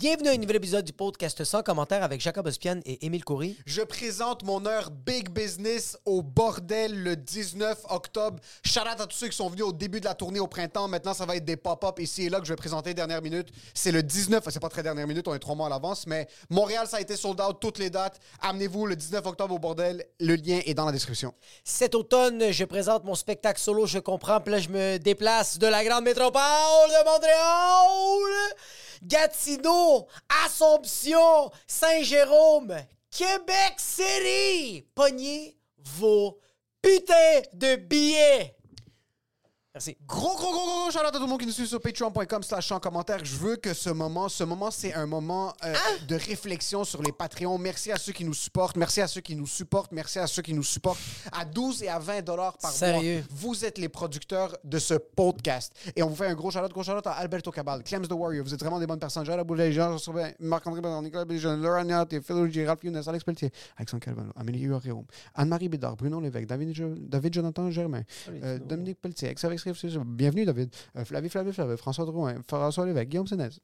[0.00, 3.58] Bienvenue à un nouvel épisode du podcast sans commentaire avec Jacob Ospian et Émile Coury.
[3.66, 8.38] Je présente mon heure Big Business au bordel le 19 octobre.
[8.64, 10.88] Shout out à tous ceux qui sont venus au début de la tournée au printemps.
[10.88, 13.48] Maintenant, ça va être des pop-up ici et là que je vais présenter dernière minute.
[13.74, 16.28] C'est le 19, c'est pas très dernière minute, on est trois mois à l'avance, mais
[16.48, 18.20] Montréal, ça a été sold out toutes les dates.
[18.40, 20.06] Amenez-vous le 19 octobre au bordel.
[20.18, 21.34] Le lien est dans la description.
[21.62, 25.66] Cet automne, je présente mon spectacle solo Je comprends, puis là, je me déplace de
[25.66, 28.54] la grande métropole de Montréal,
[29.02, 30.06] Gatineau,
[30.44, 32.76] Assomption, Saint-Jérôme,
[33.10, 34.86] Québec City.
[34.94, 36.38] Pognez vos
[36.82, 38.54] putains de billets.
[39.72, 39.96] Merci.
[40.04, 41.80] Gros, gros, gros, gros, gros shout out à tout le monde qui nous suit sur
[41.80, 43.24] patreon.com slash en commentaire.
[43.24, 45.72] Je veux que ce moment, ce moment, c'est un moment euh,
[46.08, 47.56] de réflexion sur les Patreons.
[47.56, 48.76] Merci à ceux qui nous supportent.
[48.76, 49.92] Merci à ceux qui nous supportent.
[49.92, 50.98] Merci à ceux qui nous supportent
[51.30, 53.18] à 12 et à 20 dollars par Sérieux?
[53.18, 53.26] mois.
[53.30, 55.72] Vous êtes les producteurs de ce podcast.
[55.94, 58.08] Et on vous fait un gros shout out, gros shout out à Alberto Cabal, Clems
[58.08, 58.44] the Warrior.
[58.44, 59.24] Vous êtes vraiment des bonnes personnes.
[59.98, 61.24] Sauvé, Marc-André Bernard, Nicolas
[61.56, 64.68] Laura Niat, Phil Gérald Younes, Alex Pelletier, Alexandre Calvano, Amélie
[65.36, 68.02] Anne-Marie Bédard, Bruno Lévesque, David, Jo- David Jonathan Germain,
[68.42, 69.60] euh, Dominique Pelletier, Xavier
[70.04, 73.60] bienvenue David, euh, Flavie Flavie Flavie, François Drouin, François Lévesque, Guillaume Sénès.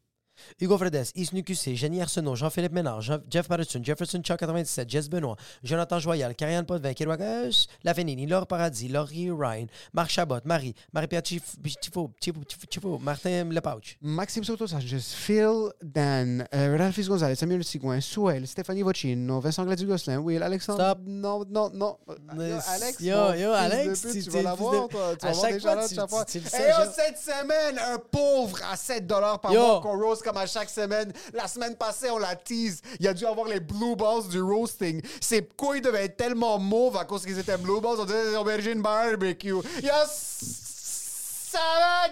[0.60, 5.08] Hugo Fredes, Isnu QC, Jenny Arsenault, Jean-Philippe Ménard, Jean- Jeff Patterson, Jefferson Chuck 97, Jess
[5.08, 11.22] Benoît, Jonathan Joyal, Karianne Potvin, Kérouagas, Lavenini, Laure Paradis, Laurie Ryan, Marc Chabot, Marie, Marie-Pierre
[11.22, 13.96] Chif- Chifo, Chifo, Martin Lepauch.
[14.02, 20.18] Maxime Soto Sanchez, Phil, Dan, euh, Ralphis Gonzalez, Samuel Sigouin, Souel, Stéphanie Vocino, Vincent Gladu-Gosselin,
[20.18, 20.80] Will, Alexandre.
[20.82, 20.98] Stop.
[21.06, 21.96] Non, non, non.
[22.08, 22.14] Euh,
[22.48, 25.16] yo, Alex, yo, yo, Alex, pute, tu- vas l'avoir, toi.
[25.18, 25.60] Tu à vas avoir des
[25.94, 26.40] shout-outs tu- Et
[26.72, 26.92] genre.
[26.94, 31.12] cette semaine, un pauvre à 7 par mois qu'on roast comme à chaque semaine.
[31.32, 32.82] La semaine passée, on la tease.
[32.98, 35.00] Il a dû avoir les blue balls du roasting.
[35.20, 38.00] Ses couilles devaient être tellement mauves à cause qu'ils étaient blue balls.
[38.00, 39.54] On disait des aubergines barbecue.
[39.82, 40.65] Yes!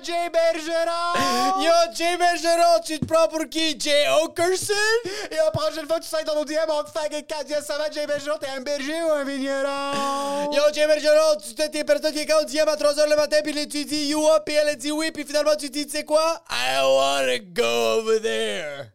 [0.02, 0.30] Jay?
[1.60, 3.78] Yo, Jay Bergeron, tu te prends pour qui?
[3.78, 4.74] Jay Okerson?
[5.30, 7.64] Et la prochaine fois tu sais dans nos DM, on te fait avec 4 Yes,
[7.64, 8.38] ça va, Jay Bergeron?
[8.38, 10.52] T'es un berger ou un vigneron?
[10.52, 13.54] Yo, Jay Bergeron, tu t'es des personnes qui quand DM à 3h le matin, puis
[13.68, 16.42] tu dis you up, elle dit oui, puis finalement tu dis, tu quoi?
[16.50, 18.90] I wanna go over there.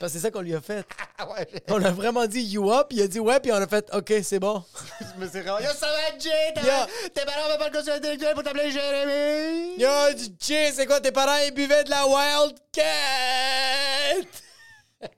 [0.00, 0.84] Parce que c'est ça qu'on lui a fait.
[1.16, 3.68] Ah ouais, On a vraiment dit you up, il a dit ouais, puis on a
[3.68, 4.64] fait ok, c'est bon.
[5.16, 5.60] mais c'est vraiment.
[5.60, 6.52] Yo, ça va, Jay?
[7.14, 9.76] Tes parents n'avaient pas le quotient intellectuel pour t'appeler Jérémy?
[9.78, 9.88] Yo,
[10.40, 12.82] Jay, c'est quoi tes parents, ils buvaient de la Wildcat?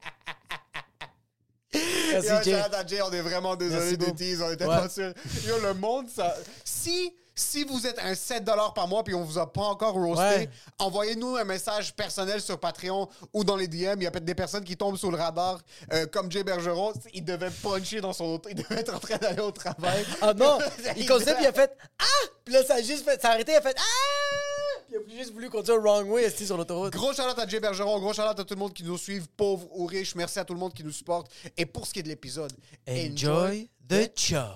[2.12, 2.62] Merci, Yo, Jay.
[2.86, 4.76] Jay, on est vraiment désolé des teases, on était Ouais.
[4.76, 5.12] pas sûrs.
[5.46, 6.34] Yo, le monde, ça.
[6.64, 7.14] Si.
[7.38, 10.50] Si vous êtes un 7 par mois puis on vous a pas encore roasté, Ouais.
[10.78, 14.00] envoyez-nous un message personnel sur Patreon ou dans les DM.
[14.00, 15.60] Il y a peut-être des personnes qui tombent sous le radar,
[15.92, 16.94] euh, comme Jay Bergeron.
[17.12, 18.48] Il devait puncher dans son auto.
[18.48, 20.04] Il devait être en train d'aller au travail.
[20.22, 20.58] Ah non,
[20.96, 22.04] il puis il a fait ah!
[22.44, 24.80] Puis là, ça a juste fait, ça a arrêté, il a fait ah!
[24.88, 26.92] Puis il a juste voulu conduire wrong way, esti, sur l'autoroute.
[26.94, 29.66] Gros shout à Jay Bergeron, gros shout à tout le monde qui nous suit, pauvres
[29.72, 30.14] ou riches.
[30.14, 31.30] Merci à tout le monde qui nous supporte.
[31.56, 32.52] Et pour ce qui est de l'épisode,
[32.88, 34.46] Enjoy the show.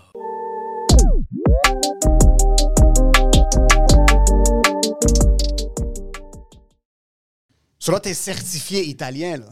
[7.79, 9.47] Sur là, t'es certifié italien, là.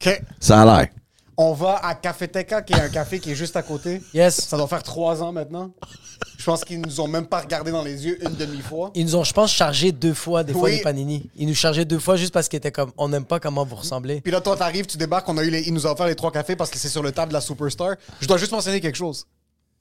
[0.00, 0.22] OK.
[0.40, 0.88] Ça a l'air.
[1.36, 4.00] On va à Cafeteca, qui est un café qui est juste à côté.
[4.14, 4.36] Yes.
[4.40, 5.72] Ça doit faire trois ans maintenant.
[6.38, 8.92] Je pense qu'ils nous ont même pas regardé dans les yeux une demi-fois.
[8.94, 10.76] Ils nous ont, je pense, chargé deux fois, des fois, Oui.
[10.76, 11.28] les panini.
[11.36, 13.74] Ils nous chargeaient deux fois juste parce qu'ils étaient comme, on n'aime pas comment vous
[13.76, 14.20] ressemblez.
[14.20, 16.14] Puis là, toi, t'arrives, tu débarques, on a eu les, il nous a offert les
[16.14, 17.96] trois cafés parce que c'est sur le table de la Superstar.
[18.20, 19.26] Je dois juste mentionner quelque chose.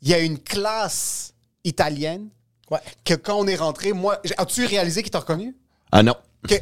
[0.01, 1.33] Il y a une classe
[1.63, 2.29] italienne
[2.73, 2.79] Ouais.
[3.05, 5.55] Que quand on est rentré, moi, as-tu réalisé qu'il t'a reconnu?
[5.91, 6.15] Ah non.
[6.47, 6.55] Que-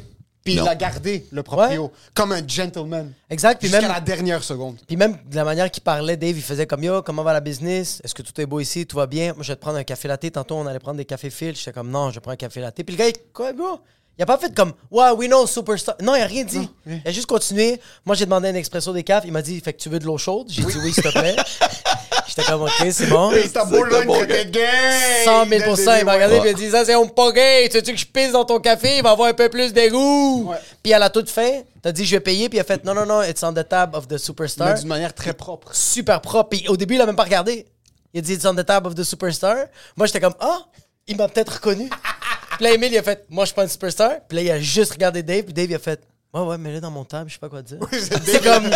[0.43, 0.65] Puis il Non.
[0.65, 3.13] a gardé le proprio comme un gentleman.
[3.29, 4.77] Exact, puis Jusqu'à même- la dernière seconde.
[4.87, 7.41] Puis même de la manière qu'il parlait, Dave, il faisait comme Yo, comment va la
[7.41, 8.01] business?
[8.03, 8.87] Est-ce que tout est beau ici?
[8.87, 9.33] Tout va bien?
[9.33, 10.31] Moi, je vais te prendre un café latte.
[10.31, 11.59] Tantôt, on allait prendre des cafés fils.
[11.59, 12.75] J'étais comme Non, je prends un café latte.
[12.83, 13.79] Puis le gars, il, quoi, bro?
[14.17, 15.95] Il a pas fait comme Ouais, we know, superstar.
[16.01, 16.67] Non, il a rien dit.
[16.87, 17.79] Il a juste continué.
[18.05, 19.27] Moi, j'ai demandé un expresso des cafés.
[19.27, 20.47] Il m'a dit Fait que tu veux de l'eau chaude?
[20.49, 21.35] J'ai dit Oui, s'il te plaît.
[22.36, 23.31] J'étais comme Ok, c'est bon.
[23.31, 25.25] Et ta il traitait gay!
[25.25, 27.31] 100 000 Dès le Il m'a regardé et il a dit Ça, c'est un pas
[27.33, 27.68] gay.
[27.69, 28.98] Tu veux que je pisse dans ton café?
[28.98, 30.48] Il va avoir un peu plus d'égout.
[30.50, 30.56] Ouais.
[30.81, 32.48] Puis à la toute fin, t'as dit Je vais payer.
[32.48, 34.75] Puis il a fait Non, non, non, it's on the tab of the Mais superstar.
[34.75, 35.75] d'une manière très propre.
[35.75, 36.50] super propre.
[36.51, 37.66] Puis au début, il a même pas regardé.
[38.13, 39.66] Il a dit It's on the tab of the superstar.
[39.98, 40.60] Moi, j'étais comme Ah,
[41.07, 41.89] il m'a peut-être reconnu.
[42.57, 44.12] puis là, Emile, il a fait Moi, je suis pas une superstar.
[44.30, 45.44] Puis là, il a juste regardé Dave.
[45.44, 46.00] Puis Dave, il a fait
[46.33, 47.78] Ouais, ouais, mais là, dans mon tab, je sais pas quoi dire.
[47.92, 48.69] c'est comme.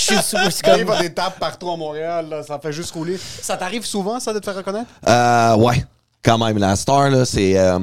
[0.00, 0.50] Je suis.
[0.50, 0.82] C'est comme.
[0.84, 3.18] va des tables partout à Montréal, là, ça fait juste rouler.
[3.42, 4.90] Ça t'arrive souvent, ça, de te faire reconnaître?
[5.08, 5.84] Euh, ouais,
[6.22, 6.58] quand même.
[6.58, 7.58] La star, là, c'est.
[7.58, 7.78] euh,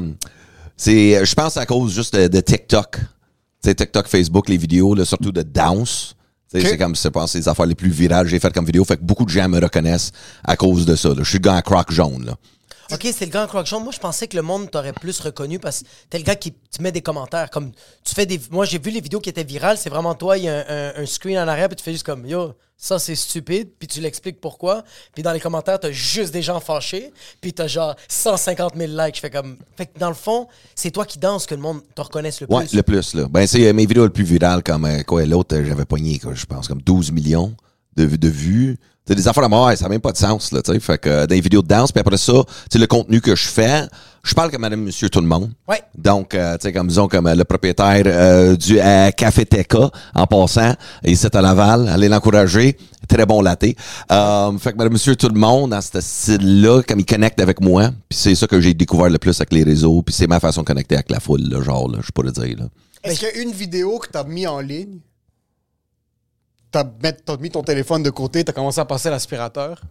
[0.75, 2.97] c'est je pense à cause juste de, de TikTok.
[2.97, 6.15] Tu sais, TikTok, Facebook, les vidéos, là, surtout de danse.
[6.53, 6.69] Tu sais, Ok.
[6.71, 8.85] C'est comme, je pense, les affaires les plus virales que j'ai faites comme vidéo.
[8.85, 10.11] Fait que beaucoup de gens me reconnaissent
[10.45, 11.09] à cause de ça.
[11.09, 11.15] là.
[11.19, 12.25] Je suis le gars en croc jaune.
[12.25, 12.33] Là.
[12.91, 13.83] Ok, c'est le gars en croque jaune.
[13.83, 16.53] Moi, je pensais que le monde t'aurait plus reconnu parce que t'es le gars qui
[16.53, 17.49] tu mets des commentaires.
[17.49, 17.71] Comme
[18.03, 18.39] tu fais des.
[18.49, 19.77] Moi, j'ai vu les vidéos qui étaient virales.
[19.77, 20.63] C'est vraiment toi, il y a un,
[20.99, 23.87] un- un screen en arrière, puis tu fais juste comme Yo, ça c'est stupide, puis
[23.89, 24.83] tu l'expliques pourquoi.
[25.13, 27.11] Puis dans les commentaires, t'as juste des gens fâchés,
[27.41, 29.15] puis t'as genre 150 000 likes.
[29.15, 29.57] Je fais comme.
[29.75, 32.47] Fait que dans le fond, c'est toi qui danses que le monde te reconnaisse le
[32.47, 32.55] plus.
[32.55, 33.27] Ouais, le plus, là.
[33.29, 36.19] Ben, c'est euh, mes vidéos les plus virales, comme, euh, quoi, l'autre, euh, j'avais pogné,
[36.19, 37.53] quoi, je pense, comme 12 millions
[37.97, 38.77] de, de vues.
[39.07, 40.79] C'est des affaires de mort, ça n'a même pas de sens, là, tu sais.
[40.81, 42.33] Fait que, euh, les vidéos de danse, puis après ça,
[42.69, 43.83] tu le contenu que je fais,
[44.23, 45.51] je parle comme madame, monsieur, tout le monde.
[45.67, 45.81] Ouais.
[45.97, 49.89] Donc, euh, tu sais, comme, disons, comme euh, le propriétaire euh, du euh, Café Teca,
[50.13, 50.73] en passant,
[51.05, 52.77] ici à Laval, allez l'encourager.
[53.07, 53.63] Très bon latte.
[54.11, 57.61] Euh, fait que madame, monsieur, tout le monde, dans ce style-là, comme il connecte avec
[57.61, 60.41] moi, puis c'est ça que j'ai découvert le plus avec les réseaux, puis c'est ma
[60.41, 62.65] façon de connecter avec la foule, là, genre, là, je peux le dire, là.
[63.03, 64.99] Est-ce qu'il y a une vidéo que t'as mis en ligne?
[66.71, 66.85] T'as
[67.39, 69.81] mis ton téléphone de côté, t'as commencé à passer l'aspirateur.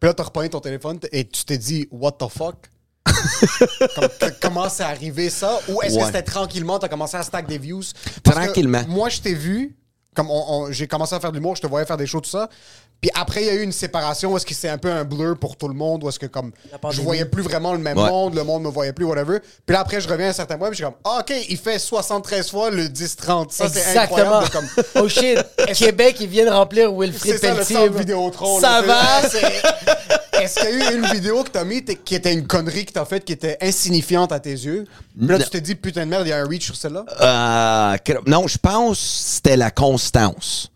[0.00, 2.56] Puis là, t'as repogné ton téléphone et tu t'es dit, what the fuck?
[3.94, 4.08] Comme,
[4.42, 5.58] comment c'est arrivé ça?
[5.68, 7.82] Ou est-ce que c'était tranquillement, t'as commencé à stack des views?
[8.22, 8.82] Parce que Tranquillement.
[8.88, 9.76] moi, je t'ai vu,
[10.14, 10.28] comme
[10.70, 12.48] j'ai commencé à faire de l'humour, je te voyais faire des shows, tout ça.
[13.00, 14.34] Puis après, il y a eu une séparation.
[14.36, 16.02] Est-ce que c'est un peu un blur pour tout le monde?
[16.02, 16.50] Ou est-ce que comme
[16.90, 18.08] je voyais plus vraiment le même Ouais.
[18.08, 19.38] monde, le monde me voyait plus, whatever.
[19.64, 21.32] Puis là, après, je reviens à un certain point, puis je suis comme, ah, OK,
[21.48, 23.50] il fait 73 fois le 10-30.
[23.52, 24.38] Ça, c'est Exactement.
[24.40, 24.46] incroyable.
[24.46, 24.84] de comme...
[25.04, 25.38] Oh shit,
[25.74, 27.88] Québec, ils viennent remplir Wilfrid C'est ça le Pelletier.
[27.90, 28.60] Vidéotron.
[28.60, 29.28] Ça là, va?
[30.42, 32.92] Est-ce qu'il y a eu une vidéo que t'as mis qui était une connerie que
[32.92, 34.84] t'as faite qui était insignifiante à tes yeux?
[35.18, 35.44] Puis là, Non.
[35.44, 37.04] tu t'es dit, putain de merde, il y a un reach sur celle-là?
[37.22, 40.70] Euh, non, je pense que c'était la constance.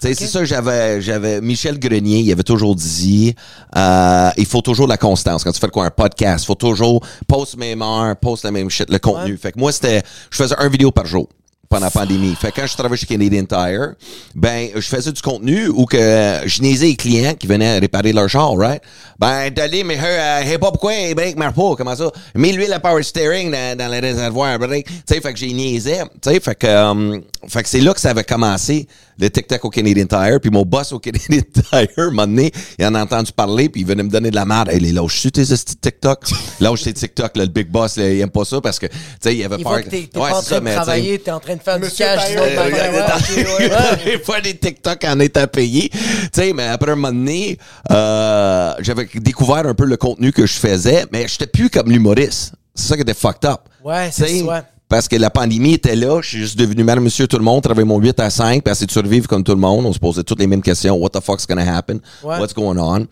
[0.00, 3.34] Sais, C'est ça, j'avais, j'avais Michel Grenier, il avait toujours dit,
[3.76, 5.42] euh, il faut toujours la constance.
[5.42, 8.68] Quand tu fais quoi, un podcast, il faut toujours post même heure, post la même
[8.68, 9.38] shit, le contenu.
[9.38, 11.28] Fait que moi, c'était, je faisais un vidéo par jour
[11.68, 12.34] pendant la pandémie.
[12.34, 13.94] Fait que quand je travaillais chez Canadian Tire,
[14.34, 18.28] ben, je faisais du contenu où que je niaisais les clients qui venaient réparer leur
[18.28, 18.82] char, right?
[19.18, 22.10] Ben, d'aller, mais, euh, hey, pas pourquoi les breaks marchent pas, comment ça?
[22.34, 24.86] Mets l'huile à power steering dans, dans le réservoir, break.
[24.86, 26.02] Tu sais, fait que j'ai niaisé.
[26.22, 28.86] Tu sais, fait que, euh, fait que c'est là que ça avait commencé,
[29.18, 30.40] le TikTok au Canadian Tire.
[30.40, 33.82] Puis mon boss au Canadian Tire, un moment donné, il en a entendu parler, puis
[33.82, 34.68] il venait me donner de la merde.
[34.70, 36.24] Hey, les lâches-tu tes TikTok?
[36.60, 38.92] Lâche tes TikTok, là, le big boss, là, il aime pas ça parce que, tu
[39.20, 39.82] sais, il avait Il peur.
[39.82, 41.78] que t'es t'es Ouais, pas en train ça, de travailler, t'es en train de faire
[41.78, 44.04] Monsieur du cash euh, ouais.
[44.04, 45.88] Des fois, des TikTok en étant payé.
[45.90, 45.98] Tu
[46.32, 47.58] sais, mais après un moment donné,
[47.90, 52.52] euh, j'avais découvert un peu le contenu que je faisais, mais j'étais plus comme l'humoriste.
[52.74, 53.60] C'est ça qui était fucked up.
[53.82, 54.64] Ouais, c'est ça.
[54.88, 57.62] Parce que la pandémie était là, je suis juste devenu madame, monsieur, tout le monde,
[57.62, 59.84] travaillais mon 8 à 5, puis essayer de survivre comme tout le monde.
[59.84, 60.96] On se posait toutes les mêmes questions.
[60.96, 62.00] What the fuck's gonna happen?
[62.22, 63.06] What's going on?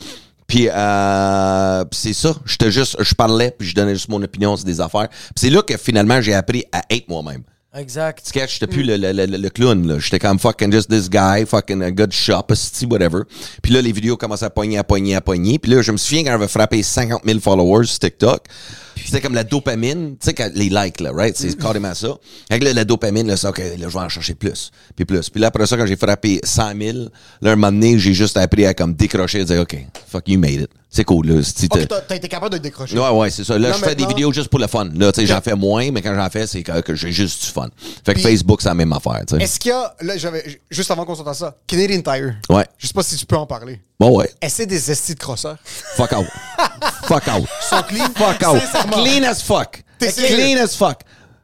[0.47, 2.35] Puis, euh, c'est ça.
[2.45, 5.09] J'étais juste, je parlais, puis je donnais juste mon opinion sur des affaires.
[5.09, 7.43] Puis c'est là que finalement j'ai appris à être moi-même.
[7.77, 8.25] Exact.
[8.25, 9.99] Sketch, j'étais plus le, le, le, le clown, là.
[9.99, 13.23] J'étais comme fucking just this guy, fucking a good shop, esti, whatever.
[13.63, 15.59] Puis là, les vidéos commençaient à pogner, à pogner, à pogner.
[15.59, 18.45] Puis là, je me souviens quand j'avais frappé 50 000 followers sur TikTok.
[19.05, 21.37] C'était comme la dopamine, tu sais, les likes, là, right?
[21.37, 22.09] C'est carrément ça.
[22.51, 24.71] Avec là, la dopamine, là, c'est OK, là, je vais en chercher plus.
[24.97, 25.31] Puis plus.
[25.31, 26.99] Puis là, après ça, quand j'ai frappé 100 000,
[27.41, 29.77] là, un moment donné, j'ai juste appris à comme décrocher et dire, OK,
[30.09, 30.71] fuck, you made it.
[30.91, 31.41] C'est cool, là.
[31.41, 32.97] Ok, t'as- été capable de décrocher.
[32.97, 33.59] Ouais, ouais, c'est ça.
[33.59, 34.89] Là, je fais des vidéos juste pour le fun.
[34.95, 37.45] Là, tu sais, j'en fais moins, mais quand j'en fais, c'est que, que j'ai juste
[37.47, 37.69] du fun.
[38.07, 39.43] Fait que Puis- Facebook, c'est la même affaire, tu sais.
[39.43, 42.35] Est-ce qu'il y a, là, j'avais, juste avant qu'on sorte à ça, Canadian Tire.
[42.49, 42.65] Ouais.
[42.79, 43.81] Je sais pas si tu peux en parler.
[43.99, 44.31] Bon, ouais.
[44.41, 45.59] Est-ce des estis de crosseurs?
[45.97, 46.27] Fuck out.
[47.09, 47.49] fuck out.
[47.69, 48.07] sont clean?
[48.15, 48.61] Fuck out.
[48.91, 49.83] Clean as fuck.
[49.99, 51.01] T'es Clean as fuck.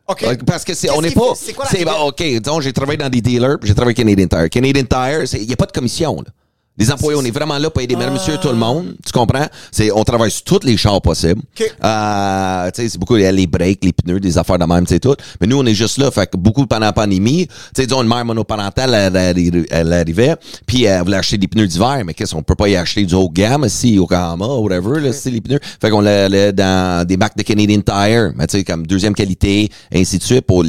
[0.07, 0.23] OK.
[0.25, 1.35] Euh, Parce que c'est, Qu'est-ce on n'est pas.
[1.37, 1.99] c'est quoi la C'est, bah?
[2.01, 4.51] OK, disons, j'ai travaillé dans des dealers, j'ai travaillé Canadian Tire.
[4.51, 6.33] Canadian Tire, il n'y a pas de commission, là.
[6.81, 8.97] Les employés, on est vraiment là pour aider madame, monsieur, tout le monde.
[9.05, 9.47] Tu comprends?
[9.71, 11.43] C'est, on travaille sur tous les chars possibles.
[11.61, 11.75] OK.
[11.85, 14.99] Euh, tu sais, c'est beaucoup les breaks, les pneus, des affaires de même, tu sais,
[14.99, 15.15] tout.
[15.41, 16.11] Mais nous, on est juste là.
[16.11, 19.93] Fait que beaucoup pendant la pandémie, tu sais, disons, une mère monoparentale, elle, elle- elle
[19.93, 22.03] arrivait, puis elle voulait acheter des pneus d'hiver.
[22.07, 25.13] Mais qu'est-ce qu'on peut pas y acheter du haut de gamme, si, Yokohama, whatever, là,
[25.13, 25.61] c'est les pneus.
[25.83, 29.69] Fait qu'on l'allait dans des marques de Canadian Tire, mais tu sais, comme deuxième qualité,
[29.95, 30.65] ainsi de suite, pour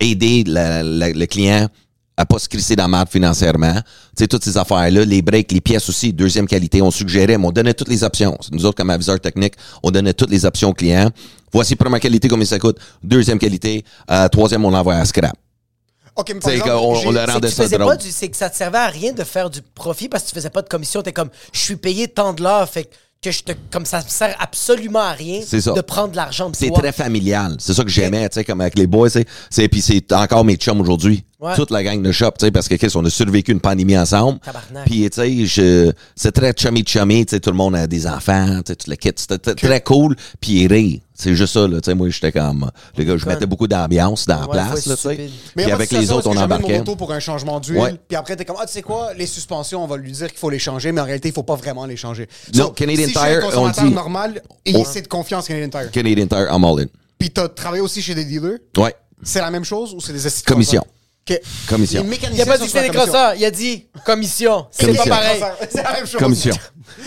[0.00, 1.68] aider la- la- le client
[2.16, 3.74] à pas se crisser dans la merde financièrement.
[3.74, 3.80] Tu
[4.24, 7.52] sais, toutes ces affaires-là, les breaks, les pièces aussi, deuxième qualité, on suggérait, mais on
[7.52, 8.36] donnait toutes les options.
[8.50, 11.10] Nous autres, comme aviseurs techniques, on donnait toutes les options aux clients.
[11.52, 12.78] Voici première qualité, combien ça coûte?
[13.02, 13.84] Deuxième qualité.
[14.10, 15.34] Euh, troisième, on l'envoie à scrap.
[16.14, 18.50] OK, mais par exemple, on le que rendait tu faisais pas du- c'est que ça
[18.50, 21.00] te servait à rien de faire du profit parce que tu faisais pas de commission.
[21.02, 22.94] T'es comme, je suis payé tant de l'heure, fait que
[23.30, 25.40] je te, comme ça me sert absolument à rien
[25.74, 27.56] de prendre de l'argent de C'est très familial.
[27.58, 29.26] C'est ça que j'aimais, tu sais, comme avec les boys, tu sais.
[29.50, 31.22] C'est, puis c'est encore mes chums aujourd'hui.
[31.40, 31.54] Ouais.
[31.56, 33.98] Toute la gang de shop, tu sais, parce que, qu'est-ce, on a survécu une pandémie
[33.98, 34.38] ensemble.
[34.40, 34.86] Tabarnak.
[34.86, 38.56] Puis, tu sais, je- c'est très chummy-chummy, tu sais, tout le monde a des enfants,
[38.64, 39.10] tu sais, tout le kit.
[39.16, 41.00] C'était très cool, puis rire.
[41.22, 44.26] C'est juste ça, là, tu sais, moi, j'étais comme, les gars, je mettais beaucoup d'ambiance
[44.26, 45.30] dans la Ouais, place, là, tu sais.
[45.54, 46.72] Puis avec les autres, on embarquait.
[46.74, 47.94] mon auto pour un changement d'huile, Ouais.
[48.08, 50.38] puis après, t'es comme, ah, tu sais quoi, les suspensions, on va lui dire qu'il
[50.38, 52.28] faut les changer, mais en réalité, il faut pas vraiment les changer.
[52.54, 55.90] Non, Canadian si Tire, on dit- normal, et On- c'est de confiance Canadian Tire.
[55.92, 56.86] Canadian Tire, I'm all in.
[57.18, 58.92] Puis t'as travaillé aussi chez des dealers, Ouais.
[59.22, 60.52] c'est la même chose ou c'est des assistants?
[60.54, 60.84] Commission.
[61.30, 61.40] OK.
[61.68, 62.04] Commission.
[62.32, 64.66] Il a pas dit que c'était des crosseurs, il a dit commission.
[64.70, 65.14] C'est pas Commission.
[65.14, 65.42] pareil.
[65.70, 66.20] C'est la même chose.
[66.20, 66.54] Commission.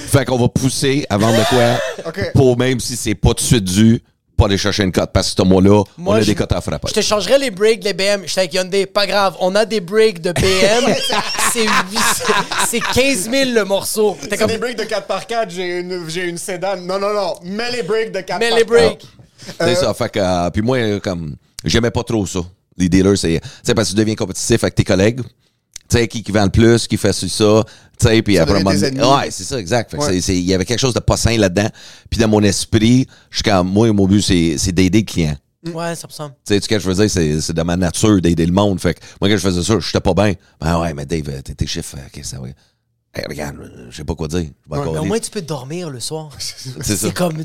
[0.07, 3.63] fait qu'on va pousser vendre de quoi pour même si c'est pas tout de suite
[3.65, 4.01] dû,
[4.37, 5.11] pas aller chercher une cote.
[5.13, 6.87] Parce que ce mois-là, on a je- des cotes à frapper.
[6.89, 8.23] Je te changerais les breaks, les BM.
[8.25, 8.85] J'étais avec Hyundai.
[8.85, 9.35] Pas grave.
[9.39, 10.93] On a des breaks de BM.
[11.53, 12.23] c'est huit-
[12.69, 14.17] c'est 15 000 le morceau.
[14.21, 16.77] T'es C'est comme, des breaks de 4x4, j'ai une, j'ai une sédan.
[16.77, 17.35] Non, non, non.
[17.43, 18.39] Mets les breaks de 4x4.
[18.39, 19.05] mets les breaks.
[19.59, 19.93] C'est ça.
[19.93, 22.39] Fait que, euh, puis moi, euh, comme, j'aimais pas trop ça.
[22.77, 25.21] Les dealers, c'est, tu sais, parce que tu deviens compétitif avec tes collègues.
[25.87, 27.63] Tu sais, qui, qui vend le plus, qui fait ça, ça.
[27.99, 29.91] Tu sais, puis après, un moment donné- ouais, c'est ça, exact.
[29.91, 30.13] Fait que Ouais.
[30.13, 31.69] c'est- c'est- il y avait quelque chose de pas sain là-dedans.
[32.09, 35.35] Puis dans mon esprit, je comme, moi, mon but, c'est, c'est d'aider le client.
[35.73, 36.33] Ouais, ça me semble.
[36.45, 38.79] Tu sais, ce que je veux dire, c'est, c'est de ma nature d'aider le monde.
[38.81, 40.33] Fait que moi, quand je faisais ça, j'étais pas bien.
[40.59, 42.47] Ben ouais, mais Dave, t'es tes chiffres, euh, qu'est-ce que ça va?
[43.17, 44.41] Hey, regarde, euh, je sais pas quoi dire.
[44.69, 46.31] Je Ouais, au moins, tu peux dormir le soir.
[46.37, 47.07] C'est ça.
[47.07, 47.41] C'est comme.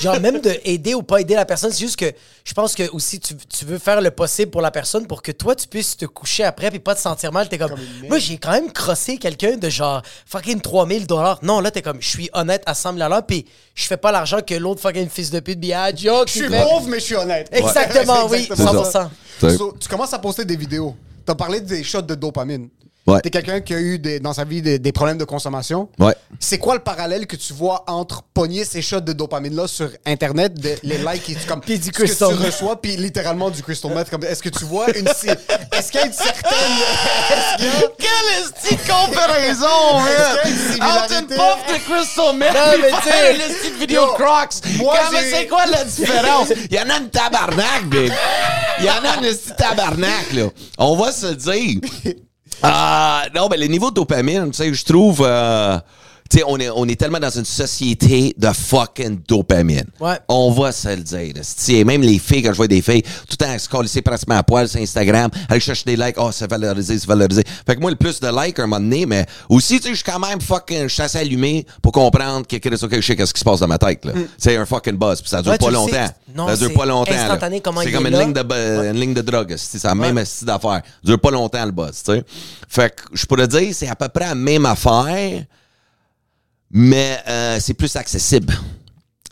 [0.00, 2.10] Genre, même de aider ou pas aider la personne, c'est juste que
[2.42, 5.30] je pense que aussi tu, tu veux faire le possible pour la personne pour que
[5.32, 7.50] toi, tu puisses te coucher après puis pas te sentir mal.
[7.50, 7.74] T'es comme.
[8.08, 11.38] moi, j'ai quand même crossé quelqu'un de genre fucking 3000 dollars.
[11.42, 12.00] Non, là, t'es comme.
[12.00, 13.44] Je suis honnête à 100 000 à l'heure puis
[13.74, 15.62] je fais pas l'argent que l'autre fucking fils de pute.
[15.62, 17.48] Yo, Je suis pauvre, mais je suis honnête.
[17.52, 18.90] Exactement, oui, exactement 100%.
[18.90, 19.10] ça.
[19.40, 20.96] C'est- So, tu commences à poster des vidéos.
[21.26, 22.68] Tu as parlé des shots de dopamine.
[23.06, 23.20] Ouais.
[23.20, 25.88] T'es quelqu'un qui a eu des- dans sa vie des, des problèmes de consommation.
[25.98, 26.14] Ouais.
[26.40, 30.54] C'est quoi le parallèle que tu vois entre pogner ces shots de dopamine-là sur Internet,
[30.54, 33.50] de- les likes et tu, comme, Puis du ce que crystal tu reçois, puis littéralement
[33.50, 34.08] du crystal meth.
[34.08, 35.06] Comme, est-ce que tu vois une...
[35.06, 35.20] Est-ce
[35.90, 36.52] qu'il y a une certaine...
[37.30, 37.88] Est-ce qu'il y a...
[37.98, 39.66] Quelle est comparaison,
[40.06, 41.14] y a une similarité?
[41.68, 42.52] de Crystal Meth,
[43.04, 44.76] sais- une petite vidéo de Crocs.
[44.78, 44.96] Moi,
[45.30, 46.48] c'est quoi la différence?
[46.70, 48.12] Il y en a une tabarnak, big.
[48.78, 50.48] Il y en a une petite tabarnak, là.
[50.78, 51.80] On va se le dire.
[52.62, 55.22] Ah, non, mais le niveau de dopamine, tu sais, je trouve...
[55.24, 55.78] euh,
[56.30, 59.84] tu sais, on est, on est tellement dans une société de fucking dopamine.
[60.00, 60.18] Ouais.
[60.28, 61.34] On va se le dire.
[61.42, 64.36] C'est même les filles, quand je vois des filles, tout le temps se coller pratiquement
[64.36, 67.42] à poil sur Instagram, aller chercher des likes, oh, c'est valorisé, c'est valorisé.
[67.66, 69.90] Fait que moi, le plus de likes, à un moment donné, mais aussi, tu sais,
[69.90, 73.06] je suis quand même fucking, je suis assez allumé pour comprendre que, que, que je
[73.06, 74.12] sais qu'est-ce qui se passe dans ma tête, là.
[74.38, 76.08] C'est un fucking buzz, puis ça dure Ouais, pas longtemps.
[76.34, 77.12] Non, ça dure pas longtemps.
[77.82, 78.24] C'est comme une là.
[78.24, 79.54] ligne de, une ligne de drogue.
[79.56, 80.82] C'est ça, même style d'affaire.
[80.84, 82.24] Ça dure pas longtemps, le buzz, tu sais.
[82.68, 85.44] Fait que, je pourrais dire, c'est à peu près la même affaire,
[86.74, 88.52] mais euh, c'est plus accessible.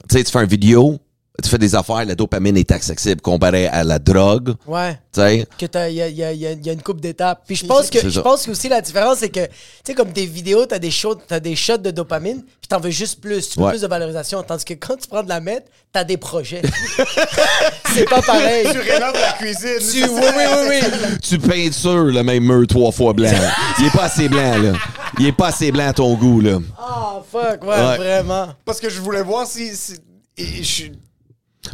[0.09, 1.01] Tu sais, tu fais une vidéo,
[1.43, 4.55] tu fais des affaires, la dopamine est accessible comparé à la drogue.
[4.67, 4.99] Ouais.
[5.13, 6.83] Tu sais, que t'as- il y a, il y a- il y y a une
[6.83, 7.43] coupe d'étapes.
[7.47, 9.53] Puis je pense que je pense que aussi la différence c'est que tu
[9.87, 12.91] sais comme tes vidéos, t'as des shots, t'as des shots de dopamine, puis t'en veux
[12.91, 13.71] juste plus, tu veux Ouais.
[13.73, 16.63] plus de valorisation, tandis que quand tu prends de la meth, t'as des projets.
[17.95, 18.67] c'est pas pareil.
[18.71, 19.79] Tu rénoves la cuisine.
[19.79, 21.17] Tu- oui, oui, oui, oui.
[21.23, 23.31] tu peintures le même mur trois fois blanc.
[23.79, 24.73] Il est pas assez blanc, là.
[25.19, 26.59] Il est pas assez blanc à ton goût, là.
[26.81, 27.97] Oh fuck, ouais, Ouais.
[27.97, 28.49] vraiment.
[28.65, 29.75] Parce que je voulais voir si...
[29.77, 29.97] si-
[30.39, 30.85] et je,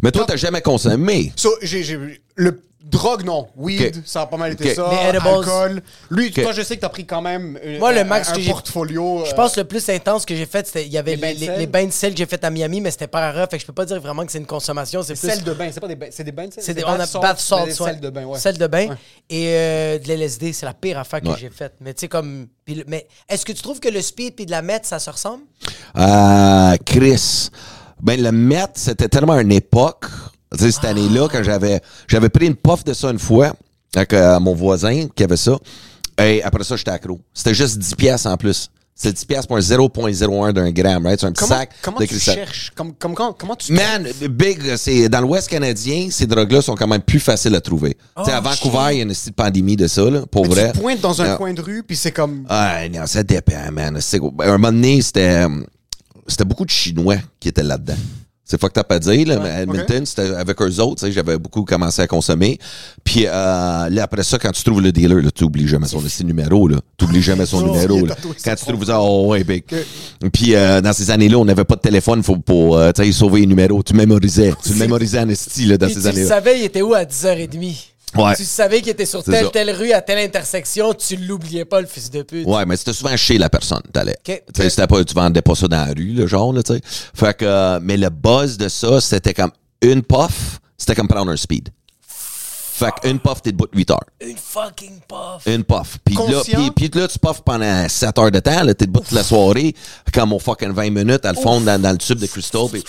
[0.02, 1.32] Mais toi, t'as jamais consommé.
[1.36, 3.48] So, j'ai, j'ai, le drogue, non.
[3.56, 4.02] Weed, Ok.
[4.06, 4.76] ça a pas mal été Ok.
[4.76, 4.90] ça.
[4.90, 5.26] Les edibles.
[5.28, 5.82] Alcool.
[6.10, 6.42] Lui, Ok.
[6.42, 8.40] toi, je sais que t'as pris quand même euh, Moi, le un- max un, que
[8.40, 9.24] j'ai- portfolio.
[9.26, 11.16] Je euh, pense que le plus intense que j'ai fait, c'était il y avait Les
[11.18, 11.58] bains les, de les- sel?
[11.58, 13.62] les bains de sel que j'ai fait à Miami, mais c'était pas rare, fait que
[13.62, 15.80] je peux pas dire vraiment que c'est une consommation, c'est plus Sel de bain, c'est
[15.80, 16.62] pas des bains, c'est des bains de sel?
[16.64, 17.86] C'est des, bath on a salts, bath salts, mais des ouais.
[17.90, 18.38] sels de bain, ouais.
[18.38, 18.96] Sel de bain Ouais.
[19.30, 21.36] et euh, de l'LSD, c'est la pire affaire que Ouais.
[21.38, 21.74] j'ai faite.
[21.80, 24.44] Mais tu sais comme puis le- mais est-ce que tu trouves que le speed puis
[24.46, 25.42] de la meth ça se ressemble?
[25.98, 27.50] Euh, Chris.
[28.02, 30.06] Ben, le Met, c'était tellement une époque.
[30.56, 33.52] Cette année-là, quand j'avais, j'avais pris une puff de ça une fois,
[33.94, 35.56] avec euh, mon voisin qui avait ça.
[36.20, 37.20] Et après ça, j'étais accro.
[37.34, 38.70] C'était juste 10 pièces en plus.
[39.00, 41.20] C'est 10 piastres pour un 0.01 d'un gramme, right?
[41.20, 42.34] C'est un petit Comment, sac comment de tu cristal.
[42.34, 42.72] cherches?
[42.74, 46.88] Comme, comme, comment, comment tu Man, Big, c'est dans l'Ouest canadien, ces drogues-là sont quand
[46.88, 47.96] même plus faciles à trouver.
[48.16, 50.54] tu sais, à Vancouver, il y a une petite pandémie de ça, là, pour Mais
[50.54, 50.72] vrai.
[50.72, 51.36] tu pointes dans un Non.
[51.36, 52.44] coin de rue, puis c'est comme...
[52.48, 54.00] Ah, non, ça dépend, man.
[54.40, 55.48] Un moment donné, c'était, euh,
[56.28, 57.96] c'était beaucoup de Chinois qui étaient là-dedans.
[58.50, 61.36] C'est fucked up à dire, là, mais Edmonton, c'était avec eux autres, tu sais, j'avais
[61.36, 62.58] beaucoup commencé à consommer.
[63.04, 63.30] Puis euh,
[63.90, 66.78] là, après ça, quand tu trouves le dealer, là, tu oublies jamais son numéro, là.
[66.96, 68.16] Tu oublies jamais son Oh, numéro, là.
[68.42, 69.64] Quand tu trouves ça, oh, ouais, big.
[70.32, 73.12] Puis euh, dans ces années-là, on n'avait pas de téléphone faut- pour, euh, tu sais,
[73.12, 73.82] sauver les numéros.
[73.82, 74.54] Tu mémorisais.
[74.64, 76.28] Tu le mémorisais en esti, là, dans Puis ces tu années-là.
[76.28, 77.76] savais, il était où à 10h30?
[78.16, 78.34] Ouais.
[78.36, 79.50] Tu savais qu'il était sur telle, ça.
[79.50, 82.46] telle rue, à telle intersection, tu l'oubliais pas, le fils de pute.
[82.46, 84.16] Ouais, mais c'était souvent chez la personne, t'allais.
[84.26, 84.42] Ok.
[84.54, 86.74] Tu sais, c'était pas, tu vendais pas ça dans la rue, le genre, là, tu
[86.74, 86.80] sais.
[87.14, 91.30] Fait que, euh, mais le buzz de ça, c'était comme une puff, c'était comme prendre
[91.30, 91.70] un speed.
[92.78, 94.04] Fait qu'une puff, t'es debout de 8 heures.
[94.20, 95.46] Une fucking puff.
[95.46, 95.98] Une puff.
[96.04, 99.00] Puis là, puis, puis là, tu puffes pendant 7 heures de temps, là, t'es debout
[99.00, 99.74] toute la soirée,
[100.14, 102.84] comme au fucking 20 minutes, à le fond dans, dans le tube de crystal, puis,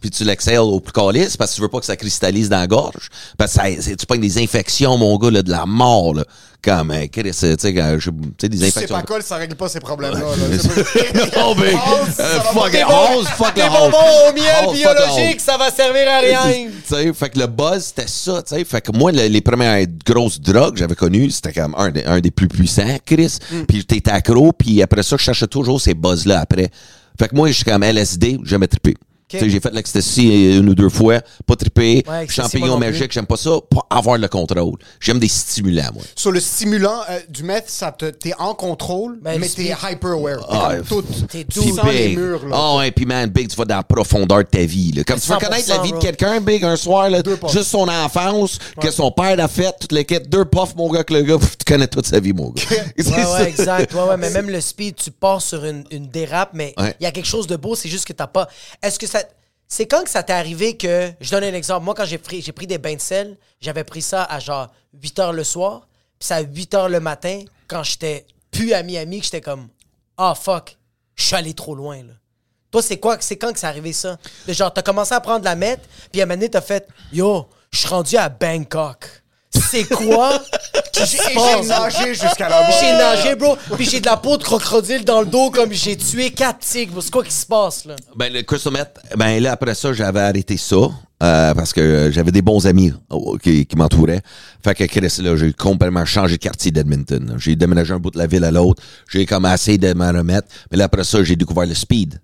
[0.00, 2.60] puis tu l'exhales au plus calice parce que tu veux pas que ça cristallise dans
[2.60, 3.10] la gorge.
[3.36, 6.24] Parce que ça, tu pognes des infections, mon gars, là, de la mort, là.
[6.64, 8.96] Comme, euh, Chris, tu sais, quand je- tu sais, des Si c'est infections.
[8.96, 10.18] pas colle, ça règle pas ces problèmes-là.
[10.20, 10.26] là.
[11.64, 13.72] Euh, ça va fuck pas- fuck Des le Halls.
[13.90, 16.68] bonbons au miel fuck biologique, ça va servir à rien.
[16.86, 18.64] Tu sais, fait que le buzz, c'était ça, tu sais.
[18.64, 22.04] Fait que moi, le- les premières grosses drogues que j'avais connues, c'était comme un, des-
[22.04, 23.38] un des plus puissants, Chris.
[23.68, 26.70] Puis t'étais accro, puis après ça, je cherchais toujours ces buzz-là après.
[27.18, 28.94] Fait que moi, je suis comme LSD, j'ai jamais trippé.
[29.26, 32.04] Tu sais, j'ai fait l'ecstasy une ou deux fois, pas trippé.
[32.06, 33.52] Ouais, Champignons magiques, j'aime pas ça.
[33.70, 34.76] Pas avoir le contrôle.
[35.00, 36.02] J'aime des stimulants, moi.
[36.14, 39.76] Sur le stimulant euh, du meth, ça te, t'es en contrôle, Ben, mais t'es speed-
[39.92, 40.40] hyper aware.
[40.40, 41.02] T'es Ah, tout.
[41.30, 41.74] T'es tu doux.
[41.76, 42.56] sens les murs, là.
[42.56, 44.92] Ah ouais, puis man, Big, tu vas dans la profondeur de ta vie.
[44.92, 45.04] Là.
[45.04, 47.88] Comme tu veux 100%, connaître la vie de quelqu'un, Big, un soir, là, juste son
[47.88, 51.38] enfance, que son père a fait, toute l'équipe, deux puffs, mon gars, que le gars,
[51.38, 52.62] pff, tu connais toute sa vie, mon gars.
[52.98, 53.32] C'est Ouais, ça.
[53.34, 53.94] ouais, exact.
[53.94, 56.94] Ouais, ouais, mais même le speed, tu pars sur une, une dérape, mais il Ouais.
[57.00, 58.48] y a quelque chose de beau, c'est juste que t'as pas.
[58.82, 59.20] Est-ce que ça.
[59.68, 61.12] C'est quand que ça t'est arrivé que.
[61.20, 61.84] Je donne un exemple.
[61.84, 65.32] Moi, quand j'ai pris, des bains de sel, j'avais pris ça à genre 8 h
[65.32, 69.24] le soir, puis c'est à 8 h le matin, quand j'étais plus à Miami, que
[69.24, 69.68] j'étais comme
[70.16, 70.76] Ah fuck,
[71.16, 72.12] je suis allé trop loin, là.
[72.70, 73.16] Toi, c'est quoi?
[73.20, 74.18] C'est quand que c'est arrivé ça?
[74.48, 77.48] Genre, t'as commencé à prendre la meth, puis à un moment donné, t'as fait Yo,
[77.70, 79.23] je suis rendu à Bangkok.
[79.74, 80.40] C'est quoi
[80.92, 82.70] qui se Et j'ai nagé jusqu'à là-bas.
[82.80, 83.56] J'ai nagé, bro.
[83.74, 87.02] Puis j'ai de la peau de crocodile dans le dos comme j'ai tué quatre tigres.
[87.02, 87.96] C'est quoi qui se passe, là?
[88.14, 90.76] Ben, le crystal meth, ben là, après ça, j'avais arrêté ça.
[90.76, 94.20] euh, parce que euh, j'avais des bons amis euh, qui, qui m'entouraient.
[94.62, 97.34] Fait que Chris, là, j'ai complètement changé de quartier d'Edmonton.
[97.38, 98.80] J'ai déménagé un bout de la ville à l'autre.
[99.10, 100.46] J'ai commencé de m'en remettre.
[100.70, 102.20] Mais là, après ça, j'ai découvert le speed.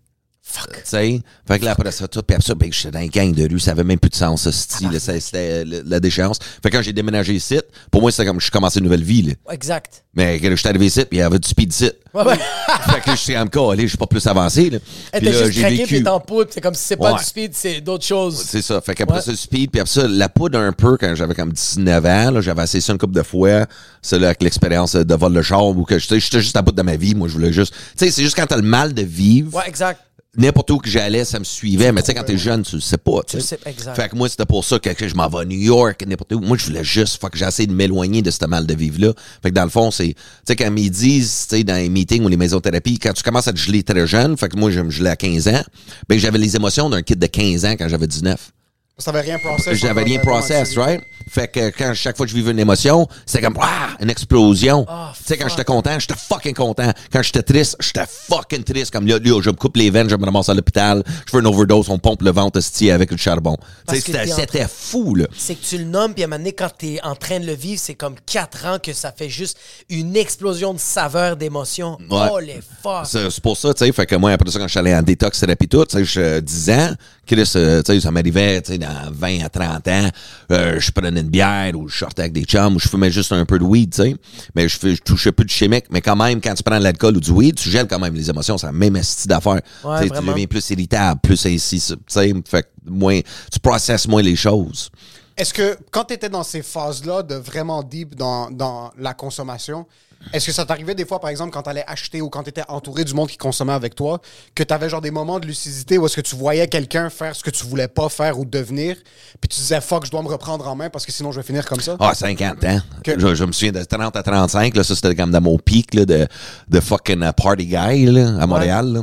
[0.52, 0.72] Fuck.
[0.72, 1.20] Tu sais?
[1.46, 3.48] Fait que là, après ça, tout, puis après ça, ben, j'étais dans une gang de
[3.48, 6.38] rue, ça avait même plus de sens, ce style, ça, c'était euh, la déchéance.
[6.62, 7.60] Fait que quand j'ai déménagé ici,
[7.90, 9.32] pour moi, c'était comme, je commençais une nouvelle vie, là.
[9.52, 10.02] Exact.
[10.12, 11.92] Mais quand je suis arrivé ici, puis il y avait du speed ici.
[12.12, 12.36] Ouais, ouais.
[12.90, 14.78] fait que je suis encore allé, je suis pas plus avancé, là.
[14.80, 16.50] Puis était là, juste j'ai vécu- t'es en poudre.
[16.52, 17.18] C'est comme si c'est pas Ouais.
[17.18, 18.42] du speed, c'est d'autres choses.
[18.44, 18.80] C'est ça.
[18.80, 21.52] Fait qu'après ça, le speed, puis après ça, la poudre un peu quand j'avais comme
[21.52, 23.66] 19 ans, là, j'avais essayé ça une couple de fois.
[24.02, 26.72] Ça, là, avec l'expérience de vol de char, ou que j'étais j'étais juste à bout
[26.72, 27.14] de ma vie.
[27.14, 27.72] Moi, je voulais juste.
[27.96, 29.54] Tu sais, c'est juste quand t'as le mal de vivre.
[29.56, 30.00] Ouais, exact.
[30.36, 31.90] N'importe où que j'allais, ça me suivait.
[31.90, 33.22] Mais tu sais, quand t'es jeune, tu le sais pas.
[33.26, 33.58] Tu sais.
[33.66, 33.96] exact.
[33.96, 36.32] Fait que moi, c'était pour ça que, que je m'en vais à New York, n'importe
[36.32, 36.40] où.
[36.40, 37.20] Moi, je voulais juste.
[37.20, 39.12] Fait que j'ai essayé de m'éloigner de ce mal de vivre-là.
[39.42, 40.14] Fait que dans le fond, c'est.
[40.14, 40.14] Tu
[40.46, 43.48] sais, quand ils disent, tu sais, dans les meetings ou les maisons-thérapies, quand tu commences
[43.48, 45.62] à te geler très jeune, fait que moi, je me gelais à 15 ans,
[46.08, 48.52] ben j'avais les émotions d'un kid de 15 ans quand j'avais 19.
[49.00, 49.78] Ça avait rien process.
[49.78, 51.02] J'avais rien process, right?
[51.28, 54.84] Fait que quand chaque fois que je vivais une émotion, c'était comme ah, une explosion.
[54.88, 56.90] Ah, tu sais, quand j'étais content, j'étais fucking content.
[57.12, 58.90] Quand j'étais triste, j'étais fucking triste.
[58.92, 61.38] Comme là, là, je me coupe les veines, je me ramasse à l'hôpital, je fais
[61.38, 63.56] une overdose, on pompe le ventre esti avec le charbon.
[63.88, 65.26] C'était fou, là.
[65.36, 67.46] C'est que tu le nommes, puis à un moment donné, quand t'es en train de
[67.46, 69.58] le vivre, c'est comme quatre ans que ça fait juste
[69.88, 71.96] une explosion de saveur, d'émotion.
[72.10, 72.28] Ouais.
[72.32, 73.06] Oh, les fuck.
[73.06, 73.92] C'est pour ça, tu sais.
[73.92, 76.04] Fait que moi, après ça, quand je suis allé en détox thérapie tout, tu sais,
[76.04, 76.90] je 10 ans,
[77.26, 80.08] Chris, euh, tu sais, ça m'arrivait, tu sais, dans 20 à 30 ans,
[80.52, 83.32] euh, je prenais une bière ou je sortais avec des chums ou je fumais juste
[83.32, 84.16] un peu de weed, tu sais.
[84.54, 85.84] Mais je, fais- je touchais plus de chimique.
[85.90, 88.14] Mais quand même, quand tu prends de l'alcool ou du weed, tu gèles quand même
[88.14, 88.58] les émotions.
[88.58, 89.60] C'est la même style d'affaire.
[89.84, 92.32] Ouais, Tu deviens plus irritable, plus ainsi, tu sais.
[92.46, 93.20] Fait que moins,
[93.52, 94.90] tu processes moins les choses.
[95.36, 99.86] Est-ce que quand tu étais dans ces phases-là de vraiment deep dans, dans la consommation,
[100.32, 102.50] est-ce que ça t'arrivait des fois, par exemple, quand tu allais acheter ou quand tu
[102.50, 104.20] étais entouré du monde qui consommait avec toi,
[104.54, 107.34] que tu avais genre des moments de lucidité où est-ce que tu voyais quelqu'un faire
[107.34, 108.96] ce que tu voulais pas faire ou devenir,
[109.40, 111.46] puis tu disais fuck, je dois me reprendre en main parce que sinon je vais
[111.46, 111.96] finir comme ça?
[111.98, 112.80] Ah, 50 ans.
[113.02, 115.58] Que- Je, je me souviens de 30 à 35, là, ça c'était comme dans mon
[115.58, 116.26] pic là, de,
[116.68, 118.92] de fucking uh, party guy là, à Montréal.
[118.92, 119.02] là.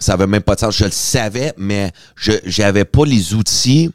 [0.00, 0.76] Ça avait même pas de sens.
[0.76, 3.90] Je le savais, mais je j'avais pas les outils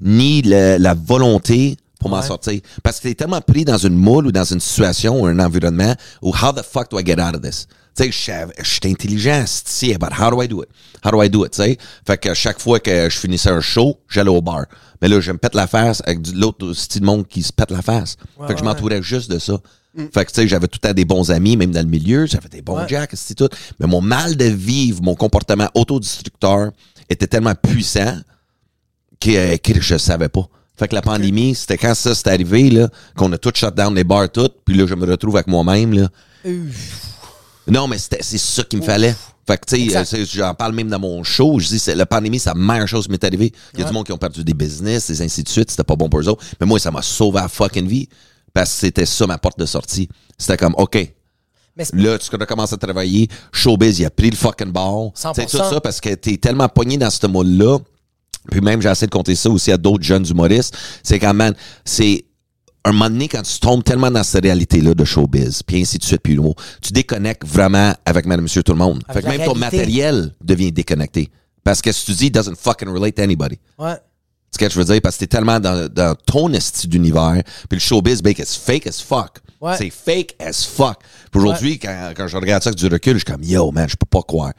[0.00, 2.60] ni le- la volonté pour m'en sortir.
[2.82, 5.94] Parce que t'es tellement pris dans une moule ou dans une situation ou un environnement
[6.20, 7.66] où how the fuck do I get out of this?
[7.94, 10.68] Tu sais, je j'étais intelligent, si, about how do I do it?
[11.04, 11.78] How do I do it, tu sais?
[12.06, 14.64] Fait que chaque fois que je finissais un show, j'allais au bar.
[15.00, 17.70] Mais là, je me pète la face avec l'autre style de monde qui se pète
[17.70, 18.16] la face.
[18.46, 19.58] fait que je m'entourais juste de ça.
[19.94, 22.24] Fait que, tu sais, j'avais tout le temps des bons amis, même dans le milieu.
[22.24, 23.48] J'avais des bons jacks, c'est tout.
[23.78, 26.70] Mais mon mal de vivre, mon comportement autodestructeur
[27.10, 28.16] était tellement puissant
[29.20, 30.48] que, que je savais pas.
[30.78, 33.94] Fait que la pandémie, c'était quand ça s'est arrivé, là, qu'on a tout shut down
[33.94, 36.08] les bars, tout, puis là, je me retrouve avec moi-même, là.
[37.68, 39.14] Non, mais c'était- c'est ça qu'il me fallait.
[39.46, 41.58] Fait que, tu sais, j'en parle même dans mon show.
[41.58, 43.52] Je dis, c'est- la pandémie, c'est la meilleure chose qui m'est arrivée.
[43.74, 45.70] Il y a du monde qui ont perdu des business, et ainsi de suite.
[45.70, 46.44] C'était pas bon pour eux autres.
[46.60, 48.08] Mais moi, ça m'a sauvé la fucking vie.
[48.54, 50.08] Parce que c'était ça ma porte de sortie.
[50.38, 51.12] C'était comme, OK,
[51.74, 53.28] Mais Là, tu as commencé à travailler.
[53.50, 55.10] Showbiz, il a pris le fucking ball.
[55.14, 55.32] 100%.
[55.34, 57.78] C'est tout ça parce que t'es tellement pogné dans ce moule-là.
[58.50, 60.76] Puis même, j'ai essayé de compter ça aussi à d'autres jeunes humoristes.
[61.02, 62.24] C'est quand même, c'est
[62.84, 66.04] un moment donné, quand tu tombes tellement dans cette réalité-là de showbiz, puis ainsi de
[66.04, 69.02] suite, puis l'humour, tu déconnectes vraiment avec madame, monsieur, tout le monde.
[69.08, 71.30] Avec fait que même ton matériel devient déconnecté.
[71.62, 73.58] Parce que ce que tu dis doesn't fucking relate to anybody.
[73.78, 73.94] Ouais.
[73.94, 75.00] Tu sais ce que je veux dire?
[75.00, 77.40] Parce que t'es tellement dans, dans ton esti d'univers.
[77.68, 79.38] Puis le showbiz, ben, c'est fake as fuck.
[79.60, 79.76] Ouais.
[79.78, 80.98] C'est fake as fuck.
[81.30, 83.88] Puis aujourd'hui, quand, quand je regarde ça avec du recul, je suis comme, yo, man,
[83.88, 84.52] je peux pas croire.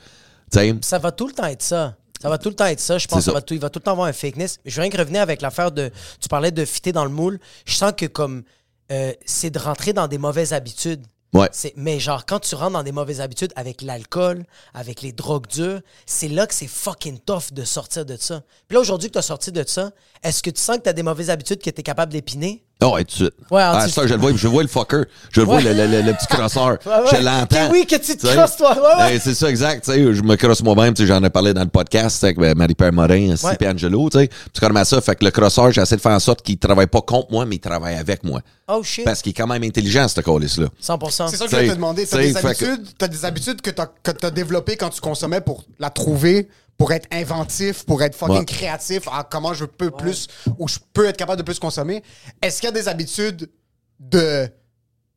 [0.50, 0.76] Tu sais?
[0.82, 1.98] Ça va tout le temps être ça.
[2.24, 2.98] Ça va tout le temps être ça.
[2.98, 3.32] Je pense ça.
[3.34, 4.58] va tout, il va tout le temps avoir un fakeness.
[4.66, 5.92] Mais je veux rien que revenir avec l'affaire de.
[6.20, 7.40] Tu parlais de fitter dans le moule.
[7.66, 8.44] Je sens que comme.
[8.92, 11.06] euh, c'est de rentrer dans des mauvaises habitudes.
[11.34, 11.50] Ouais.
[11.52, 15.48] C'est- Mais genre, quand tu rentres dans des mauvaises habitudes avec l'alcool, avec les drogues
[15.48, 18.44] dures, c'est là que c'est fucking tough de sortir de ça.
[18.68, 20.90] Puis là, aujourd'hui que tu as sorti de ça, est-ce que tu sens que tu
[20.90, 22.64] as des mauvaises habitudes que tu es capable d'épiner?
[22.84, 23.34] Oh, ouais, tout de suite.
[23.52, 25.04] Ouais, en ah, ça, je le vois, je vois le fucker.
[25.32, 25.64] Je le vois, Ouais.
[25.64, 26.78] le, le- le- le petit crosseur.
[26.86, 27.18] Ouais, ouais.
[27.18, 27.70] Je l'entends.
[27.72, 28.74] Oui, que tu te Tu crosses, toi.
[28.76, 29.12] Ouais, ouais.
[29.14, 29.86] Ben, c'est ça, exact.
[29.86, 30.94] Tu sais, je me crosse moi-même.
[30.94, 33.36] tu sais, J'en ai parlé dans le podcast avec ben, Marie-Pierre Morin, Ouais.
[33.38, 33.68] C.P.
[33.68, 34.10] Angelo.
[34.10, 34.30] Tu sais.
[34.54, 35.00] C'est comme à ça.
[35.02, 37.56] Fait que le crosseur, j'essaie de faire en sorte qu'il travaille pas contre moi, mais
[37.56, 38.42] il travaille avec moi.
[38.68, 39.04] Oh shit.
[39.06, 40.68] Parce qu'il est quand même intelligent, ce colis-là.
[40.82, 41.28] 100%.
[41.30, 42.06] C'est ça que je voulais te T'sais, demander.
[42.08, 44.90] T'as t'sais, des fait que- habitudes, t'as des habitudes que t'as que t'as développées quand
[44.90, 46.48] tu consommais pour la trouver,
[46.84, 48.46] pour être inventif, pour être fucking Ouais.
[48.46, 49.04] créatif.
[49.10, 50.28] Ah, comment je peux plus
[50.60, 52.04] ou je peux être capable de plus consommer.
[52.42, 53.50] Est-ce qu'il y a des habitudes
[54.02, 54.50] de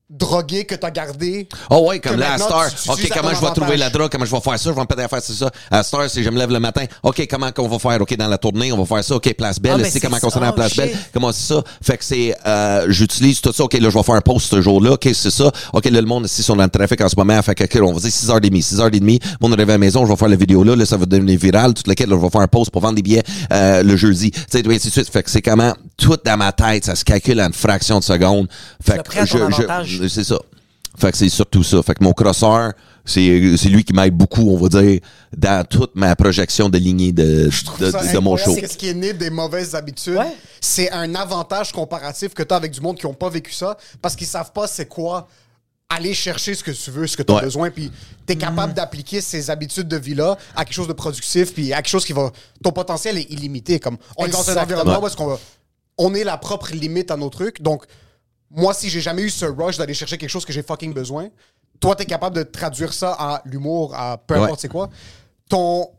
[0.09, 1.49] droguer que t'as gardées?
[1.69, 2.66] Oh ouais, comme Que là, à Star.
[2.88, 4.09] OK, comment je vais trouver la drogue?
[4.11, 4.71] Comment je vais faire ça?
[4.71, 5.51] Je vais me péter à faire c'est ça.
[5.71, 8.01] À Star, si je me lève le matin, OK, comment qu'on va faire?
[8.01, 9.16] OK, dans la tournée, on va faire ça.
[9.16, 9.75] OK, Place Belle.
[9.75, 10.77] Ah, mais c'est comment qu'on s'en à Oh, Place.
[10.77, 10.97] Belle?
[11.12, 11.62] Comment c'est ça?
[11.83, 13.64] Fait que c'est, euh, j'utilise tout ça.
[13.64, 14.92] OK, là, je vais faire un post ce jour-là.
[14.92, 15.51] OK, c'est ça.
[15.73, 17.40] OK, là, le monde, ici, sont dans le trafic en ce moment.
[17.42, 18.62] Fait que, on va dire 6h30.
[18.62, 20.77] 6h30, mon arrivé à la maison, je vais faire la vidéo là.
[20.77, 21.75] Là, ça va devenir viral.
[21.75, 24.31] Tout lequel, là, je vais faire un post pour vendre des billets, euh, le jeudi.
[24.31, 25.11] Tu sais, et ainsi de suite.
[25.11, 28.05] Fait que c'est comment, tout dans ma tête, ça se calcule en une fraction de
[28.05, 28.47] seconde.
[28.85, 29.95] Fait ton avantage.
[30.09, 30.38] C'est ça.
[30.98, 31.82] Fait que c'est surtout ça.
[31.82, 32.72] Fait que mon crosseur,
[33.04, 35.00] c'est c'est lui qui m'aide beaucoup, on va dire,
[35.37, 38.54] dans toute ma projection de lignée de, de, Ça de- de mon show.
[38.59, 40.16] C'est ce qui est né des mauvaises habitudes.
[40.16, 40.35] Ouais.
[40.61, 43.76] C'est un avantage comparatif que tu as avec du monde qui n'ont pas vécu ça
[44.00, 45.28] parce qu'ils savent pas c'est quoi
[45.90, 47.42] aller chercher ce que tu veux, ce que tu as Ouais.
[47.42, 47.92] besoin, puis
[48.26, 51.76] tu es capable d'appliquer ces habitudes de vie-là à quelque chose de productif, puis à
[51.76, 52.32] quelque chose qui va...
[52.64, 53.78] Ton potentiel est illimité.
[53.78, 55.38] Comme on est dans un environnement où est-ce qu'on va-
[55.98, 57.62] on est la propre limite à nos trucs.
[57.62, 57.85] Donc,
[58.50, 61.28] moi, si j'ai jamais eu ce rush d'aller chercher quelque chose que j'ai fucking besoin,
[61.80, 64.56] toi, tu es capable de traduire ça à l'humour, à peu importe Ouais.
[64.61, 64.88] c'est quoi.
[65.48, 65.90] Ton,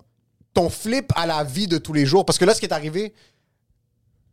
[0.53, 2.25] ton flip à la vie de tous les jours.
[2.25, 3.13] Parce que là, ce qui est arrivé,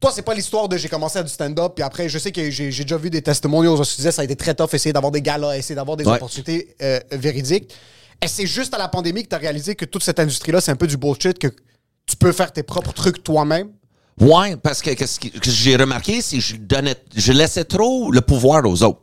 [0.01, 2.51] toi, c'est pas l'histoire de j'ai commencé à du stand-up, puis après, je sais que
[2.51, 5.11] j'ai déjà vu des testimonials où je disais ça a été très tough, essayer d'avoir
[5.13, 6.17] des galas, essayer d'avoir des Ouais.
[6.17, 7.73] opportunités euh, véridiques.
[8.23, 10.71] Et c'est juste à la pandémie que tu as réalisé que toute cette industrie-là, c'est
[10.71, 11.49] un peu du bullshit, que
[12.07, 13.71] tu peux faire tes propres trucs toi-même.
[14.21, 18.13] Ouais, parce que, que ce que j'ai remarqué, c'est que je donnais, je laissais trop
[18.13, 19.01] le pouvoir aux autres.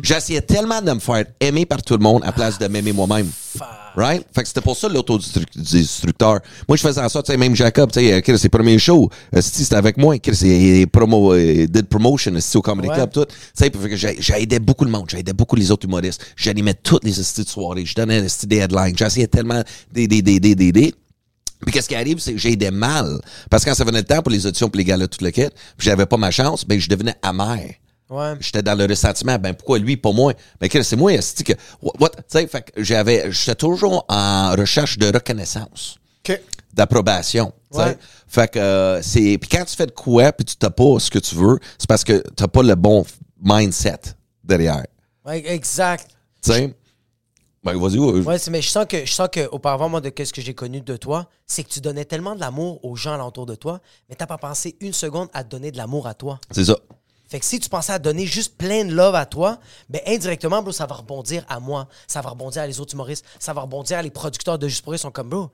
[0.00, 3.28] J'essayais tellement de me faire aimer par tout le monde à place de m'aimer moi-même.
[3.96, 4.24] Right?
[4.32, 6.38] Fait que c'était pour ça l'autodestructeur.
[6.68, 8.78] Moi, je faisais en sorte, tu sais, même Jacob, tu sais, euh, Chris, ses premiers
[8.78, 10.16] shows, euh, c'était avec moi.
[10.20, 12.88] Chris, il, promo, euh, did promotion, au Comedy.
[12.90, 13.24] Club, tout.
[13.24, 13.72] Tu sais,
[14.20, 16.24] j'aidais beaucoup le monde, j'aidais beaucoup les autres humoristes.
[16.36, 20.94] J'animais toutes les styles de soirée, je donnais des headlines, j'essayais tellement d'aider.
[21.60, 23.20] Puis qu'est-ce qui arrive, c'est que j'ai aidé mal.
[23.50, 25.30] Parce que quand ça venait le temps pour les auditions, pour les gars-là, tout le
[25.30, 27.74] kit, puis j'avais pas ma chance, ben je devenais amer.
[28.10, 28.34] Ouais.
[28.40, 29.38] J'étais dans le ressentiment.
[29.38, 30.32] Ben pourquoi lui, pas moi?
[30.60, 31.52] Ben c'est moi, c'est que.
[31.82, 31.92] What?
[32.00, 32.10] what?
[32.10, 33.30] Tu sais, fait que j'avais.
[33.30, 36.40] J'étais toujours en recherche de reconnaissance, OK.
[36.72, 37.52] d'approbation.
[37.72, 37.98] Ouais.
[38.26, 39.36] Fait que euh, c'est.
[39.38, 41.88] Puis quand tu fais de quoi, puis tu t'as pas ce que tu veux, c'est
[41.88, 43.04] parce que t'as pas le bon
[43.42, 44.00] mindset
[44.42, 44.86] derrière.
[45.26, 46.08] Ouais, exact.
[46.42, 46.74] Tu sais?
[47.64, 48.20] Ben vas-y, ouais.
[48.20, 50.80] Ouais, mais je sens que je sens que auparavant moi de ce que j'ai connu
[50.80, 54.14] de toi, c'est que tu donnais tellement de l'amour aux gens alentour de toi, mais
[54.14, 56.38] t'as pas pensé une seconde à te donner de l'amour à toi.
[56.50, 56.78] c'est ça.
[57.28, 59.58] Fait que si tu pensais à donner juste plein de love à toi,
[59.90, 61.86] ben indirectement, bro, ça va rebondir à moi.
[62.06, 63.24] Ça va rebondir à les autres humoristes.
[63.38, 64.94] Ça va rebondir à les producteurs de Juste pour.
[64.94, 65.50] Ils sont comme, bro,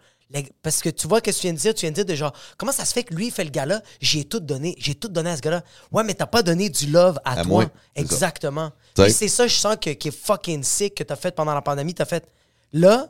[0.63, 2.33] parce que tu vois que tu viens de dire, tu viens de dire de genre,
[2.57, 5.09] comment ça se fait que lui, il fait le gars-là, j'ai tout donné, j'ai tout
[5.09, 5.63] donné à ce gars-là.
[5.93, 7.45] Ouais, mais t'as pas donné du love à, À toi.
[7.47, 7.65] moi.
[7.95, 8.73] Exactement.
[8.97, 11.95] C'est ça, je sens que, qui est fucking sick que t'as fait pendant la pandémie.
[11.95, 12.27] T'as fait,
[12.73, 13.09] là,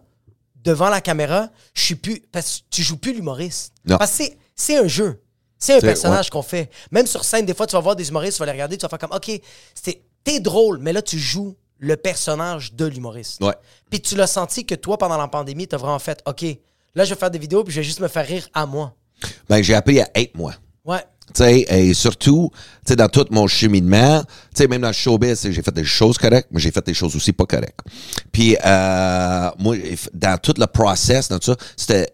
[0.62, 3.72] devant la caméra, je suis plus, parce que tu joues plus l'humoriste.
[3.86, 5.20] Parce que c'est- un jeu.
[5.58, 6.30] C'est un personnage ouais.
[6.30, 6.70] qu'on fait.
[6.90, 8.82] Même sur scène, des fois, tu vas voir des humoristes, tu vas les regarder, tu
[8.82, 9.30] vas faire comme, OK,
[10.24, 13.42] t'es drôle, mais là, tu joues le personnage de l'humoriste.
[13.42, 13.54] Ouais.
[13.90, 16.44] Puis tu l'as senti que toi, pendant la pandémie, t'as vraiment fait, OK,
[16.94, 18.94] là, je vais faire des vidéos, puis je vais juste me faire rire à moi.
[19.48, 20.54] Ben, j'ai appris à être moi.
[20.84, 21.02] Ouais.
[21.34, 24.92] Tu sais, et surtout, tu sais, dans tout mon cheminement, tu sais, même dans le
[24.94, 27.80] showbiz, j'ai fait des choses correctes, mais j'ai fait des choses aussi pas correctes.
[28.30, 29.76] Puis, euh, moi,
[30.12, 32.12] dans tout le process, dans tout ça, c'était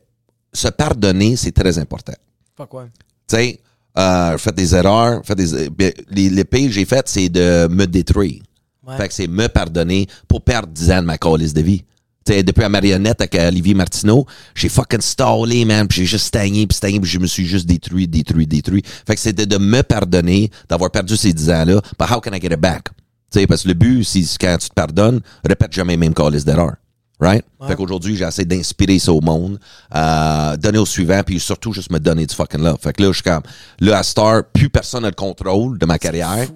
[0.53, 2.15] se pardonner, c'est très important.
[2.57, 2.85] Fuck ouais.
[3.29, 3.61] Tu sais,
[3.99, 7.67] euh, fait des erreurs, fait des, ben, les, les pires que j'ai faites, c'est de
[7.69, 8.41] me détruire.
[8.87, 8.97] Ouais.
[8.97, 11.85] Fait que c'est me pardonner pour perdre 10 ans de ma calice de vie.
[12.25, 16.27] Tu sais, depuis la marionnette avec Olivier Martineau, j'ai fucking stallé, man, puis j'ai juste
[16.27, 18.83] stagné, puis stagné, puis je me suis juste détruit, détruit, détruit.
[19.07, 22.41] Fait que c'était de me pardonner d'avoir perdu ces 10 ans-là, but how can I
[22.41, 22.89] get it back?
[23.33, 26.45] Tu sais, parce que le but, c'est quand tu te pardonnes, répète jamais mêmes calices
[26.45, 26.75] d'erreur.
[27.21, 27.45] Right?
[27.67, 29.61] Fait qu'aujourd'hui, j'essaie d'inspirer ça au monde,
[29.95, 32.79] euh, donner au suivant, puis surtout juste me donner du fucking love.
[32.81, 33.43] Fait que là, je suis comme,
[33.81, 36.47] là, à Star, plus personne n'a le contrôle de ma carrière.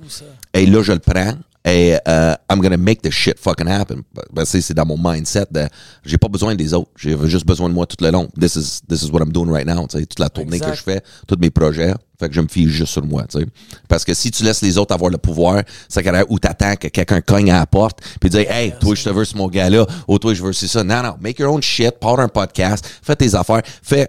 [0.54, 1.34] Et là, je le prends.
[1.66, 4.02] Et euh, I'm gonna make the shit fucking happen.
[4.34, 5.66] Ben, c'est c'est dans mon mindset de
[6.04, 6.90] j'ai pas besoin des autres.
[6.96, 8.28] J'ai juste besoin de moi tout le long.
[8.38, 9.86] This is this is what I'm doing right now.
[9.86, 10.04] tu sais.
[10.04, 10.70] Toute la tournée Exact.
[10.72, 11.94] que je fais, tous mes projets.
[12.20, 13.24] Fait que je me fie juste sur moi.
[13.28, 13.46] tu sais.
[13.88, 16.88] Parce que si tu laisses les autres avoir le pouvoir, ça carrière où t'attends que
[16.88, 19.86] quelqu'un cogne à la porte puis dire Hey, toi je te veux ce mon gars-là,
[20.06, 20.84] ou toi je veux c'est ça.
[20.84, 24.08] Non, non, make your own shit, part un podcast, fais tes affaires, fais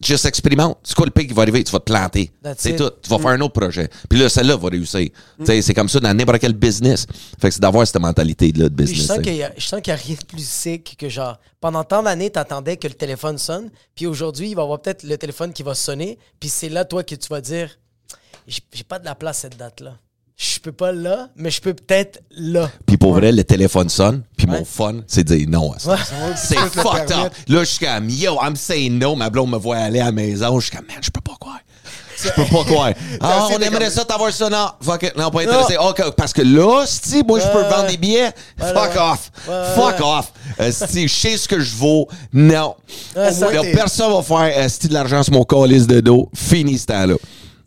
[0.00, 0.78] juste expérimente.
[0.82, 1.62] C'est quoi le pire qui va arriver?
[1.62, 2.30] Tu vas te planter.
[2.56, 2.90] C'est tout.
[3.02, 3.88] Tu vas faire un autre projet.
[4.08, 5.08] Puis là, celle-là va réussir.
[5.44, 7.06] Tu C'est comme ça dans n'importe quel business.
[7.40, 9.06] Fait que c'est d'avoir cette mentalité-là de Puis je business.
[9.08, 11.08] sens tu qu'il y a, je sens qu'il y a rien de plus sick que
[11.08, 14.80] genre, pendant tant d'années, t'attendais que le téléphone sonne, puis aujourd'hui, il va y avoir
[14.80, 17.78] peut-être le téléphone qui va sonner, puis c'est là, toi, que tu vas dire,
[18.46, 19.96] j'ai j'ai pas de la place cette date-là.
[20.42, 22.70] Je peux pas là, mais je peux peut-être là.
[22.86, 24.22] Puis pour vrai, le téléphone sonne.
[24.38, 25.90] Puis mon fun, c'est de dire non à ça.
[25.92, 25.96] Ouais.
[26.34, 27.32] C'est fucked up.
[27.46, 29.14] Là, je suis comme, yo, I'm saying no.
[29.14, 30.58] Ma blonde me voit aller à la maison.
[30.58, 31.58] Je suis comme, man, je peux pas croire.
[32.22, 32.92] Je peux pas croire.
[33.20, 34.48] Ah, on aimerait comme- ça t'avoir ça.
[34.48, 35.14] Non, fuck it.
[35.14, 35.76] Non, pas intéressé.
[35.76, 39.30] OK, parce que là, si moi, je peux vendre des billets, fuck off.
[39.74, 40.32] Fuck off.
[40.58, 42.76] Euh, si je sais ce que je vaux, non.
[43.14, 46.30] Ça- Là, personne va faire euh, si de l'argent sur mon calice de dos.
[46.34, 47.14] Fini ce temps-là.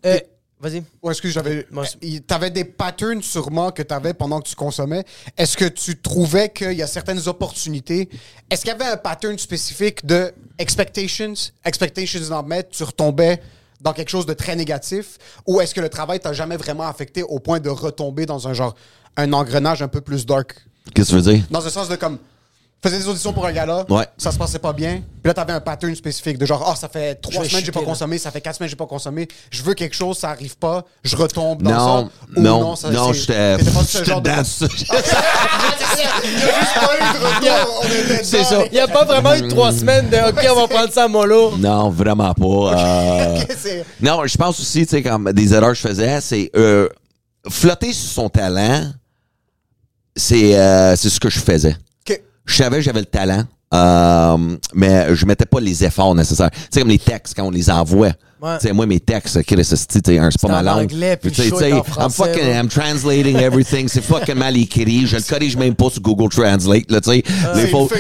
[0.08, 0.20] Euh,
[0.64, 0.82] Vas-y.
[1.02, 1.68] Ouais, excuse, j'avais.
[1.72, 5.04] Moi, c'est- il- T'avais des patterns sûrement que t'avais pendant que tu consommais.
[5.38, 8.08] Est-ce que tu trouvais qu'il y a certaines opportunités?
[8.50, 11.34] Est-ce qu'il y avait un pattern spécifique de expectations?
[11.66, 13.42] Expectations en mettre, tu retombais
[13.82, 15.18] dans quelque chose de très négatif?
[15.46, 18.54] Ou est-ce que le travail t'a jamais vraiment affecté au point de retomber dans un
[18.54, 18.74] genre,
[19.18, 20.56] un engrenage un peu plus dark?
[20.96, 21.44] Qu'est-ce que tu veux dire?
[21.52, 22.18] Dans un sens de comme.
[22.84, 24.06] Faisais des auditions pour un gala, Ouais.
[24.18, 24.96] ça se passait pas bien.
[24.98, 27.72] Puis là, t'avais un pattern spécifique de genre, ah, ça fait trois semaines que j'ai
[27.72, 29.26] pas consommé, ça fait quatre semaines que j'ai pas consommé.
[29.52, 32.28] Je veux quelque chose, ça arrive pas, je retombe dans Non, ça.
[32.36, 34.66] Ou non, ça, non, j'étais t'étais pas ce j'étais genre de- dans ça.
[36.26, 38.66] Il y a juste pas eu de retour, on était C'est ça.
[38.66, 41.08] Il n'y a pas vraiment eu trois semaines de OK, on va prendre ça à
[41.08, 41.56] mollo.
[41.58, 42.78] Non, vraiment pas.
[42.78, 43.44] Euh,
[44.02, 46.90] Non, je pense aussi, tu sais, comme des erreurs que je faisais, c'est euh,
[47.50, 48.92] flotter sur son talent,
[50.18, 51.76] c'est euh, c'est ce que je faisais.
[52.46, 56.50] Je savais que j'avais le talent, euh, mais je mettais pas les efforts nécessaires.
[56.70, 58.12] Sais, comme les textes, quand on les envoie.
[58.44, 58.74] Ouais.
[58.74, 60.92] Moi, mes textes, Chris, c'est pas ma langue.
[60.92, 62.60] anglais, puis tu sais, le show tu sais, est en I'm fucking, ouais.
[62.60, 63.88] I'm translating everything.
[63.88, 65.08] C'est fucking mal écrit.
[65.08, 67.24] Je le corrige même pas sur Google Translate, là, tu sais.
[67.46, 67.54] Ah.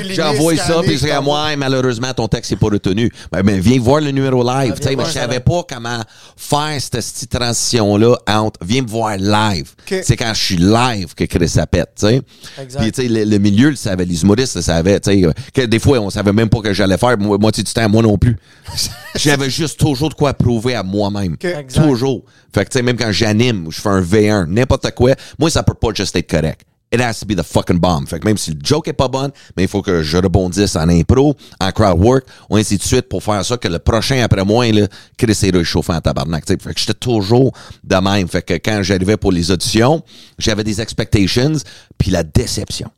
[0.09, 3.09] J'envoie ça, puis je dis moi, malheureusement, ton texte n'est pas retenu.
[3.31, 6.01] Ben, ben, viens voir le numéro live, Ah, mais voir je savais pas comment
[6.35, 9.71] faire cette petite transition-là entre viens me voir live.
[9.87, 12.21] C'est quand je suis live que Chris ça pète, tu sais.
[12.61, 12.91] Exact.
[12.91, 15.33] Puis, le, le milieu le savait, les humoristes le savaient, tu sais.
[15.53, 18.01] que des fois, on savait même pas que j'allais faire, moi, moitié du temps, moi
[18.01, 18.35] non plus.
[19.15, 21.37] J'avais juste toujours de quoi prouver à moi-même.
[21.73, 22.23] Toujours.
[22.53, 25.49] Fait que, tu sais, même quand j'anime ou je fais un V1, n'importe quoi, moi,
[25.49, 26.65] ça peut pas juste être correct.
[26.93, 28.05] It has to be the fucking bomb.
[28.07, 30.75] Fait que même si le joke est pas bon, mais il faut que je rebondisse
[30.75, 34.21] en impro, en crowd work, ou ainsi de suite pour faire ça que le prochain
[34.21, 36.45] après moi, là, Chris est réchauffé en tabarnak.
[36.45, 36.59] tu sais.
[36.59, 37.51] Fait que j'étais toujours
[37.83, 38.27] de même.
[38.27, 40.03] Fait que quand j'arrivais pour les auditions,
[40.37, 41.55] j'avais des expectations,
[41.97, 42.91] puis la déception.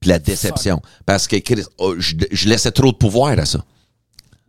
[0.00, 0.80] Puis la déception.
[1.04, 3.62] Parce que Chris, oh, je, je laissais trop de pouvoir à ça.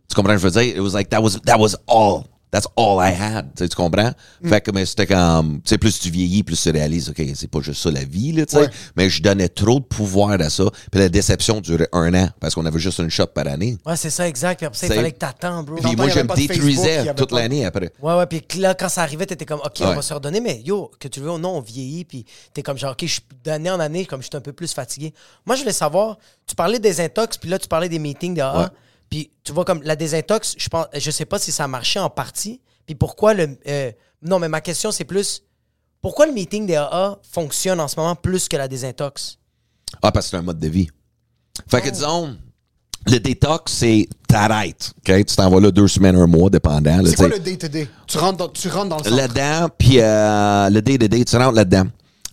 [0.08, 0.76] Tu comprends ce que je veux dire?
[0.76, 2.24] It was like, that was, that was all.
[2.52, 3.54] That's all I had.
[3.56, 4.12] Tu, sais, tu comprends?
[4.42, 7.50] Fait que, mais c'était comme, tu sais, plus tu vieillis, plus tu réalises, OK, c'est
[7.50, 8.62] pas juste ça la vie, là, tu sais.
[8.62, 8.70] Ouais.
[8.96, 10.64] Mais je donnais trop de pouvoir à ça.
[10.90, 13.76] Puis la déception durait un an parce qu'on avait juste une shot par année.
[13.84, 14.58] Ouais, c'est ça, exact.
[14.58, 15.76] Puis après ça, il fallait que t'attends, bro.
[15.76, 17.90] Puis moi, je me détruisais toute pas l'année après.
[18.00, 20.62] Ouais, ouais, puis là, quand ça arrivait, t'étais comme, OK, on va se redonner, mais
[20.64, 23.12] yo, que tu le veux ou non, on vieillit, puis t'es comme genre, OK, je
[23.12, 25.12] suis d'année en année, comme je suis un peu plus fatigué.
[25.44, 26.16] Moi, je voulais savoir,
[26.46, 28.40] tu parlais des intox, puis là, tu parlais des meetings de.
[28.40, 28.66] Ouais.
[29.10, 31.98] Puis tu vois, comme la désintox, je pense, je sais pas si ça a marché
[31.98, 32.60] en partie.
[32.86, 33.58] Puis pourquoi le.
[33.68, 33.92] euh,
[34.22, 35.42] non, mais ma question, c'est plus.
[36.00, 39.38] Pourquoi le meeting des AA fonctionne en ce moment plus que la désintox?
[40.02, 40.88] Ah, parce que c'est un mode de vie.
[41.68, 42.36] Fait que disons,
[43.06, 44.92] le détox, c'est t'arrêtes.
[44.98, 45.24] OK?
[45.24, 47.00] Tu t'en vas là deux semaines, un mois, dépendant.
[47.04, 47.88] C'est quoi le day-to-day?
[48.06, 49.16] Tu rentres dans, tu rentres dans le centre.
[49.16, 51.86] Là-dedans, puis euh, le day-to-day, tu rentres là-dedans.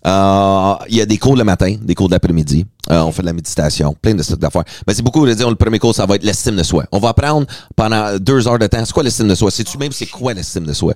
[0.06, 2.66] Euh, Il y a des cours le matin, des cours de l'après-midi.
[2.92, 4.66] Euh, on fait de la méditation, plein de trucs d'affaires.
[4.86, 6.86] Mais c'est beaucoup de dire, le premier cours, ça va être l'estime de soi.
[6.92, 9.52] On va apprendre pendant deux heures de temps, c'est quoi l'estime de soi?
[9.52, 10.94] Sais-tu même c'est quoi l'estime de soi?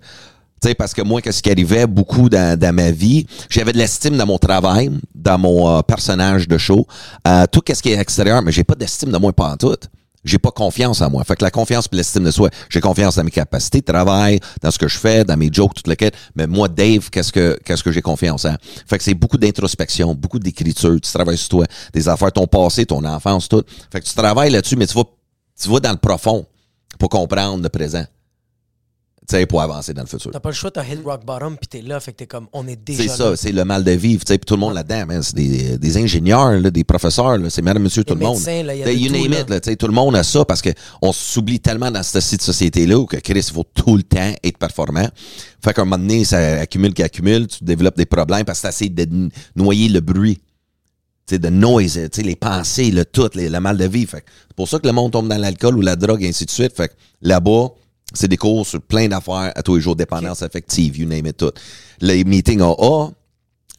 [0.63, 4.26] Sais, parce que moi, qu'est-ce qui arrivait beaucoup dans, ma vie, j'avais de l'estime dans
[4.26, 6.88] mon travail, dans mon euh, personnage de show,
[7.28, 9.76] euh, tout ce qui est extérieur, mais j'ai pas d'estime de moi pas en tout.
[10.23, 11.23] J'ai pas confiance en moi.
[11.23, 14.39] Fait que la confiance et l'estime de soi, j'ai confiance dans mes capacités de travail,
[14.62, 16.15] dans ce que je fais, dans mes jokes, tout le quête.
[16.36, 18.56] Mais moi, Dave, qu'est-ce que qu'est-ce que j'ai confiance en?
[18.88, 20.95] Fait que c'est beaucoup d'introspection, beaucoup d'écriture.
[21.01, 23.63] Tu travailles sur toi, des affaires, ton passé, ton enfance, tout.
[23.91, 25.06] Fait que tu travailles là-dessus, mais tu vas,
[25.62, 26.45] tu vas dans le profond
[26.99, 28.06] pour comprendre le présent.
[29.30, 30.32] Sais, pour avancer dans le futur.
[30.32, 32.48] T'as pas le choix, t'as hit rock bottom, puis t'es là, fait que t'es comme,
[32.54, 34.24] on est déjà C'est ça, c'est le mal de vivre.
[34.24, 37.50] Tu sais, puis tout le monde là-dedans, c'est des, des ingénieurs, là, des professeurs, là,
[37.50, 38.36] c'est madame, monsieur, tout le monde.
[38.38, 40.62] médecins, là, y a you tout, name it, là, tout le monde a ça parce
[40.62, 44.58] qu'on s'oublie tellement dans cette société-là où que Chris, il faut tout le temps être
[44.58, 45.10] performant.
[45.62, 48.90] Fait qu'à un moment donné, ça accumule, qu'accumule, tu développes des problèmes parce que tu
[48.90, 50.38] de noyer le bruit.
[51.26, 54.12] Tu sais, de noise, tu sais, les pensées, le tout, les- le mal de vivre.
[54.12, 56.30] Fait que c'est pour ça que le monde tombe dans l'alcool ou la drogue et
[56.30, 56.74] ainsi de suite.
[56.74, 57.72] Fait que là-bas,
[58.13, 61.38] c'est des cours sur plein d'affaires à tous les jours, dépendance affective, you name it
[61.38, 61.52] tout.
[62.00, 63.12] Les meetings AA,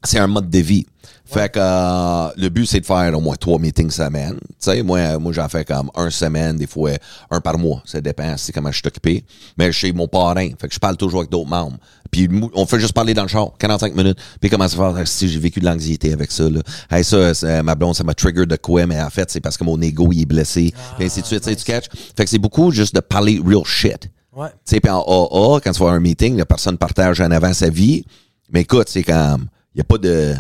[0.05, 0.87] c'est un mode de vie.
[1.25, 4.39] Fait que euh, le but, c'est de faire au moins trois meetings semaine.
[4.41, 6.93] Tu sais, moi, moi j'en fais comme un semaine, des fois
[7.31, 7.83] un par mois.
[7.85, 9.25] Ça dépend, c'est comment je suis occupé.
[9.59, 11.77] Mais chez mon parrain, fait que je parle toujours avec d'autres membres.
[12.11, 14.19] Puis on fait juste parler dans le char, 45 minutes.
[14.41, 16.49] Puis comment ça faire si j'ai vécu de l'anxiété avec ça.
[16.49, 16.61] Là.
[16.91, 19.65] Hey, ça, ma blonde, ça m'a trigger de quoi, mais en fait, c'est parce que
[19.65, 20.73] mon ego, il est blessé.
[20.97, 21.89] puis ainsi de suite, tu sais, tu catch.
[22.17, 24.09] Fait que c'est beaucoup juste de parler real shit.
[24.39, 24.51] Ouais.
[24.51, 27.29] Tu sais, puis en AA, quand tu vas à un meeting, la personne partage en
[27.33, 28.05] avant sa vie.
[28.53, 30.33] Mais écoute, c'est comme, il n'y a pas de,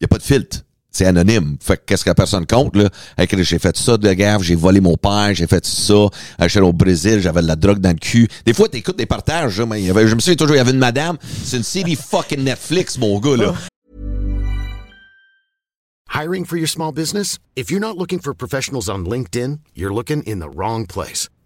[0.00, 0.58] il y a pas de filtre.
[0.92, 1.56] C'est anonyme.
[1.60, 2.88] Fait que qu'est-ce que la personne compte, là?
[3.18, 6.06] J'ai fait ça de gaffe, j'ai volé mon père, j'ai fait ça.
[6.42, 8.28] J'étais au Brésil, j'avais de la drogue dans le cul.
[8.46, 10.58] Des fois, t'écoutes des partages, là, mais il y avait, je me souviens toujours, il
[10.58, 13.54] y avait une madame, c'est une série fucking Netflix, mon gars, là.
[16.14, 17.38] Hiring for your small business?
[17.56, 21.28] If you're not looking for professionals on LinkedIn, you're looking in the wrong place.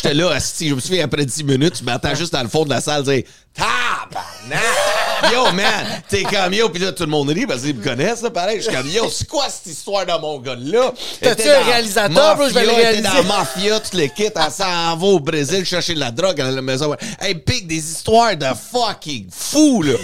[0.00, 2.64] J'étais là, asti, je me souviens, après 10 minutes, tu m'entends juste dans le fond
[2.64, 4.97] de la salle dire Tabarnak!
[5.32, 6.02] Yo, man!
[6.08, 8.58] T'es comme yo, puis là, tout le monde rit parce qu'ils me connaissent, là, pareil.
[8.60, 10.92] Je suis comme yo, c'est quoi cette histoire de mon gars-là?
[11.20, 12.48] T'as-tu un réalisateur, bro?
[12.48, 13.02] Je vais le réaliser.
[13.02, 16.50] dans Mafia, tout le kit, elle s'en va au Brésil chercher de la drogue à
[16.50, 16.94] la maison.
[17.20, 19.94] Hey, pique des histoires de fucking fou, là.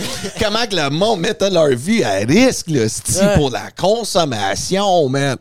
[0.41, 3.35] Comment que le monde mettait leur vie à risque, là, sti, Ouais.
[3.37, 5.37] pour la consommation, man.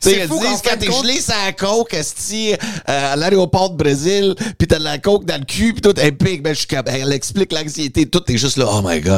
[0.00, 2.52] Tu sais, ils disent quand t'es gelé la coke, esti,
[2.88, 5.98] euh, à l'aéroport de Brésil, pis t'as de la coke dans le cul, pis tout,
[5.98, 9.00] hey, pique, ben, je suis cap- elle explique l'anxiété, tout, t'es juste là, oh my
[9.00, 9.11] god,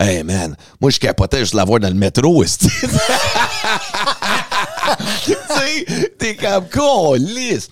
[0.00, 2.68] hey man, moi je capotais juste la voir dans le métro, tu
[5.32, 7.68] sais, t'es comme con, lisse.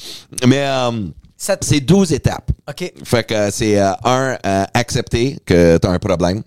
[0.47, 0.91] Mais, euh,
[1.39, 2.51] te- c'est 12 étapes.
[2.69, 2.93] OK.
[3.05, 6.43] Fait que euh, c'est euh, un, euh, accepter que t'as un problème.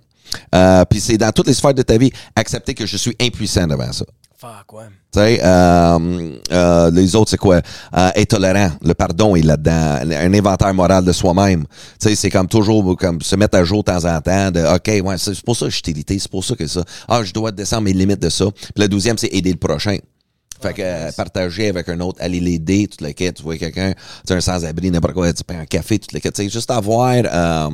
[0.55, 3.67] Euh, puis c'est dans toutes les sphères de ta vie, accepter que je suis impuissant
[3.67, 4.05] devant ça.
[4.43, 4.83] Fuck, ouais.
[5.13, 7.61] Tu sais, euh, euh, les autres, c'est quoi?
[7.95, 8.71] Euh, être tolérant.
[8.81, 10.01] Le pardon est là-dedans.
[10.01, 11.63] Un inventaire moral de soi-même.
[11.97, 14.59] Tu sais, c'est comme toujours comme se mettre à jour de temps en temps de
[14.59, 16.83] OK, ouais, c'est pour ça que je suis irrité, c'est pour ça que ça.
[17.07, 18.51] Ah, je dois descendre mes limites de ça.
[18.51, 19.95] Puis la douzième, c'est aider le prochain.
[20.61, 23.93] Fait que euh, partager avec un autre, aller l'aider, toute la quête, tu vois quelqu'un,
[24.27, 26.33] tu un sans-abri, n'importe quoi, tu prends un café, toute la quête.
[26.33, 27.69] Tu sais, juste avoir euh,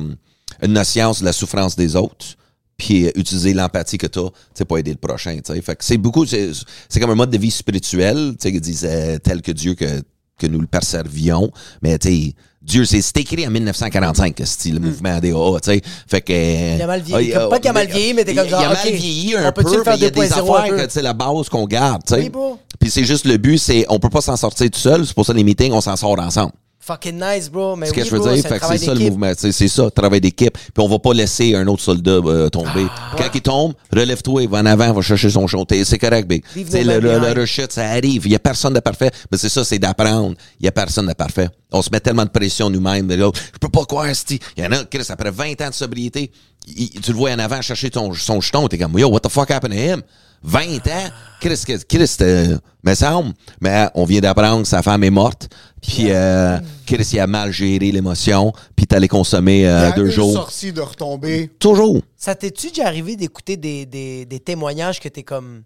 [0.62, 2.36] une notion de la souffrance des autres
[2.80, 5.36] puis utiliser l'empathie que tu as pour aider le prochain.
[5.44, 5.60] tu sais.
[5.60, 6.50] Fait que c'est beaucoup, c'est
[6.88, 10.02] c'est comme un mode de vie spirituel, tu sais, disent euh, tel que Dieu que
[10.38, 11.52] que nous le percevions.
[11.82, 15.82] Mais, tu sais, Dieu, c'est c'est écrit en 1945, c'est le mouvement ADA, tu sais.
[16.08, 16.32] Fait que.
[16.32, 16.76] Hmm.
[16.76, 17.34] Il a mal vieilli.
[17.34, 19.52] Ah, pas qu'il a mal vieilli, mais t'es comme genre, Il a mal vieilli un
[19.52, 19.62] peu,
[19.94, 22.32] il y a des 2.0 un affaires que, c'est la base qu'on garde, tu sais.
[22.78, 25.06] Puis c'est juste le but, c'est on peut pas s'en sortir tout seul.
[25.06, 26.52] C'est pour ça les meetings, on s'en sort ensemble.
[26.82, 27.76] Fucking nice, bro.
[27.76, 28.42] Mais C'est ce que je veux bro, dire.
[28.42, 29.32] c'est ça le mouvement.
[29.36, 30.56] C'est ça, travail d'équipe.
[30.56, 32.86] Puis on va pas laisser un autre soldat euh, tomber.
[32.96, 35.66] Ah, Quand il tombe, relève-toi, va en avant, va chercher son shot.
[35.84, 36.42] C'est correct, big.
[36.56, 38.22] Le, le, le rechute, ça arrive.
[38.24, 39.10] Il y a personne de parfait.
[39.30, 40.34] Mais c'est ça, c'est d'apprendre.
[40.58, 41.48] Il y a personne de parfait.
[41.70, 43.10] On se met tellement de pression nous-mêmes.
[43.10, 44.40] Je peux pas croire, Sti.
[44.56, 46.30] Il y en a, Chris, après 20 ans de sobriété,
[46.66, 48.66] il- tu le vois en avant chercher ton, son jeton.
[48.68, 50.02] T'es comme, yo, what the fuck happened to him?
[50.42, 51.10] 20 ans?
[51.40, 53.32] Chris, Chris, Chris, euh, me semble.
[53.60, 55.48] Mais on vient d'apprendre que sa femme est morte.
[55.82, 58.52] Puis, euh, Chris, il a mal géré l'émotion.
[58.76, 60.50] Puis, t'allais consommer Il y euh, a deux une jours.
[60.62, 61.50] de retomber.
[61.58, 62.00] Toujours.
[62.16, 65.62] Ça t'es-tu déjà arrivé d'écouter des, des, des témoignages que t'es comme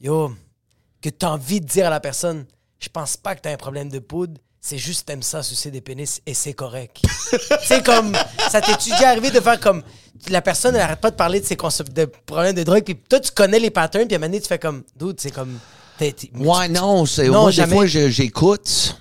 [0.00, 0.32] Yo,
[1.00, 2.44] que t'as envie de dire à la personne
[2.78, 5.80] Je pense pas que t'as un problème de poudre, c'est juste t'aimes ça sucer des
[5.80, 7.02] pénis et c'est correct.
[7.64, 8.16] c'est comme
[8.50, 9.82] ça t'es-tu déjà arrivé de faire comme
[10.30, 13.20] la personne elle arrête pas de parler de ses de problèmes de drogue puis toi
[13.20, 15.58] tu connais les patterns puis à un moment donné tu fais comme dude c'est comme
[15.98, 17.68] t'es- t'es- Ouais, non, c'est Non, moi jamais.
[17.70, 18.96] des fois je- j'écoute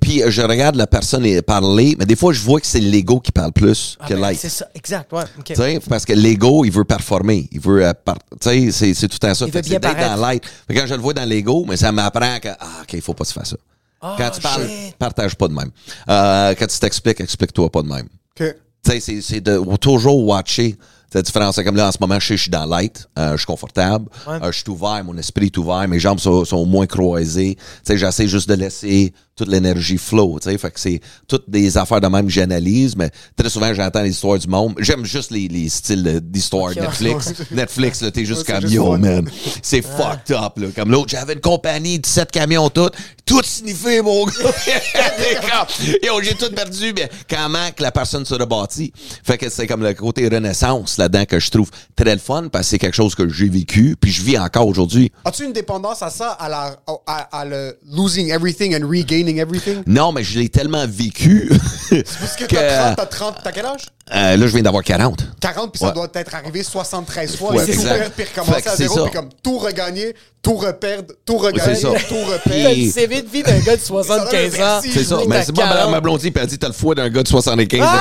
[0.00, 3.20] puis euh, je regarde la personne parler, mais des fois je vois que c'est l'ego
[3.20, 4.40] qui parle plus Ah que ben, l'être.
[4.40, 5.44] c'est ça exact ouais OK.
[5.44, 7.48] Tu sais, parce que l'ego, il veut performer.
[7.52, 7.86] Il veut.
[7.86, 9.46] euh, par- tu sais, c'est, c'est tout un ça.
[9.46, 10.16] Il Fait veut que bien c'est d'être paraître.
[10.20, 10.48] dans l'être.
[10.66, 13.14] Fait quand je le vois dans l'ego, mais ça m'apprend que, ah, OK, il faut
[13.14, 13.56] pas se faire ça.
[14.02, 14.96] Ah, quand tu parles, shit.
[14.98, 15.70] partage pas de même.
[16.08, 18.08] Euh, quand tu t'expliques, explique-toi pas de même.
[18.40, 18.54] OK.
[18.84, 20.76] Tu sais, c'est, c'est de toujours watcher.
[21.10, 21.54] C'est la différence.
[21.54, 23.46] C'est comme là, en ce moment, je sais, je suis dans l'être, euh, je suis
[23.46, 24.38] confortable, Ouais.
[24.42, 27.54] euh, je suis ouvert, mon esprit est ouvert, mes jambes sont, sont moins croisées.
[27.56, 30.38] Tu sais, j'essaie juste de laisser toute l'énergie flow.
[30.40, 33.72] Tu sais, fait que c'est toutes des affaires de même que j'analyse, mais très souvent,
[33.74, 34.74] j'entends les histoires du monde.
[34.78, 36.70] J'aime juste les, les styles d'histoire.
[36.74, 37.32] Netflix.
[37.50, 39.28] Netflix, là, t'es juste Ouais, comme juste yo, man.
[39.62, 40.68] C'est fucked up, là.
[40.74, 42.90] Comme l'autre, j'avais une compagnie, 17 camions, tout.
[43.26, 44.32] Tout sniffé, mon gars.
[46.02, 48.92] Yo, j'ai tout perdu, mais comment que la personne se rebâtit?
[49.24, 52.66] Fait que c'est comme le côté renaissance là-dedans que je trouve très le fun parce
[52.66, 55.10] que c'est quelque chose que j'ai vécu puis je vis encore aujourd'hui.
[55.24, 56.76] As-tu une dépendance à ça, à, la,
[57.06, 59.82] à, à le losing everything and regaining everything?
[59.86, 61.48] Non, mais je l'ai tellement vécu
[61.90, 63.82] Parce que que t'as 30, t'as 30, t'as quel âge?
[64.14, 65.24] euh, là, je viens d'avoir 40.
[65.40, 65.92] 40, puis ça Ouais.
[65.92, 67.52] doit être arrivé 73 fois.
[67.54, 71.14] Ouais, et tout perdre, puis recommencer à c'est zéro, puis comme tout regagner, tout reperdre,
[71.24, 71.88] tout regagner, C'est ça.
[72.08, 72.76] tout reperdre.
[72.76, 74.80] le CV de vie d'un gars de 75 ans.
[74.82, 75.18] C'est ça.
[75.28, 75.90] Mais c'est pas ma, 40.
[75.90, 77.80] ma blondie, puis elle dit T'as le foie d'un gars de 75.
[77.82, 78.00] Ah!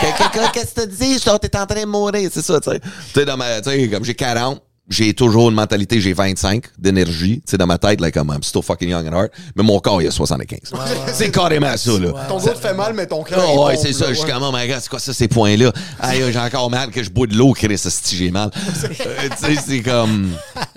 [0.00, 2.28] Quelqu'un, Qu'est-ce que tu dis Je T'es en train de mourir.
[2.32, 2.80] C'est ça, tu sais.
[3.14, 4.60] Tu sais, comme j'ai 40.
[4.88, 8.42] J'ai toujours une mentalité, j'ai 25 d'énergie, tu sais, dans ma tête, là, comme I'm
[8.42, 10.72] still fucking young and hard, mais mon corps, il a 75.
[11.12, 12.26] C'est carrément ça, là.
[12.26, 13.38] Ton dos te fait mal, mais ton cœur.
[13.42, 14.08] Ah il ouais, c'est ça.
[14.08, 15.72] Je suis comme, oh my god, c'est quoi ça, ces points-là?
[16.00, 18.50] Aïe, j'ai encore mal que je bois de l'eau, Chris, si j'ai mal.
[19.00, 20.32] Euh, tu sais, c'est comme.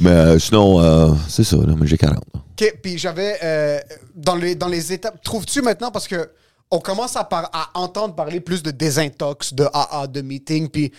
[0.00, 2.16] mais euh, sinon, euh, c'est ça, là, mais j'ai 40.
[2.34, 2.40] là.
[2.50, 3.78] OK, puis j'avais euh,
[4.14, 5.22] dans les dans les étapes.
[5.22, 6.30] Trouves-tu maintenant parce que
[6.70, 10.92] on commence à, par- à entendre parler plus de désintox, de AA, de meeting, puis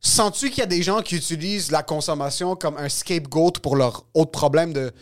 [0.00, 4.04] sens-tu qu'il y a des gens qui utilisent la consommation comme un scapegoat pour leur
[4.14, 4.92] autre problème de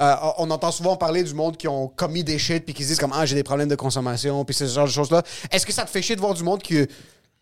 [0.00, 2.88] euh, on entend souvent parler du monde qui ont commis des shit puis qui se
[2.88, 5.22] disent comme ah j'ai des problèmes de consommation puis ce genre de choses là.
[5.50, 6.86] Est-ce que ça te fait chier de voir du monde qui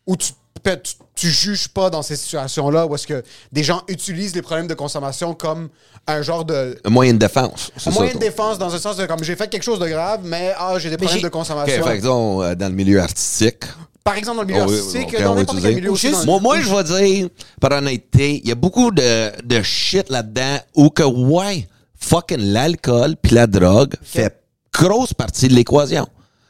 [0.06, 0.32] où tu
[0.64, 4.66] tu, tu juges pas dans ces situations-là où est-ce que des gens utilisent les problèmes
[4.66, 5.68] de consommation comme
[6.06, 7.70] un genre de Un moyen de défense.
[7.76, 9.88] un ça, moyen de défense dans un sens de comme j'ai fait quelque chose de
[9.88, 11.82] grave, mais ah, j'ai des Mais problèmes de consommation.
[11.82, 13.64] OK, fait que disons, euh, dans le milieu artistique.
[14.06, 15.94] Par exemple, dans le milieu Oh oui, artistique, ok, dans on va n'importe quel milieu
[15.96, 16.84] juste- dans- Moi, moi, je vais
[17.18, 17.28] dire,
[17.60, 21.66] par honnêteté, il y a beaucoup de, de shit là-dedans où que, ouais,
[21.98, 24.40] fucking l'alcool puis la drogue fait
[24.72, 26.06] grosse partie de l'équation.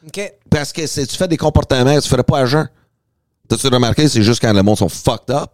[0.06, 0.32] OK.
[0.50, 2.68] Parce que si tu fais des comportements que tu ferais pas à jeun.
[3.48, 5.50] T'as-tu remarqué, c'est juste quand le monde sont fucked up?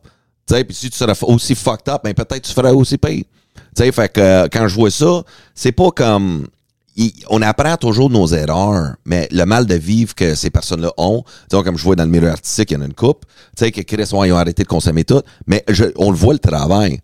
[0.48, 3.22] Tu puis si tu serais aussi fucked up, ben peut-être tu ferais aussi pire.
[3.54, 5.22] Tu sais, fait que euh, quand je vois ça,
[5.54, 6.48] c'est pas comme.
[7.30, 11.62] On apprend toujours nos erreurs, mais le mal de vivre que ces personnes-là ont, disons,
[11.62, 13.24] comme je vois dans le milieu artistique, il y en a une coupe,
[13.56, 16.34] tu sais, que Chris, ils ont arrêté de consommer tout, mais je- on le voit
[16.34, 17.00] le travail.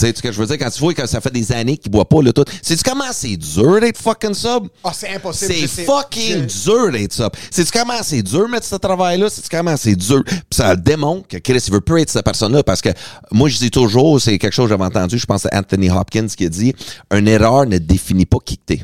[0.00, 0.56] Tu sais ce que je veux dire?
[0.56, 2.44] Quand tu vois que ça fait des années qu'ils boivent pas le tout.
[2.62, 4.68] C'est comment c'est dur d'être fucking sub?
[4.82, 5.52] Ah, c'est impossible.
[5.68, 7.30] C'est fucking dur d'être ça.
[7.50, 10.22] C'est comment c'est dur mettre ce travail-là, c'est comment c'est dur?
[10.24, 12.88] Puis ça démontre que Chris il veut plus être cette personne-là parce que
[13.30, 16.28] moi je dis toujours, c'est quelque chose que j'avais entendu, je pense à Anthony Hopkins
[16.34, 16.74] qui a dit
[17.12, 18.80] une erreur ne définit pas qui t'es.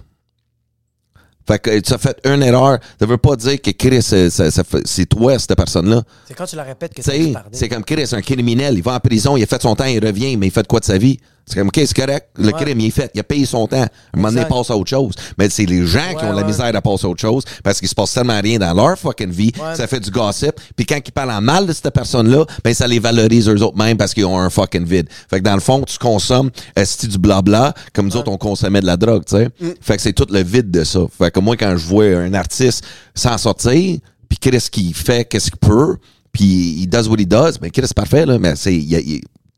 [1.46, 4.30] Fait que tu as fait une erreur, ça veut pas dire que Chris c'est-
[4.64, 6.02] fait- c'est toi cette personne-là.
[6.26, 7.50] C'est quand tu la répètes que pardon.
[7.52, 10.04] c'est comme Chris, un criminel, il va en prison, il a fait son temps, il
[10.04, 11.20] revient, mais il fait quoi de sa vie?
[11.48, 12.26] C'est comme, OK, c'est correct.
[12.36, 12.52] Le Ouais.
[12.54, 13.08] crime, il est fait.
[13.14, 13.76] Il a payé son temps.
[13.76, 15.14] À un moment donné, il passe à autre chose.
[15.38, 17.88] Mais c'est les gens qui ont la misère à passer à autre chose parce qu'il
[17.88, 19.52] se passe tellement rien dans leur fucking vie.
[19.74, 20.52] Ça fait du gossip.
[20.74, 23.76] Puis quand ils parlent en mal de cette personne-là, ben ça les valorise eux autres
[23.78, 25.08] mêmes parce qu'ils ont un fucking vide.
[25.30, 28.80] Fait que dans le fond, tu consommes esti du blabla comme nous autres, on consommait
[28.80, 29.48] de la drogue, tu sais.
[29.60, 29.68] Mm.
[29.80, 31.00] Fait que c'est tout le vide de ça.
[31.16, 32.84] Fait que moi, quand je vois un artiste
[33.14, 35.96] s'en sortir, puis qu'est-ce qu'il fait, qu'est-ce qu'il peut,
[36.32, 38.36] puis il does what he does, ben qu'est-ce parfait, là.
[38.40, 38.74] Mais c'est...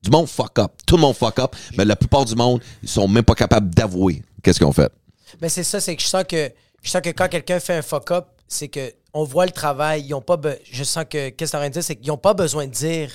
[0.03, 0.73] du monde fuck up.
[0.87, 1.55] Tout le monde fuck up.
[1.77, 4.93] Mais la plupart du monde, ils sont même pas capables d'avouer qu'est-ce qu'ils ont fait.
[5.41, 6.51] Mais c'est ça, c'est que je sens que
[6.83, 10.05] je sens que quand quelqu'un fait un fuck up, c'est que on voit le travail,
[10.07, 10.39] ils ont pas
[10.71, 13.11] je sens que qu'est-ce que dire, c'est qu'ils ont pas besoin de dire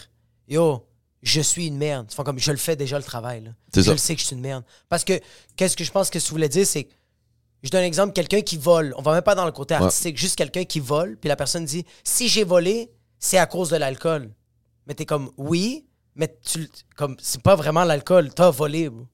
[0.48, 0.86] yo,
[1.22, 2.08] je suis une merde.
[2.12, 3.52] Ils font comme je le fais déjà le travail là.
[3.76, 3.92] Je ça.
[3.92, 5.20] le sais que je suis une merde parce que
[5.56, 6.94] qu'est-ce que je pense que tu voulais dire c'est que
[7.64, 10.18] je donne un exemple, quelqu'un qui vole, on va même pas dans le côté artistique,
[10.18, 13.78] juste quelqu'un qui vole, puis la personne dit si j'ai volé, c'est à cause de
[13.78, 14.30] l'alcool.
[14.86, 15.86] Mais t'es comme oui,
[16.16, 18.90] mais tu comme c'est pas vraiment l'alcool, t'as volé.
[18.90, 19.08] bro.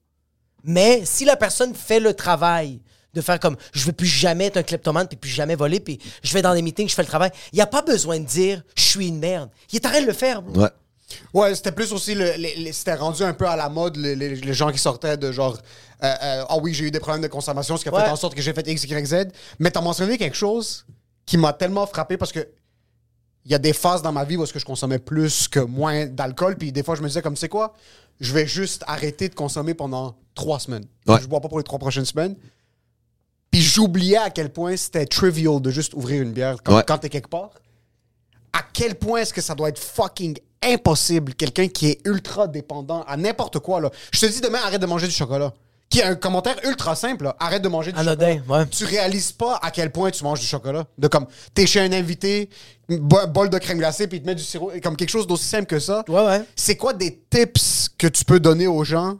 [0.64, 2.80] Mais si la personne fait le travail
[3.14, 5.98] de faire comme je veux plus jamais être un kleptomane puis plus jamais voler puis
[6.22, 8.24] je vais dans des meetings, je fais le travail, il n'y a pas besoin de
[8.26, 9.50] dire je suis une merde.
[9.72, 10.42] Il est en train de le faire.
[10.42, 10.62] bro.
[10.62, 10.70] Ouais.
[11.34, 12.14] Ouais, c'était plus aussi.
[12.14, 12.32] Le,
[12.72, 15.58] c'était rendu un peu à la mode, les, les- les gens qui sortaient de genre.
[16.04, 18.04] euh, euh, Ah oui, j'ai eu des problèmes de consommation, ce qui a Ouais.
[18.04, 19.14] fait en sorte que j'ai fait X, Y, Z.
[19.58, 20.86] Mais t'as mentionné quelque chose
[21.26, 22.46] qui m'a tellement frappé parce que.
[23.44, 25.60] Il y a des phases dans ma vie où est-ce que je consommais plus que
[25.60, 26.56] moins d'alcool.
[26.56, 27.74] Puis des fois, je me disais comme, c'est quoi?
[28.20, 30.84] Je vais juste arrêter de consommer pendant trois semaines.
[31.06, 31.18] Ouais.
[31.20, 32.36] Je bois pas pour les trois prochaines semaines.
[33.50, 36.84] Puis j'oubliais à quel point c'était trivial de juste ouvrir une bière quand, Ouais.
[36.86, 37.50] quand t'es quelque part.
[38.52, 43.02] À quel point est-ce que ça doit être fucking impossible, quelqu'un qui est ultra dépendant
[43.04, 43.80] à n'importe quoi.
[43.80, 43.90] Là.
[44.12, 45.54] Je te dis demain, arrête de manger du chocolat.
[45.90, 47.36] Qui a un commentaire ultra simple, là.
[47.40, 48.58] arrête de manger du Anodin, chocolat.
[48.60, 48.66] ouais.
[48.68, 50.86] Tu réalises pas à quel point tu manges du chocolat.
[50.96, 52.48] De comme, t'es chez un invité,
[52.88, 55.08] un bo- bol de crème glacée, puis il te met du sirop, et comme quelque
[55.10, 56.04] chose d'aussi simple que ça.
[56.08, 56.42] Ouais, ouais.
[56.54, 59.18] C'est quoi des tips que tu peux donner aux gens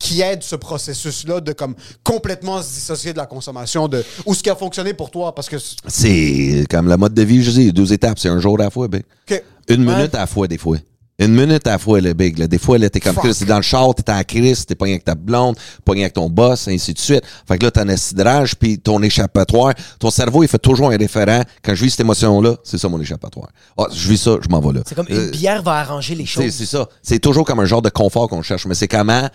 [0.00, 4.42] qui aident ce processus-là de comme complètement se dissocier de la consommation, de ou ce
[4.42, 7.50] qui a fonctionné pour toi, parce que c'est- C'est comme la mode de vie, je
[7.52, 8.88] dis, deux étapes, c'est un jour à la fois,
[9.26, 9.34] que
[9.68, 9.94] Une Ouais.
[9.96, 10.78] minute à la fois, des fois.
[11.20, 12.38] Une minute à la fois, le big.
[12.38, 12.46] Là.
[12.46, 13.16] Des fois, là, t'es comme.
[13.16, 16.12] Chris, t'es dans le char, t'es en crise, t'es pas avec ta blonde, pas avec
[16.12, 17.24] ton boss, ainsi de suite.
[17.48, 20.96] Fait que là, t'as un acidrage, puis ton échappatoire, ton cerveau, il fait toujours un
[20.96, 21.42] référent.
[21.64, 23.48] Quand je vis cette émotion-là, c'est ça mon échappatoire.
[23.76, 24.84] Ah, je vis ça, je m'en vais là.
[24.86, 26.50] C'est comme Euh, une bière va arranger les choses.
[26.50, 26.86] c'est ça.
[27.02, 29.28] C'est toujours comme un genre de confort qu'on cherche, mais c'est comment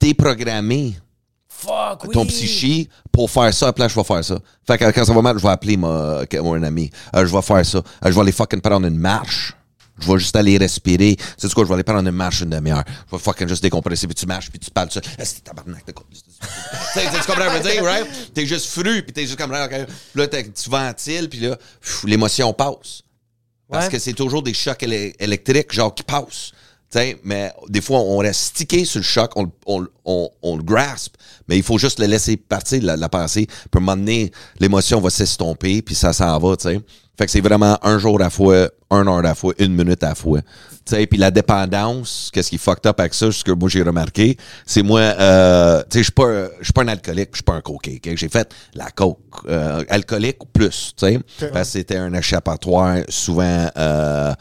[0.00, 0.94] déprogrammer
[1.48, 2.10] Fuck, oui.
[2.14, 4.38] ton psyché pour faire ça, puis là, je vais faire ça.
[4.66, 6.88] Fait que quand ça va mal, je vais appeler ma, que- mon ami.
[7.16, 7.78] Euh, je vais faire ça.
[7.78, 9.54] Euh, je vais aller fucking prendre une marche.
[10.00, 11.16] Je vais juste aller respirer.
[11.36, 12.84] C'est quoi, je vais aller prendre une marche une demi-heure.
[13.10, 15.00] Je vais fucking juste décompresser, puis tu marches, puis tu parles ça.
[15.18, 15.84] Est-ce que tabarnak?
[16.94, 18.32] Tu sais, tu comprends ce que je veux dire, right?
[18.32, 21.56] T'es juste fru, puis t'es juste comme, là, tu ventiles, puis là,
[22.04, 23.02] l'émotion passe.
[23.70, 23.92] Parce Ouais.
[23.92, 26.52] que c'est toujours des chocs éle- électriques, genre, qui passent.
[26.90, 30.62] T'sais, mais des fois, on reste stické sur le choc, on, on, on, on le
[30.62, 31.16] grasp,
[31.46, 33.46] mais il faut juste le laisser partir, la, la pensée.
[33.46, 36.80] Puis à un moment donné, l'émotion va s'estomper, puis ça s'en va, tu sais.
[37.18, 39.74] Fait que c'est vraiment un jour à la fois, un heure à la fois, une
[39.74, 40.40] minute à la fois.
[40.40, 43.68] Tu sais, puis la dépendance, qu'est-ce qui est fucked up avec ça, ce que moi
[43.68, 47.42] j'ai remarqué, c'est moi, euh, tu sais, je suis pas, pas un alcoolique, je suis
[47.42, 48.00] pas un coquet.
[48.14, 49.18] J'ai fait la coke,
[49.48, 51.18] euh, alcoolique ou plus, tu sais.
[51.52, 54.32] Parce que c'était un échappatoire souvent, euh,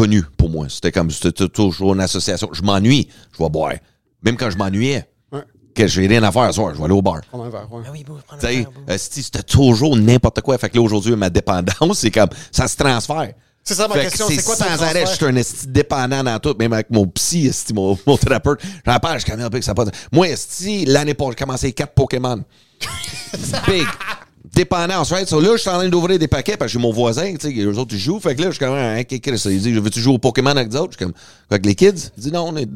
[0.00, 0.66] connu pour moi.
[0.70, 2.48] C'était comme c'était toujours une association.
[2.52, 3.74] Je m'ennuie, je vais boire.
[4.22, 5.42] Même quand je m'ennuyais, Ouais.
[5.74, 7.20] que j'ai rien à faire ce soir, je vais aller au bar.
[7.30, 7.82] Prends un verre, ouais.
[7.86, 8.04] Ah oui,
[8.40, 10.56] verre, euh, c'était toujours n'importe quoi.
[10.56, 13.34] Fait que là, aujourd'hui, ma dépendance, c'est comme, ça se transfère.
[13.62, 16.24] C'est ça ma Fait que question, c'est quoi sans arrêt, je suis un esti dépendant
[16.24, 18.60] dans tout, même avec mon psy, esti, mon, mon thérapeute.
[18.86, 19.88] J'en parle, je connais un peu que ça passe.
[20.10, 22.42] Moi, esti, l'année passée, j'ai commencé quatre Pokémon.
[23.68, 23.86] Big.
[24.42, 25.30] Dépendance, right?
[25.30, 27.62] Là, je suis en train d'ouvrir des paquets parce que j'ai mon voisin, tu sais,
[27.62, 28.20] eux autres, ils jouent.
[28.20, 29.54] Fait que là, je suis comme, hein, qu'est-ce que c'est?
[29.54, 30.92] Il dit, veux-tu jouer au Pokémon avec d'autres?
[30.92, 31.14] Je suis comme,
[31.50, 32.10] avec les kids?
[32.16, 32.68] Il dit, non, on est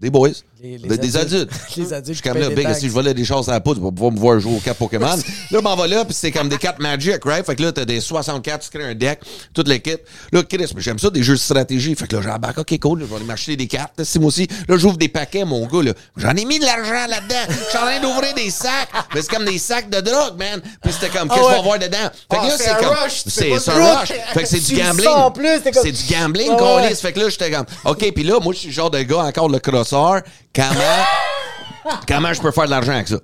[0.00, 0.28] des boys.
[0.62, 1.34] Les- les des, adultes.
[1.50, 1.50] adultes.
[1.76, 3.80] Les adultes Je suis comme là, big, si je volais des choses à la poudre
[3.80, 5.06] pour pouvoir me voir jouer aux cartes Pokémon.
[5.06, 5.16] là,
[5.50, 7.44] je m'en vais là, puis c'est comme des cartes Magic, right?
[7.44, 9.18] Fait que là, t'as des 64, tu crées un deck,
[9.52, 10.00] toute l'équipe.
[10.30, 11.96] Là, Chris, j'aime ça, des jeux de stratégie.
[11.96, 14.04] Fait que là, j'embarque, ok, cool, je vais aller m'acheter des cartes.
[14.04, 14.46] C'est moi aussi.
[14.68, 15.94] Là, j'ouvre des paquets, mon gars, là.
[16.16, 17.34] J'en ai mis de l'argent là-dedans.
[17.48, 18.88] Je suis en train d'ouvrir des sacs.
[19.16, 20.60] Mais c'est comme des sacs de drogue, man.
[20.80, 21.56] Puis c'était comme, qu'est-ce Ah qu'on ouais.
[21.56, 21.98] va voir dedans?
[22.30, 22.96] Fait que Ah, là, c'est comme.
[23.26, 24.12] C'est un rush.
[24.32, 25.08] Fait que c'est du gambling.
[25.82, 26.82] C'est du gambling, qu'on.
[26.94, 29.48] Fait que là, j'étais comme, OK, puis là, moi, je suis genre de gars, encore
[29.48, 30.22] le crosseur.
[30.54, 31.96] Comment.
[32.06, 33.18] Comment je peux faire de l'argent avec ça?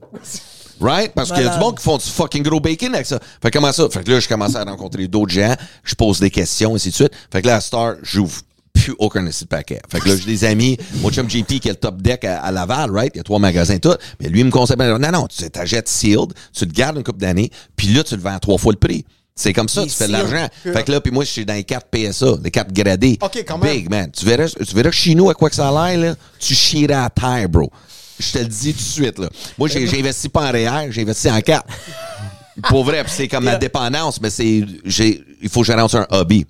[0.80, 1.12] Right?
[1.12, 3.18] Parce qu'il y a du monde qui font du fucking gros bacon avec ça.
[3.42, 3.88] Fait que comment ça?
[3.90, 6.94] Fait que là, je commence à rencontrer d'autres gens, je pose des questions, ainsi de
[6.94, 7.12] suite.
[7.32, 9.80] Fait que là, à Star, j'ouvre plus aucun esti de paquet.
[9.90, 12.40] Fait que là, j'ai des amis, mon chum JP qui est le top deck à,
[12.40, 13.10] à Laval, right?
[13.14, 13.94] Il y a trois magasins tout.
[14.20, 17.02] Mais lui, il me conseille, ben, non, non, tu t'achètes sealed, tu te gardes une
[17.02, 19.04] couple d'années, puis là, tu le vends à trois fois le prix.
[19.38, 20.48] C'est comme ça, tu fais de l'argent.
[20.64, 23.16] Fait que là, puis moi, je suis dans les cartes PSA, les cartes gradées.
[23.22, 23.72] OK, quand même.
[23.72, 24.10] Big, man.
[24.10, 26.94] Tu verras, tu verras chez nous, à quoi que ça a l'air, là, tu chierais
[26.94, 27.70] à terre, bro.
[28.18, 29.28] Je te le dis tout de suite, là.
[29.56, 31.68] Moi, j'ai investi pas en REER, j'ai investi en cartes.
[32.68, 36.44] Pour vrai, c'est comme ma dépendance, mais c'est, j'ai, il faut que je un hobby.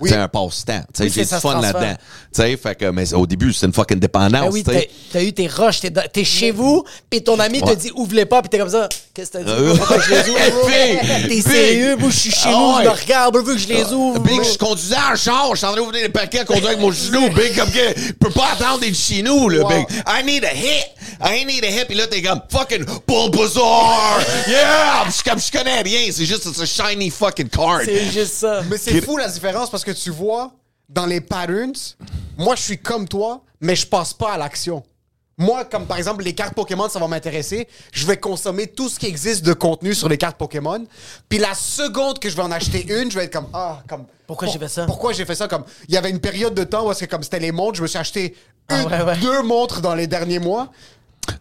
[0.00, 0.10] Oui.
[0.10, 0.80] C'est un passe-temps.
[0.80, 1.94] Tu sais, Oui, j'ai du fun là-dedans.
[2.34, 4.32] Tu sais, fait que, mais au début, c'est une fucking dépendance.
[4.46, 4.80] Ben oui, t'as
[5.12, 7.74] t'as eu tes rushs, t'es t'es chez vous, puis ton ami Ouais.
[7.76, 8.88] te dit ouvre-les pas, puis t'es comme ça.
[9.14, 9.50] Qu'est-ce que t'as dit?
[9.50, 10.66] Euh, Pourquoi je les ouvre?
[10.66, 11.96] Big, T'es sérieux?
[11.96, 14.18] Moi, je suis chez Ah nous, je me regarde, vu que je les ouvre.
[14.20, 16.90] Big, je conduisais en char, je suis en train d'ouvrir les paquets, conduire avec mon
[16.90, 19.68] genou, Big, comme que, je peux pas attendre d'être chez nous, là, Wow.
[19.68, 19.86] Big.
[20.08, 20.86] I need a hit,
[21.24, 24.18] I need a hit, pis là, t'es comme, fucking Bulbasaur,
[24.48, 25.04] yeah!
[25.06, 27.82] Je suis comme, je connais rien, c'est juste, c'est a shiny fucking card.
[27.84, 28.62] C'est juste ça.
[28.68, 30.52] Mais c'est fou la différence parce que tu vois,
[30.88, 31.72] dans les patterns,
[32.38, 34.82] moi je suis comme toi, mais je passe pas à l'action.
[35.36, 37.66] Moi, comme par exemple les cartes Pokémon, ça va m'intéresser.
[37.92, 40.86] Je vais consommer tout ce qui existe de contenu sur les cartes Pokémon.
[41.28, 44.04] Puis la seconde que je vais en acheter une, je vais être comme ah comme
[44.28, 44.86] Pourquoi j'ai fait ça?
[44.86, 45.48] Pourquoi j'ai fait ça?
[45.48, 47.76] Comme il y avait une période de temps où est-ce que comme c'était les montres,
[47.78, 48.36] je me suis acheté
[48.68, 49.16] Ah une, ouais, ouais.
[49.18, 50.70] deux montres dans les derniers mois.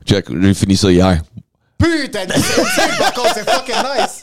[0.05, 1.21] Check, j'ai fini ça hier.
[1.77, 4.21] Putain, c'est fucking nice.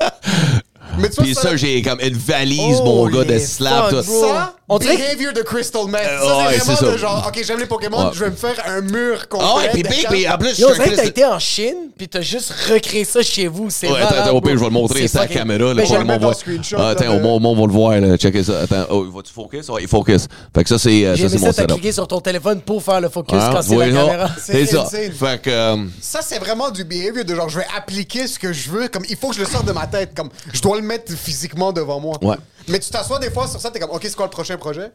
[0.99, 4.11] Mais tu vois, Pis ça, j'ai comme une valise, mon gars, de slab, fuck, tout.
[4.11, 4.21] bro.
[4.27, 6.01] Ça, On dirait que- behavior de Crystal Meth.
[6.05, 6.93] Euh, ça, ouais, c'est c'est vraiment ça.
[6.93, 8.11] de genre, OK, j'aime les Pokémon, Ouais.
[8.15, 9.47] je vais me faire un mur complet.
[9.51, 10.15] Ah ouais, pis de Big, cartes.
[10.15, 11.77] pis en plus, je Yo, on suis un dirait que t'as Christ- été en Chine,
[11.99, 13.69] puis t'as juste recréé ça chez vous.
[13.71, 15.59] C'est Ouais, attends, attends, au pire, je vais le montrer C'est sur la caméra.
[15.69, 16.35] Là, Mais pour je le le monde mettre en voit.
[16.35, 18.01] screenshot, Ah, là, attends, au moins, au monde va le voir.
[18.01, 18.17] Là.
[18.17, 18.61] Checker ça.
[18.61, 19.69] Attends, oh, il va-tu focus?
[19.69, 20.27] Ouais, il focus.
[20.55, 21.75] Fait que ça, c'est euh, J'ai ça, aimé c'est mon ça, t'as setup.
[21.77, 24.31] cliqué sur ton téléphone pour faire le focus Ah, quand c'est la tu vois, caméra.
[24.41, 24.83] C'est ça.
[24.83, 25.13] insane.
[25.13, 25.51] Fait que...
[25.51, 28.89] euh, Ça, c'est vraiment du behavior de genre, je vais appliquer ce que je veux.
[28.89, 30.13] Comme, il faut que je le sorte de ma tête.
[30.15, 32.19] Comme, je dois le mettre physiquement devant moi.
[32.23, 32.37] Ouais.
[32.69, 34.91] Mais tu t'assois des fois sur ça, t'es comme, OK, c'est quoi le prochain projet?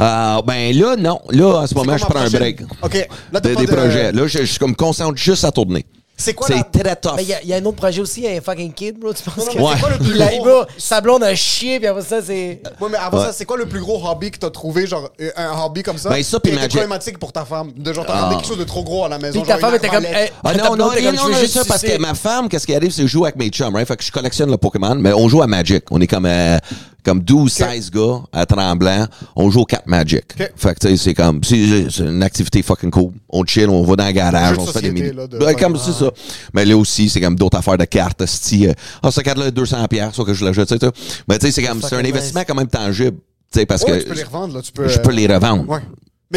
[0.00, 1.20] euh, ben là, non.
[1.30, 2.60] Là, en ce moment, je prends un break.
[2.82, 3.08] OK.
[3.32, 4.12] Là, Des, pas des de- projets.
[4.12, 5.84] Là, je, je suis comme concentre juste à tourner.
[6.16, 7.14] C'est quoi C'est la- très tough.
[7.16, 9.12] Mais il y, a- il y a un autre projet aussi, un fucking kid, bro.
[9.12, 9.72] Tu penses que Ouais.
[9.74, 10.44] C'est quoi le plus Il a, gros...
[10.44, 12.62] bro, sa blonde a chié, puis après ça, c'est.
[12.80, 13.24] Ouais, mais avant Ouais.
[13.26, 15.98] ça, c'est quoi le plus gros hobby que t'as trouvé, genre, euh, un hobby comme
[15.98, 16.10] ça?
[16.10, 16.70] Ben, ça, puis a Magic.
[16.70, 17.72] problématique pour ta femme?
[17.76, 19.40] De genre, t'as ramené quelque chose de trop gros à la maison.
[19.40, 20.04] Puis ta femme était comme.
[20.04, 22.74] hey, Ah non, non, non, non, non, juste ça, parce que ma femme, qu'est-ce qui
[22.74, 23.86] arrive, c'est que je joue avec mes chums, right?
[23.88, 25.84] Fait que je collectionne le Pokémon, mais on joue à Magic.
[25.90, 26.58] On est comme, euh,
[27.04, 29.06] comme 12, 16 gars à Tremblant.
[29.36, 30.24] On joue aux 4 Magic.
[30.40, 30.52] Ok.
[30.56, 31.56] Fait que, tu sais, c'est comme, c'est
[32.00, 33.12] une activité fucking cool.
[33.28, 35.12] On chill, on va dans le garage, on se fait des mini.
[35.12, 36.10] là, de- Ben, comme c'est ça.
[36.54, 40.14] Mais là aussi, c'est comme d'autres affaires de cartes, euh, ah, cette carte-là, 200 pièces,
[40.14, 41.20] ça que je l'achète, tu sais, tu sais.
[41.28, 43.18] Mais tu sais, c'est comme, c'est un investissement quand même tangible.
[43.52, 44.02] Tu sais, parce Ouais, que.
[44.02, 44.62] tu peux les revendre, là.
[44.62, 45.68] Tu peux, Je peux euh, les revendre.
[45.68, 45.80] Ouais.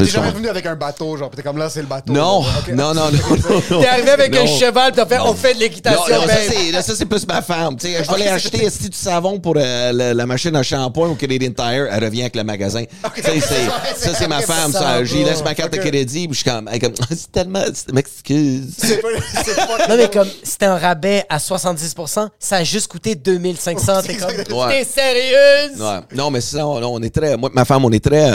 [0.02, 0.34] Mais t'es jamais ça.
[0.34, 2.14] revenu avec un bateau, genre, pis t'es comme là, c'est le bateau.
[2.14, 2.44] Non,
[2.74, 3.12] non, non,
[3.72, 3.80] non.
[3.82, 6.72] T'es arrivé avec un cheval, puis t'as fait, on fait de l'équitation, non, ça, c'est,
[6.72, 7.76] là, ça, c'est plus ma femme.
[7.78, 10.64] Tu sais, je vais aller acheter esti, du savon pour euh, la, la machine à
[10.64, 11.88] shampoing au Canadian Tire.
[11.92, 12.84] Elle revient avec le magasin.
[13.16, 14.72] C'est, ça, c'est ma femme.
[14.72, 16.28] Ça, j'y laisse ma carte de crédit.
[16.28, 17.64] Puis je suis comme, elle est comme c'est tellement.
[17.94, 18.76] M'excuse.
[19.90, 24.02] Non, mais comme c'était un rabais à 70%, ça a juste coûté 2500.
[24.04, 25.80] T'es comme, t'es sérieuse?
[25.80, 26.00] Ouais.
[26.16, 27.38] Non, mais sinon, non, on est très.
[27.38, 28.32] Moi, ma femme, on est très.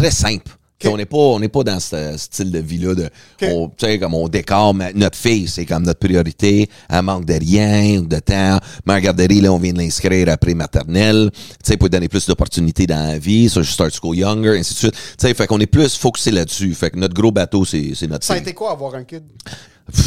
[0.00, 0.50] Très simple.
[0.86, 2.94] On n'est pas, on pas dans ce style de vie-là.
[2.94, 3.10] De,
[3.42, 6.70] on- Tu sais, comme on décore ma- notre fille, c'est comme notre priorité.
[6.88, 8.58] Elle manque de rien ou de temps.
[8.86, 11.30] Ma garderie, là, on vient de l'inscrire après maternelle.
[11.34, 13.50] Tu sais, pour donner plus d'opportunités dans la vie.
[13.50, 14.92] Ça, je start school younger, ainsi de suite.
[14.94, 16.72] Tu sais, fait qu'on est plus focusé là-dessus.
[16.74, 19.24] Fait que notre gros bateau, c'est c'est notre Ça a été quoi avoir un kid?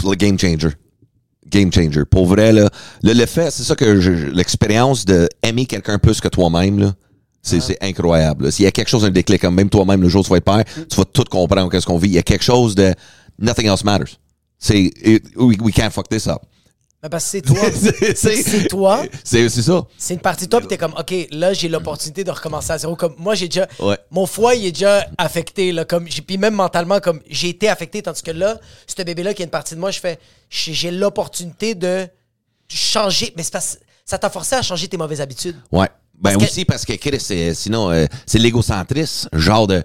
[0.03, 0.69] Le game changer.
[1.51, 2.03] Game changer.
[2.09, 2.67] Pour vrai, là,
[3.03, 6.93] le, le fait, c'est ça que je- l'expérience de aimer quelqu'un plus que toi-même, là,
[7.43, 8.51] c'est c'est incroyable.
[8.51, 10.37] S'il y a quelque chose, un déclic, comme même toi-même, le jour où tu vas
[10.37, 12.07] être père, tu vas tout comprendre qu'est-ce qu'on vit.
[12.07, 12.93] Il y a quelque chose de
[13.37, 14.17] nothing else matters.
[14.57, 14.91] C'est
[15.35, 16.41] we, we can't fuck this up.
[17.03, 17.59] Mais parce que c'est toi.
[18.15, 19.03] C'est- toi.
[19.25, 19.85] C'est ça.
[19.97, 22.77] C'est une partie de toi, puis t'es comme, OK, là, j'ai l'opportunité de recommencer à
[22.77, 22.95] zéro.
[22.95, 23.67] Comme, moi, j'ai déjà.
[23.81, 23.97] Ouais.
[24.09, 25.83] Mon foie, il est déjà affecté, là.
[25.83, 29.45] Comme, puis même mentalement, comme, j'ai été affecté, tandis que là, ce bébé-là qui est
[29.45, 30.17] une partie de moi, je fais,
[30.49, 32.07] j'ai j'ai l'opportunité de
[32.69, 33.33] changer.
[33.35, 35.57] Mais c'est parce ça t'a forcé à changer tes mauvaises habitudes.
[35.73, 35.89] Ouais.
[36.19, 39.83] Ben Parce que- aussi parce que Chris, c'est- sinon, euh, c'est l'égocentrisme, genre de.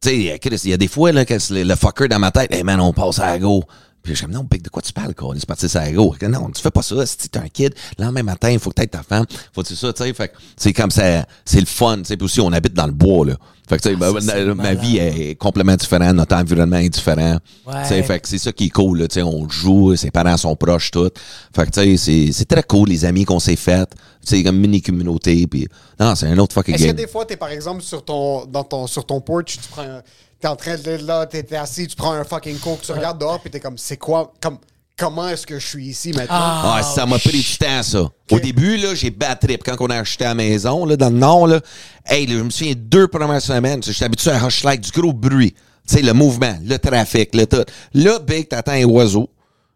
[0.00, 2.30] Tu sais, Chris, il y a des fois, là, que c'est le, fucker dans ma
[2.30, 3.64] tête, hey man, on passe à la go.
[4.02, 5.34] Puis je suis comme, non, Big, de quoi tu parles, quoi?
[5.38, 6.14] C'est parti à la go.
[6.28, 7.06] Non, tu fais pas ça.
[7.06, 9.24] Si t'es un kid, le lendemain matin, il faut que t'aies ta femme.
[9.54, 10.12] Faut que tu ça, tu sais.
[10.12, 12.16] Fait que c'est comme ça, c'est le fun, tu sais.
[12.18, 13.36] Puis aussi, on habite dans le bois, là.
[13.66, 16.36] Fait que, tu sais, ben, Ah, ça, c'est ma, ma vie est complètement différente, notre
[16.36, 17.38] environnement est différent.
[17.66, 17.82] Ouais.
[17.84, 19.08] Tu sais, fait que c'est ça qui est cool, là.
[19.08, 21.08] Tu sais, on joue, ses parents sont proches, tout.
[21.56, 23.88] Fait que, tu sais, c'est- très cool, les amis qu'on s'est fait.
[24.24, 25.46] Tu sais, comme mini-communauté.
[25.46, 25.68] Puis,
[26.00, 26.96] non, c'est un autre fucking Est-ce que game.
[26.96, 30.02] des fois, t'es par exemple sur ton, dans ton, sur ton porch, tu prends un-
[30.40, 33.18] T'es en train de là, t'es t'es assis, tu prends un fucking coke, tu regardes
[33.18, 34.58] dehors, puis t'es comme, c'est quoi, comme,
[34.94, 36.26] comment est-ce que je suis ici maintenant?
[36.38, 38.08] Ah, ça m'a pris du temps, ça.
[38.30, 39.62] Au début, là, j'ai battu trip.
[39.64, 41.60] Quand on a acheté la maison, là, dans le nord, là,
[42.06, 45.12] hey, là, je me souviens, deux premières semaines, j'étais habitué à Hush Like, du gros
[45.14, 45.54] bruit.
[45.88, 47.64] Tu sais, le mouvement, le trafic, le tout.
[47.94, 49.30] Là, Big, t'attends un oiseau.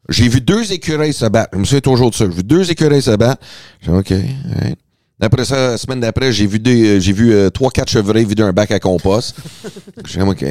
[0.08, 1.50] J'ai vu deux écureuils se battre.
[1.52, 2.24] Je me souviens toujours de ça.
[2.24, 3.44] J'ai vu deux écureuils se battre.
[3.80, 4.78] J'ai dit, OK, alright.
[5.20, 8.44] Après ça, la semaine d'après, j'ai vu des, j'ai vu euh, trois, quatre chevreuils vider
[8.44, 9.34] un bac à compost.
[10.06, 10.44] J'ai dit, OK.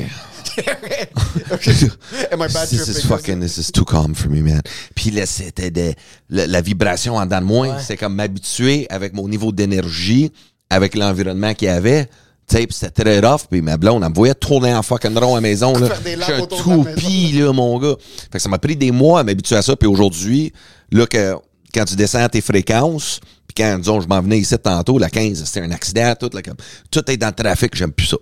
[2.32, 4.62] Am I bad This is fucking, this is too calm for me, man.
[4.94, 5.94] Puis là, c'était de,
[6.30, 7.68] la, la vibration en dedans de moi.
[7.68, 7.76] Ouais.
[7.82, 10.34] C'est comme m'habituer avec mon niveau d'énergie,
[10.70, 12.10] avec l'environnement qu'il y avait.
[12.50, 13.42] Tu sais, puis c'était très rough.
[13.50, 15.74] Puis ma blonde, elle me voyait tourner en fucking rond à la maison.
[15.78, 15.90] Là.
[15.96, 17.96] Suis un toupie, là, mon gars.
[18.32, 19.76] Fait que ça m'a pris des mois à m'habituer à ça.
[19.76, 20.54] Puis aujourd'hui,
[20.92, 21.36] là, que,
[21.74, 25.10] quand tu descends à tes fréquences, puis quand, disons, je m'en venais ici tantôt, la
[25.10, 26.56] 15, c'était un accident, tout, là, comme,
[26.90, 28.18] tout est dans le trafic, j'aime plus ça.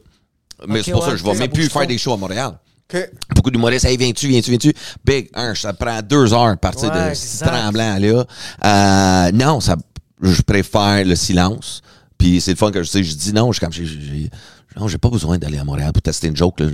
[0.68, 2.58] Mais c'est pour ouais, ça que je vais même plus faire des shows à Montréal.
[2.92, 3.10] OK.
[3.36, 4.74] Beaucoup d'humoristes, hey, viens-tu, viens-tu, viens-tu?
[5.04, 7.48] Big, un, ça prend deux heures à partir Ouais, de ce exact.
[7.48, 8.26] tremblant-là.
[8.64, 9.76] Euh, non, ça,
[10.22, 11.82] je préfère le silence.
[12.18, 14.30] Puis c'est le fun que je sais, je dis non, je comme, j'ai,
[14.78, 16.60] non, j'ai pas besoin d'aller à Montréal pour tester une joke.
[16.60, 16.68] Là.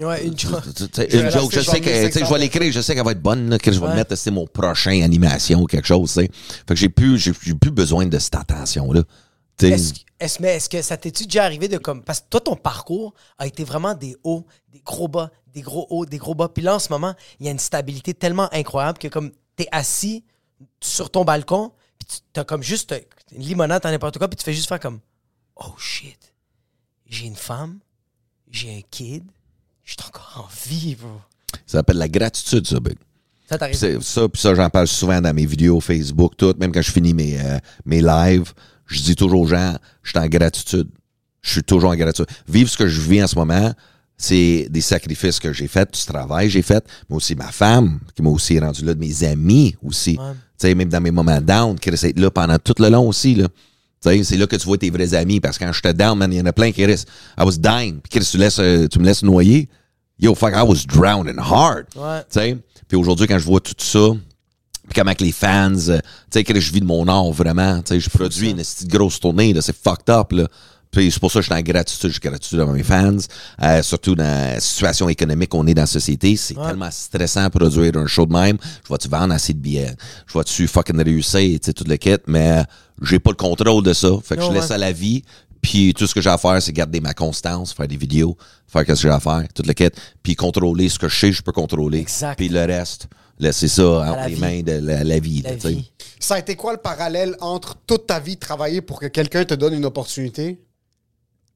[0.00, 3.12] Ouais, une tu une joke, je sais que, je vais l'écrire, je sais qu'elle va
[3.12, 3.94] être bonne, là, que je vais Ouais.
[3.94, 6.30] mettre, c'est mon prochain animation ou quelque chose, tu sais.
[6.32, 9.02] Fait que j'ai plus, j'ai, plus besoin de cette attention-là.
[9.62, 12.02] Est-ce mais est-ce que ça t'est-tu déjà arrivé de comme.
[12.02, 15.86] Parce que toi, ton parcours a été vraiment des hauts, des gros bas, des gros
[15.90, 16.48] hauts, des gros bas.
[16.48, 19.68] Puis là, en ce moment, il y a une stabilité tellement incroyable que comme t'es
[19.70, 20.24] assis
[20.80, 22.94] sur ton balcon, puis tu t'as comme juste
[23.32, 25.00] une limonade, t'as n'importe quoi, puis tu fais juste faire comme
[25.56, 26.34] Oh shit,
[27.06, 27.78] j'ai une femme,
[28.50, 29.24] j'ai un kid,
[29.84, 31.20] je suis encore en vie, bro.
[31.66, 32.96] Ça s'appelle la gratitude, ça, Big.
[33.48, 33.76] Ça t'arrive.
[34.00, 36.54] ça, ça, j'en parle souvent dans mes vidéos Facebook, tout.
[36.58, 38.52] Même quand je finis mes, euh, mes lives,
[38.86, 40.88] je dis toujours aux gens, je suis en gratitude.
[41.42, 42.26] Je suis toujours en gratitude.
[42.48, 43.72] Vivre ce que je vis en ce moment,
[44.16, 48.00] c'est des sacrifices que j'ai faits, du travail que j'ai fait, mais aussi ma femme,
[48.14, 50.16] qui m'a aussi rendu là, de mes amis aussi.
[50.18, 50.32] Ouais.
[50.58, 53.34] Tu sais, même dans mes moments down, qui restent là pendant tout le long aussi,
[53.34, 53.48] là.
[54.00, 56.16] Tu sais, c'est là que tu vois tes vrais amis, parce que quand j'étais down,
[56.18, 57.08] man, il y en a plein qui restent.
[57.38, 58.00] I was dying.
[58.00, 59.68] Puis Chris, tu, laisses, euh, tu me laisses noyer.
[60.18, 61.86] Yo, fuck, I was drowning hard.
[61.96, 62.20] Ouais.
[62.30, 64.10] Tu sais, puis aujourd'hui, quand je vois tout ça,
[64.88, 67.80] puis comment que les fans, euh, tu sais, que je vis de mon art vraiment,
[67.80, 70.46] tu sais, je produis une petite grosse tournée, là, c'est fucked up, là.
[70.94, 73.16] Puis c'est pour ça que je suis en gratitude, je suis gratitude à mes fans,
[73.62, 76.36] euh, surtout dans la situation économique qu'on est dans la société.
[76.36, 78.58] C'est tellement stressant de produire un show de même.
[78.82, 79.94] Je vois-tu vendre assez de billets?
[80.26, 82.62] Je vois-tu fucking réussir, tu sais, tout le kit, mais
[83.02, 84.08] j'ai pas le contrôle de ça.
[84.24, 84.74] Fait que Non, je laisse ouais.
[84.74, 85.22] à la vie.
[85.60, 88.36] Puis tout ce que j'ai à faire, c'est garder ma constance, faire des vidéos,
[88.68, 89.88] faire ce que j'ai à faire, tout le kit,
[90.22, 92.00] puis contrôler ce que je sais, je peux contrôler.
[92.00, 92.36] Exact.
[92.36, 93.06] Puis le reste,
[93.38, 94.40] laisser ça entre la les vie.
[94.42, 95.40] mains de la, la vie.
[95.42, 95.68] La là, tu sais.
[95.70, 95.90] vie.
[96.20, 99.44] Ça a été quoi le parallèle entre toute ta vie de travailler pour que quelqu'un
[99.46, 100.60] te donne une opportunité?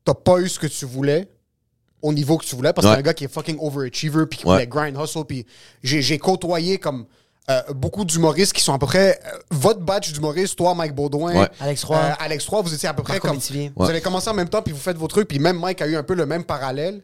[0.05, 1.29] T'as pas eu ce que tu voulais
[2.01, 2.97] au niveau que tu voulais parce que Ouais.
[2.97, 4.53] t'es un gars qui est fucking overachiever puis qui Ouais.
[4.55, 5.25] voulait grind, hustle.
[5.27, 5.45] Puis
[5.83, 7.07] j'ai j'ai côtoyé comme
[7.51, 9.19] euh, beaucoup d'humoristes qui sont à peu près.
[9.25, 11.49] euh, votre batch d'humoristes, toi, Mike Baudouin, Ouais.
[11.61, 11.97] Alex Roy.
[11.97, 13.39] euh, Alex Roy, vous étiez à peu près Marco comme.
[13.77, 15.29] Vous avez commencé en même temps puis vous faites vos trucs.
[15.29, 17.03] Puis même Mike a eu un peu le même parallèle.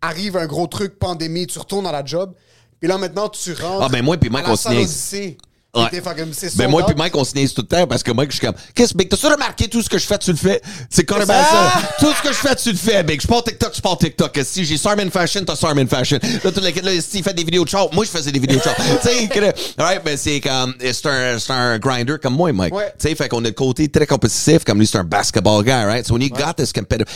[0.00, 2.34] Arrive un gros truc, pandémie, tu retournes à la job.
[2.80, 3.82] Puis là, maintenant, tu rentres.
[3.84, 5.36] Ah, ben moi puis Mike, à la on se.
[5.74, 5.88] Ouais.
[5.90, 8.26] T'es fucking- Ben moi puis Mike, on se niaise tout le temps parce que moi,
[8.28, 10.60] je suis comme, qu'est-ce, Big, t'as-tu remarqué tout ce que je fais, tu le fais?
[10.90, 11.72] C'est carrément Ça!
[11.98, 13.22] Tout ce que je fais, tu le fais, Big.
[13.22, 14.38] Je pars TikTok, je pars TikTok.
[14.44, 16.18] Si j'ai Sarmin Fashion, t'as Sarmin Fashion.
[16.44, 18.58] Là, tout le là, s'il fait des vidéos de char, moi, je faisais des vidéos
[18.58, 18.74] de char.
[19.02, 22.74] tu sais, que- alright, ben c'est comme, c'est un, c'est un grinder comme moi, Mike.
[22.74, 22.92] Ouais.
[22.98, 25.70] Tu sais, fait qu'on a le côté très compétitif, comme lui, c'est un basketball guy,
[25.72, 26.06] right?
[26.06, 27.06] So when you got this competitive,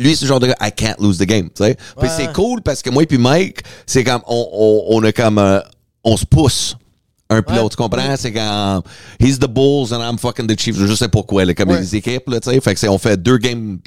[0.00, 1.76] lui, c'est le genre de gars, I can't lose the game, tu sais?
[2.00, 4.48] Puis c'est cool parce que moi puis Mike, c'est comme, on,
[4.90, 5.60] on, on a comme, euh,
[6.02, 6.74] on se pousse
[7.30, 8.16] un puis l'autre, tu comprends?
[8.16, 8.82] C'est quand
[9.20, 10.78] he's the Bulls and I'm fucking the Chiefs.
[10.78, 12.60] Je sais pourquoi, là, comme les équipes, là, tu sais.
[12.60, 13.78] Fait que c'est, on fait deux games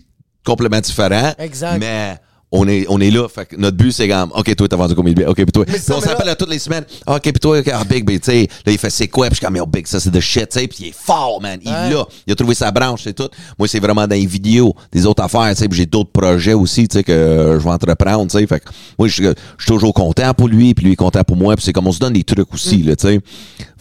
[0.45, 1.33] complètement différents.
[1.37, 1.79] Exact.
[1.79, 2.17] Mais
[2.53, 3.27] on est, on est là.
[3.29, 5.27] Fait que notre but, c'est comme, OK, toi, t'as vendu combien de billets?
[5.29, 5.65] OK, puis toi.
[5.79, 6.83] Ça, on s'appelle là- toutes les semaines.
[7.07, 9.27] OK, puis toi, OK, ah, Big, ben, tu sais, là, il fait c'est quoi?
[9.27, 10.67] Puis je suis comme, yo, Big, ça, c'est de shit, tu sais.
[10.67, 11.59] Puis il est fort, man.
[11.63, 11.89] Il Ouais.
[11.91, 12.05] l'a.
[12.27, 13.29] Il a trouvé sa branche, c'est tout.
[13.57, 15.67] Moi, c'est vraiment dans les vidéos, des autres affaires, tu sais.
[15.69, 18.45] Puis j'ai d'autres projets aussi, tu sais, que euh, je vais entreprendre, tu sais.
[18.47, 18.65] Fait que
[18.99, 19.29] moi, je suis je
[19.63, 21.55] suis toujours content pour lui, puis lui est content pour moi.
[21.55, 22.87] Puis c'est comme on se donne des trucs aussi, Mm.
[22.87, 23.19] là, tu sais.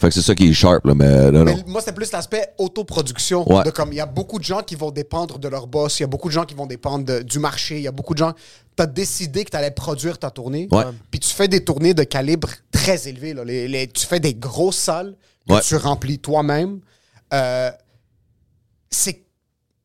[0.01, 0.95] Fait que c'est ça qui est sharp, là.
[0.95, 1.63] Mais non, Mais non.
[1.67, 3.47] moi, c'est plus l'aspect autoproduction.
[3.47, 3.63] Ouais.
[3.63, 6.03] De comme il y a beaucoup de gens qui vont dépendre de leur boss, il
[6.03, 8.13] y a beaucoup de gens qui vont dépendre de- du marché, il y a beaucoup
[8.15, 8.33] de gens.
[8.75, 10.67] Tu as décidé que tu allais produire ta tournée.
[10.71, 10.83] Ouais.
[11.11, 13.33] Puis tu fais des tournées de calibre très élevé.
[13.35, 13.43] là.
[13.43, 15.15] Les- les- tu fais des grosses salles
[15.47, 15.61] que Ouais.
[15.61, 16.79] tu remplis toi-même.
[17.33, 17.69] Euh,
[18.89, 19.23] c'est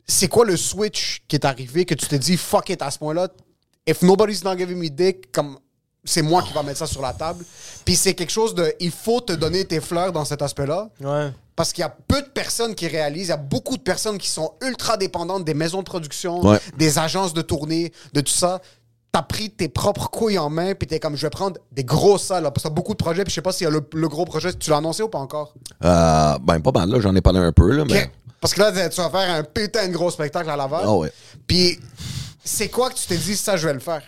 [0.09, 2.99] c'est quoi le switch qui est arrivé que tu t'es dit fuck it à ce
[2.99, 3.29] point-là
[3.89, 5.59] if nobody's not giving me dick comme
[6.07, 7.45] c'est moi qui va mettre ça sur la table
[7.85, 11.31] puis c'est quelque chose de il faut te donner tes fleurs dans cet aspect-là Ouais.
[11.55, 14.17] parce qu'il y a peu de personnes qui réalisent, il y a beaucoup de personnes
[14.19, 16.59] qui sont ultra dépendantes des maisons de production, Ouais.
[16.79, 18.61] des agences de tournée, de tout ça.
[19.13, 22.25] T'as pris tes propres couilles en main, puis t'es comme, je vais prendre des grosses
[22.25, 23.71] salles, là, parce que t'as beaucoup de projets, puis je sais pas s'il y a
[23.71, 25.55] le, le gros projet, tu l'as annoncé ou pas encore?
[25.83, 27.01] Euh, ben, pas mal, là.
[27.01, 27.85] J'en ai parlé un peu, là.
[27.87, 28.11] Mais...
[28.43, 30.83] Parce que là, tu vas faire un putain de gros spectacle à Laval.
[30.85, 31.11] Ah ouais.
[31.47, 31.81] Puis,
[32.45, 34.03] c'est quoi que tu t'es dit, ça, je vais le faire?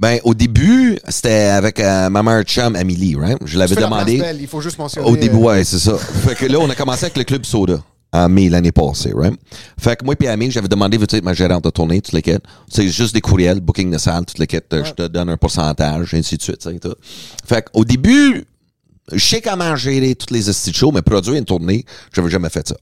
[0.00, 3.36] Ben, au début, c'était avec euh, ma mère chum, Amélie, right?
[3.44, 4.16] Je l'avais la demandé.
[4.16, 5.06] belle, il faut juste mentionner.
[5.06, 5.98] Au début, euh, ouais, c'est ça.
[6.26, 9.38] fait que là, on a commencé avec le Club Soda en mai l'année passée, right?
[9.78, 12.22] Fait que moi et Amélie, j'avais demandé, veux-tu être ma gérante de tournée, toutes les
[12.22, 12.42] quêtes.
[12.70, 14.74] C'est juste des courriels, booking de salle, toutes les quêtes.
[14.84, 16.94] Je te donne un pourcentage, ainsi de suite, tout.
[17.46, 18.46] Fait qu'au début,
[19.12, 20.42] je sais comment gérer toutes les
[20.72, 21.84] shows, mais produire une tournée,
[22.14, 22.76] j'avais jamais fait ça.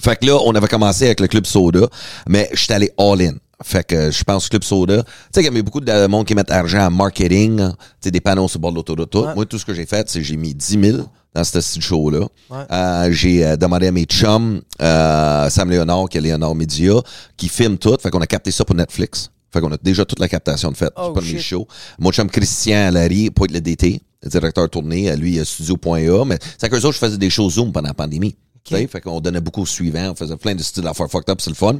[0.00, 1.88] Fait que là, on avait commencé avec le Club Soda,
[2.28, 3.34] mais j'étais allé all-in.
[3.64, 5.02] Fait que je pense Club Soda.
[5.02, 8.10] Tu sais, il y a beaucoup de monde qui mettent argent en marketing, tu sais,
[8.10, 9.34] des panneaux sur le bord de l'autoroute.
[9.34, 10.98] Moi, tout ce que j'ai fait, c'est que j'ai mis 10 000
[11.34, 12.26] dans ce style show-là.
[12.70, 16.94] Euh, j'ai euh, demandé à mes chums, euh, Sam Léonard, qui est Léonard Media,
[17.36, 17.96] qui filme tout.
[18.00, 19.30] Fait qu'on a capté ça pour Netflix.
[19.52, 21.66] Fait qu'on a déjà toute la captation de fait Oh, du premier show.
[21.98, 25.44] Mon chum Christian Larry, pour être le DT, le directeur tournée, euh, lui, il a
[25.44, 26.24] studio.a.
[26.24, 28.34] Mais c'est qu'eux autres, je faisais des shows Zoom pendant la pandémie.
[28.64, 31.28] Tu sais, Fait qu'on donnait beaucoup au suivant, on faisait plein de styles d'affaires fucked
[31.30, 31.78] up, c'est le fun.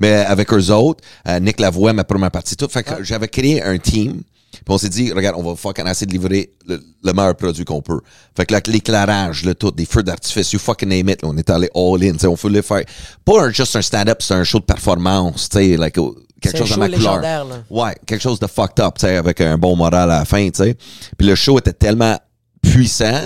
[0.00, 2.68] Mais avec eux autres, euh, Nick Lavoie, ma première partie, tout.
[2.70, 4.22] Fait que j'avais créé un team.
[4.52, 7.64] Puis on s'est dit, regarde, on va fucking essayer de livrer le, le meilleur produit
[7.64, 8.00] qu'on peut.
[8.36, 11.48] Fait que l'éclairage, là, tout, des feux d'artifice, you fucking name it, là, on est
[11.50, 12.82] allé all in, tu sais, on voulait faire,
[13.24, 16.68] pas un- juste un stand-up, c'est un show de performance, tu sais, like, quelque chose
[16.70, 17.14] de ma couleur.
[17.22, 17.62] là.
[17.70, 20.46] Ouais, quelque chose de fucked up, tu sais, avec un bon moral à la fin,
[20.50, 20.76] tu sais.
[21.16, 22.18] Puis le show était tellement
[22.60, 23.22] puissant,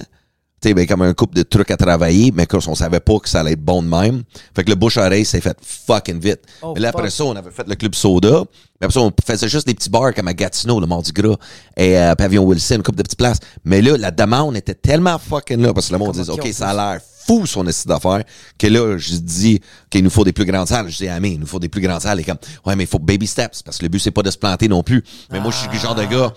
[0.61, 3.29] tu sais, ben, comme un couple de trucs à travailler, mais qu'on savait pas que
[3.29, 4.23] ça allait être bon de même.
[4.55, 6.41] Fait que le bouche-oreille s'est fait fucking vite.
[6.63, 8.45] Oh, mais là, après ça, on avait fait le club soda.
[8.81, 11.37] Mais après ça, on faisait juste des petits bars comme à Gatineau, le Mardi Gras,
[11.77, 13.39] et euh, Pavillon Wilson, une couple de petites places.
[13.65, 16.71] Mais là, la demande était tellement fucking là, parce que le monde disait, OK, ça
[16.71, 18.23] a l'air fou son essai d'affaires,
[18.59, 20.89] que là, je dis qu'il nous faut des plus grandes salles.
[20.89, 22.21] Je dis, ah, mais il nous faut des plus grandes salles.
[22.21, 24.31] Et comme, ouais, mais il faut baby steps, parce que le but, c'est pas de
[24.31, 25.03] se planter non plus.
[25.31, 26.33] Mais moi, je suis le genre de gars.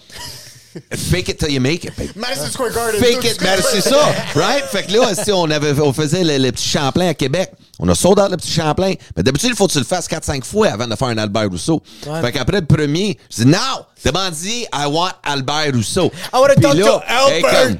[0.93, 2.11] Fake it till you make it, baby.
[2.15, 3.01] Madison Square Garden.
[3.01, 4.63] Fake it, qu'on c'est ça, right?
[4.65, 7.87] Fait que là, si on, avait, on faisait le, le petit Champlain à Québec, on
[7.89, 8.93] a sold out le petit Champlain.
[9.15, 11.49] Mais d'habitude, il faut que tu le fasses 4-5 fois avant de faire un Albert
[11.49, 11.81] Rousseau.
[12.21, 16.11] Fait qu'après le premier, je dis, non, demande-y, I want Albert Rousseau.
[16.33, 17.77] I wanna Puis talk to Albert.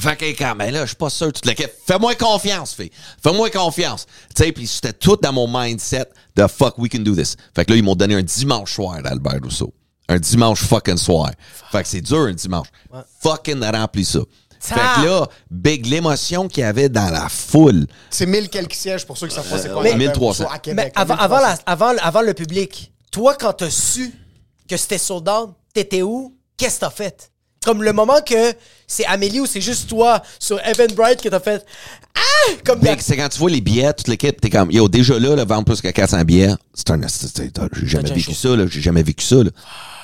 [0.00, 1.32] fait que, quand, mais là, je suis pas sûr.
[1.86, 2.90] Fais-moi confiance, fille.
[3.22, 4.06] Fais-moi confiance.
[4.34, 6.06] Tu sais, puis c'était tout dans mon mindset
[6.36, 7.36] de fuck, we can do this.
[7.54, 9.72] Fait que là, ils m'ont donné un dimanche soir d'Albert Rousseau.
[10.08, 11.30] Un dimanche fucking soir.
[11.70, 12.66] Fait que c'est dur, un dimanche.
[13.20, 14.20] Fucking rempli ça.
[14.60, 17.86] Fait que là, big, l'émotion qu'il y avait dans la foule.
[18.10, 19.82] C'est 1000 quelques sièges pour ceux qui savent pas c'est quoi.
[19.82, 20.46] Mais- la 1300.
[20.48, 20.92] à Québec.
[20.94, 21.24] Mais avant, 1300.
[21.24, 21.58] avant, la-
[21.90, 24.12] avant, avant le public, toi, quand t'as su
[24.68, 26.36] que c'était sold out, t'étais où?
[26.56, 27.31] Qu'est-ce que t'as fait?
[27.64, 28.52] Comme le moment que
[28.86, 31.64] c'est Amélie ou c'est juste toi sur Evan Bright que t'as fait
[32.14, 32.52] Ah!
[32.64, 35.36] Comme Big, c'est quand tu vois les billets, toute l'équipe, t'es comme, yo, déjà là,
[35.36, 37.00] là vendre plus que 400 billets, c'est un,
[37.72, 39.50] j'ai jamais vécu ça, là, j'ai jamais vécu ça, là.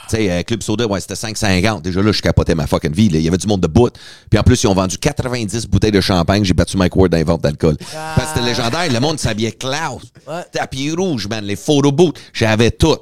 [0.08, 1.82] Tu sais, euh, Club Soda, ouais, c'était 5,50.
[1.82, 3.18] Déjà là, je capotais ma fucking vie, là.
[3.18, 3.92] Il y avait du monde de bout.
[4.30, 6.44] Puis en plus, ils ont vendu 90 bouteilles de champagne.
[6.44, 7.76] J'ai battu Mike Ward dans les ventes d'alcool.
[8.16, 8.90] Parce que c'était légendaire.
[8.90, 10.00] Le monde s'habillait Klaus.
[10.26, 10.44] Ouais.
[10.50, 11.44] Tapis rouge, man.
[11.44, 12.18] Les photo booths.
[12.32, 12.96] J'avais tout.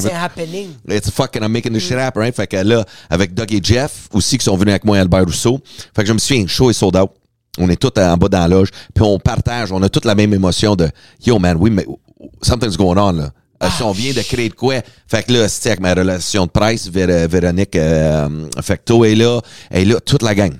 [0.00, 0.68] C'est happening.
[0.88, 2.34] It's fucking, I'm making the shit happen, right?
[2.34, 5.60] Fait que là, avec Doug et Jeff, aussi, qui sont venus avec moi, Albert Rousseau.
[5.94, 7.10] Fait que je me souviens, show est sold out.
[7.58, 8.68] On est tous en bas dans la loge.
[8.94, 10.88] Puis on partage, on a toute la même émotion de
[11.24, 11.86] Yo, man, oui, mais
[12.42, 13.30] something's going on, là.
[13.62, 14.74] Euh, si on vient de créer de quoi?
[15.08, 18.28] Fait que là, c'était avec ma relation de presse, Vé- Véronique euh,
[18.60, 19.40] Fecto est là.
[19.70, 20.52] Et là, toute la gang.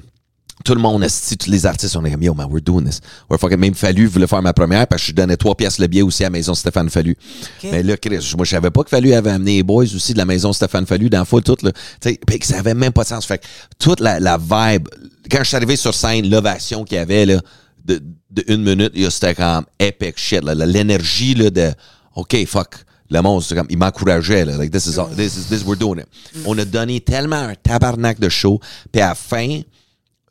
[0.67, 3.01] Tout le monde, tous les artistes, on est comme, yo, man, we're doing this.
[3.31, 5.87] We're fucking, même Fallu voulait faire ma première parce que je donnais trois pièces le
[5.87, 7.17] billet aussi à la maison Stéphane Fallu.
[7.62, 10.19] Mais là, Chris, moi, je savais pas que Fallu avait amené les boys aussi de
[10.19, 11.71] la maison Stéphane Fallu dans la foule, tout, là.
[12.01, 13.25] Tu sais, que ça avait même pas de sens.
[13.27, 13.45] Fait que
[13.79, 14.89] toute la, la vibe,
[15.31, 17.41] quand je suis arrivé sur scène, l'ovation qu'il y avait, là,
[17.85, 18.03] de,
[18.33, 20.53] de une minute, c'était comme epic shit, là.
[20.55, 21.71] L'énergie, là, de,
[22.17, 22.75] OK, fuck.
[23.09, 24.57] Le monde, c'est comme, il m'encourageait, là.
[24.57, 26.07] Like, this is, all- this is, this, we're doing it.
[26.45, 28.59] On a donné tellement un tabarnak de show.
[28.91, 29.61] Puis à la fin,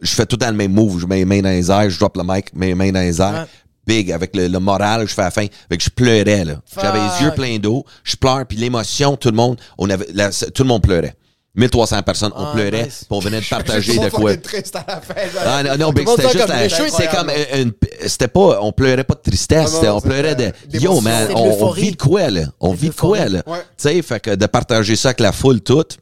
[0.06, 1.00] je fais tout dans le même move.
[1.02, 3.00] Je mets les mains dans les airs, je drop le mic, mets les mains dans
[3.02, 3.48] les airs.
[3.88, 5.46] Big, avec le, le moral, je fais la fin.
[5.70, 6.56] Fait que je pleurais, là.
[6.82, 7.86] J'avais les yeux pleins d'eau.
[8.04, 11.14] Je pleure, puis l'émotion, tout le monde, on avait, la- tout le monde pleurait.
[11.58, 13.06] 1300 personnes, on Ah, pleurait, nice.
[13.08, 14.36] puis on venait de partager de quoi.
[14.38, 15.14] triste à la fin.
[15.46, 17.72] Ah non, non, Big, c'était juste la- c'était comme une,
[18.08, 21.92] c'était pas, on pleurait pas de tristesse, non, on pleurait de, yo man, on, vit
[21.92, 22.42] de quoi là?
[22.60, 23.42] On vit de quoi là?
[23.48, 23.60] Ouais.
[23.78, 25.98] Tu sais, fait que de partager ça avec la foule toute.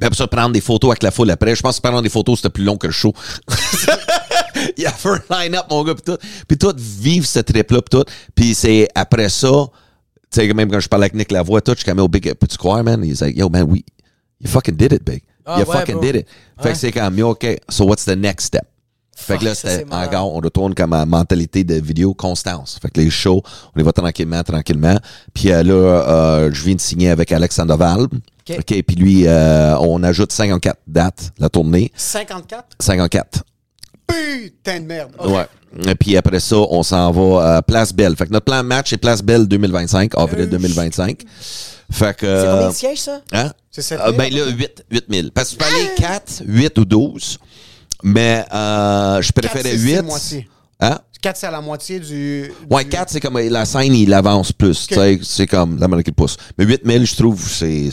[0.00, 1.54] Après ça, prendre des photos avec la foule après.
[1.54, 3.12] Je pense que prendre des photos, c'était plus long que le show.
[4.76, 6.18] Il y a fait un line-up, mon gars, puis tout.
[6.46, 8.04] Puis tout, vivre ce trip-là, puis tout.
[8.34, 9.48] Puis c'est après ça,
[10.30, 12.32] tu sais, même quand je parlais avec Nick Lavoie, tout, je suis comme, oh, big,
[12.34, 13.02] peux-tu croire, man?
[13.04, 13.82] He's like, yo, man, we,
[14.40, 15.22] you fucking did it, big.
[15.46, 16.02] Ah, you ouais, fucking bro.
[16.02, 16.26] did it.
[16.60, 16.72] Fait Ouais.
[16.72, 18.66] que c'est comme, yo, OK, so what's the next step?
[19.18, 22.78] Fait que là, c'était encore, on retourne comme à mentalité de vidéo constance.
[22.80, 23.42] Fait que les shows,
[23.74, 24.96] on y va tranquillement, tranquillement.
[25.34, 28.02] Puis euh, là, euh, je viens de signer avec Alexandre Val.
[28.02, 28.56] OK.
[28.58, 31.92] OK, puis lui, euh, on ajoute 54 dates, la tournée.
[31.96, 32.64] 54?
[32.80, 33.42] 54.
[34.06, 35.10] putain de merde.
[35.22, 35.46] Ouais.
[35.86, 38.16] Et puis après ça, on s'en va à Place Belle.
[38.16, 41.22] Fait que notre plan de match, c'est Place Belle 2025, avril 2025.
[41.90, 42.20] Fait que.
[42.20, 43.20] C'est euh, combien de sièges, ça?
[43.32, 43.52] Hein?
[43.70, 45.28] C'est 7 Ah, ben là, 8, 8 000.
[45.34, 47.38] Parce que tu peux aller 4, 8 ou 12.
[48.02, 50.02] Mais euh, je préférais Quatre, c'est- c'est 8.
[50.02, 50.48] moitié.
[50.80, 50.98] Hein?
[51.20, 52.52] 4, c'est à la moitié du.
[52.70, 54.74] Ouais, du- 4, c'est comme la scène, il avance plus.
[54.88, 56.36] sais, C'est comme la molécule pousse.
[56.56, 57.88] Mais 8 000, je trouve, c'est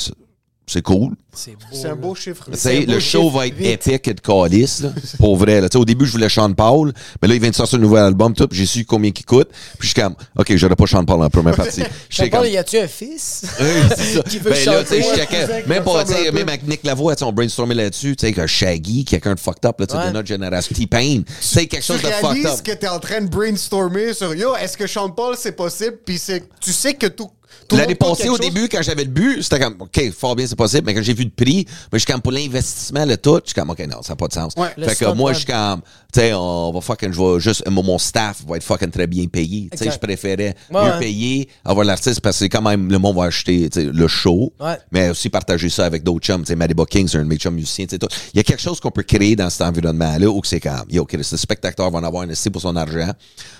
[0.67, 1.13] c'est cool.
[1.33, 1.59] C'est beau.
[1.73, 2.45] C'est un beau chiffre.
[2.51, 4.89] Tu un beau le show chiffre, va être épique et de calice, là,
[5.19, 5.59] pour vrai.
[5.61, 5.67] Là.
[5.69, 7.81] Tu sais, Au début, je voulais Sean Paul, mais là, il vient de sortir un
[7.81, 9.49] nouvel album, tout, puis j'ai su combien il coûte.
[9.77, 11.81] Puis je suis comme, OK, j'aurais pas Sean Paul en première partie.
[12.17, 13.43] Pas, comme, y a-tu un fils?
[13.59, 14.23] oui, c'est ça.
[14.23, 15.15] Qui veut ben là, tu sais, chanter?
[15.15, 18.15] je checkais- même pas, tu sais, même avec Nick Lavoie, tu sais, on brainstormait là-dessus,
[18.15, 20.07] tu sais, que Shaggy, quelqu'un de fucked up, là, tu Ouais.
[20.07, 22.63] de notre génération, T-Pain, tu sais, quelque Tu chose de fucked réalises up.
[22.63, 25.97] que t'es en train de brainstormer sur Yo, est-ce que Sean Paul c'est possible?
[26.05, 27.29] Puis c'est, tu sais que tout.
[27.71, 28.39] L'année passée, au chose?
[28.41, 30.83] début, quand j'avais le but, c'était comme, OK, fort bien, c'est possible.
[30.85, 33.49] Mais quand j'ai vu le prix, mais je suis comme, pour l'investissement, le tout, je
[33.49, 34.53] suis comme, OK, non, ça n'a pas de sens.
[34.57, 34.69] Ouais.
[34.87, 35.81] Fait que moi, je suis comme,
[36.13, 39.07] tu sais, on va fucking, je vais juste, mon mon staff va être fucking très
[39.07, 39.69] bien payé.
[39.71, 40.99] Tu sais, je préférais Ouais, mieux ouais.
[40.99, 44.53] payer, avoir l'artiste parce que c'est quand même, le monde va acheter, le show.
[44.59, 44.77] Ouais.
[44.91, 46.41] Mais aussi partager ça avec d'autres chums.
[46.41, 48.07] Tu sais, Matty King, c'est un de mes chums musiciens, tu sais.
[48.33, 50.85] Il y a quelque chose qu'on peut créer dans cet environnement-là où que c'est comme,
[50.89, 53.11] yo, OK, le spectateur va en avoir un essai pour son argent.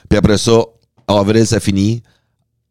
[0.10, 0.62] Puis après ça,
[1.08, 2.02] avril, ça finit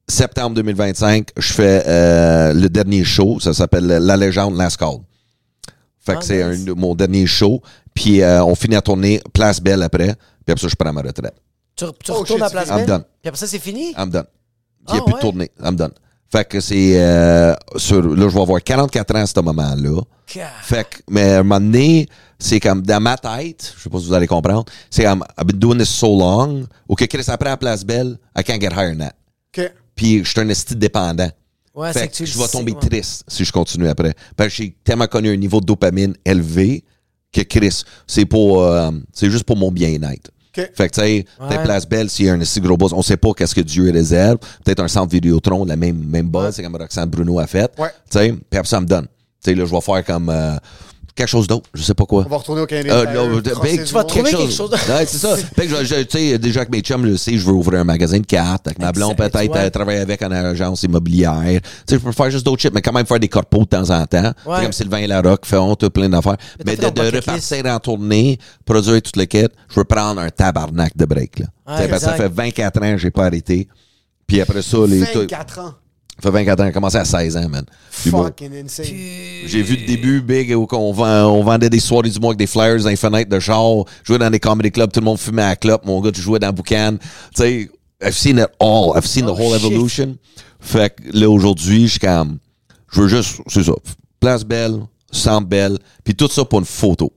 [0.08, 3.38] septembre 2025, je fais euh, le dernier show.
[3.40, 4.98] Ça s'appelle La Légende Last Call.
[5.98, 6.68] Fait que Ah, c'est nice.
[6.68, 7.62] un- mon dernier show.
[7.94, 10.14] Puis euh, on finit à tourner Place Belle après.
[10.44, 11.34] Puis après ça, je prends ma retraite.
[11.76, 12.86] Tu, tu Oh, retournes à Place I'm Belle?
[12.86, 13.04] done.
[13.22, 13.92] Puis après ça, c'est fini?
[13.96, 14.24] I'm done.
[14.88, 15.18] Il n'y a Ah, plus ouais?
[15.18, 15.50] de tournée.
[15.62, 15.92] I'm done.
[16.30, 17.00] Fait que c'est...
[17.00, 20.00] euh, sur, là, je vais avoir 44 ans à ce moment-là.
[20.26, 23.98] Fait que, mais à un moment donné, c'est comme dans ma tête, je sais pas
[24.00, 27.24] si vous allez comprendre, c'est comme, I've been doing this so long, ou que Chris,
[27.28, 29.14] après à Place Belle, I can't get higher than that.
[29.56, 29.72] OK.
[29.94, 31.30] Puis je suis un esti dépendant.
[31.74, 32.88] Ouais, c'est fait que que, tu je vais tomber ouais.
[32.88, 34.14] triste si je continue après.
[34.36, 36.84] Parce que j'ai tellement connu un niveau de dopamine élevé
[37.32, 40.30] que Chris, c'est pour euh, c'est juste pour mon bien-être.
[40.56, 40.70] OK.
[40.72, 41.64] Fait que tu sais, Ouais.
[41.64, 43.90] Place Belle, s'il y a un si gros buzz, on sait pas qu'est-ce que Dieu
[43.90, 44.38] réserve.
[44.64, 47.72] Peut-être un centre Vidéotron, la même, même buzz, c'est comme Roxane Bruno a fait.
[47.76, 47.88] Ouais.
[48.08, 49.06] Tu sais, puis après ça me donne.
[49.42, 50.56] Tu sais, là, je vais faire comme euh,
[51.14, 52.24] quelque chose d'autre, je sais pas quoi.
[52.26, 52.92] On va retourner au Canadien.
[52.94, 55.36] Euh, de- ben, Tu vas trouver quelque chose de- Ouais, c'est ça.
[55.36, 57.80] Fait que je- je- tu sais, déjà que mes chums le savent, je veux ouvrir
[57.80, 58.66] un magasin de cartes.
[58.66, 59.50] Avec ma blonde, peut-être ouais.
[59.58, 61.42] euh, travailler avec une agence immobilière.
[61.44, 61.50] Tu
[61.86, 63.90] sais, je peux faire juste d'autres shit, mais quand même faire des corpos de temps
[63.90, 64.32] en temps.
[64.46, 64.62] Ouais.
[64.62, 66.36] Comme Sylvain Larocque, fait honte, plein d'affaires.
[66.66, 70.96] Mais de, de repartir en tournée, produire tout le kit, je veux prendre un tabarnak
[70.96, 71.46] de break, là.
[71.66, 73.68] Ouais, sais, parce que ça fait 24 ans que j'ai pas arrêté.
[74.26, 75.00] Puis après ça, les.
[75.00, 75.74] 24 ans.
[76.22, 77.64] Ça fait 24 ans, j'ai commencé à 16 ans, man.
[77.90, 78.86] Fucking insane.
[78.86, 82.38] j'ai vu le début big où on, vend- on vendait des soirées du mois avec
[82.38, 85.18] des flyers dans les fenêtres de char, jouais dans des comedy clubs, tout le monde
[85.18, 86.96] fumait à la clope, mon gars, tu jouais dans Boucan.
[87.34, 87.70] Tu sais,
[88.02, 88.92] I've seen it all.
[88.96, 89.70] I've seen Oh, the whole shit.
[89.72, 90.16] evolution.
[90.60, 92.38] Fait que là, aujourd'hui, je suis comme,
[92.92, 93.72] je veux juste, c'est ça,
[94.20, 97.12] place belle, centre belle, puis tout ça pour une photo.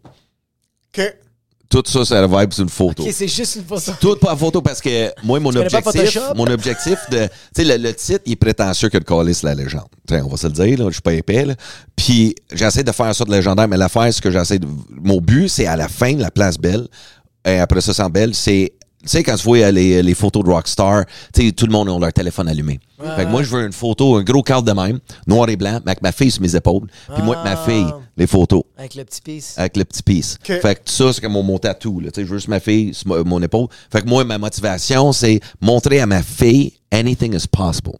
[1.69, 3.03] Tout ça, c'est la vibe, c'est une photo.
[3.03, 3.91] Ok, c'est juste une photo.
[3.99, 7.25] Tout pas photo parce que moi, mon objectif, mon objectif de.
[7.25, 9.87] Tu sais, le, le titre, il est prétentieux que de coller la légende.
[10.07, 11.45] Tu sais, on va se le dire, là, je suis pas épais.
[11.45, 11.55] Là.
[11.95, 14.67] Puis j'essaie de faire ça de légendaire, mais l'affaire, ce que j'essaie de.
[14.89, 16.87] Mon but, c'est à la fin la place belle,
[17.45, 18.71] et après ça, sans belle, c'est.
[19.03, 21.71] Tu sais, quand tu vois euh, les, les photos de Rockstar, tu sais, tout le
[21.71, 22.79] monde a leur téléphone allumé.
[23.15, 25.79] Fait que moi, je veux une photo, un gros cadre de même, noir et blanc,
[25.85, 27.85] mais avec ma fille sur mes épaules, puis moi avec ma fille,
[28.17, 29.53] les photos Avec le petit piece.
[29.55, 30.37] avec le petit piece.
[30.59, 31.99] Fait que ça, c'est comme mon, mon tatou.
[31.99, 32.09] Là.
[32.09, 33.67] Tu sais, Je veux juste ma fille sur mon, mon épaule.
[33.91, 37.91] Fait que moi, ma motivation, c'est montrer à ma fille anything is possible.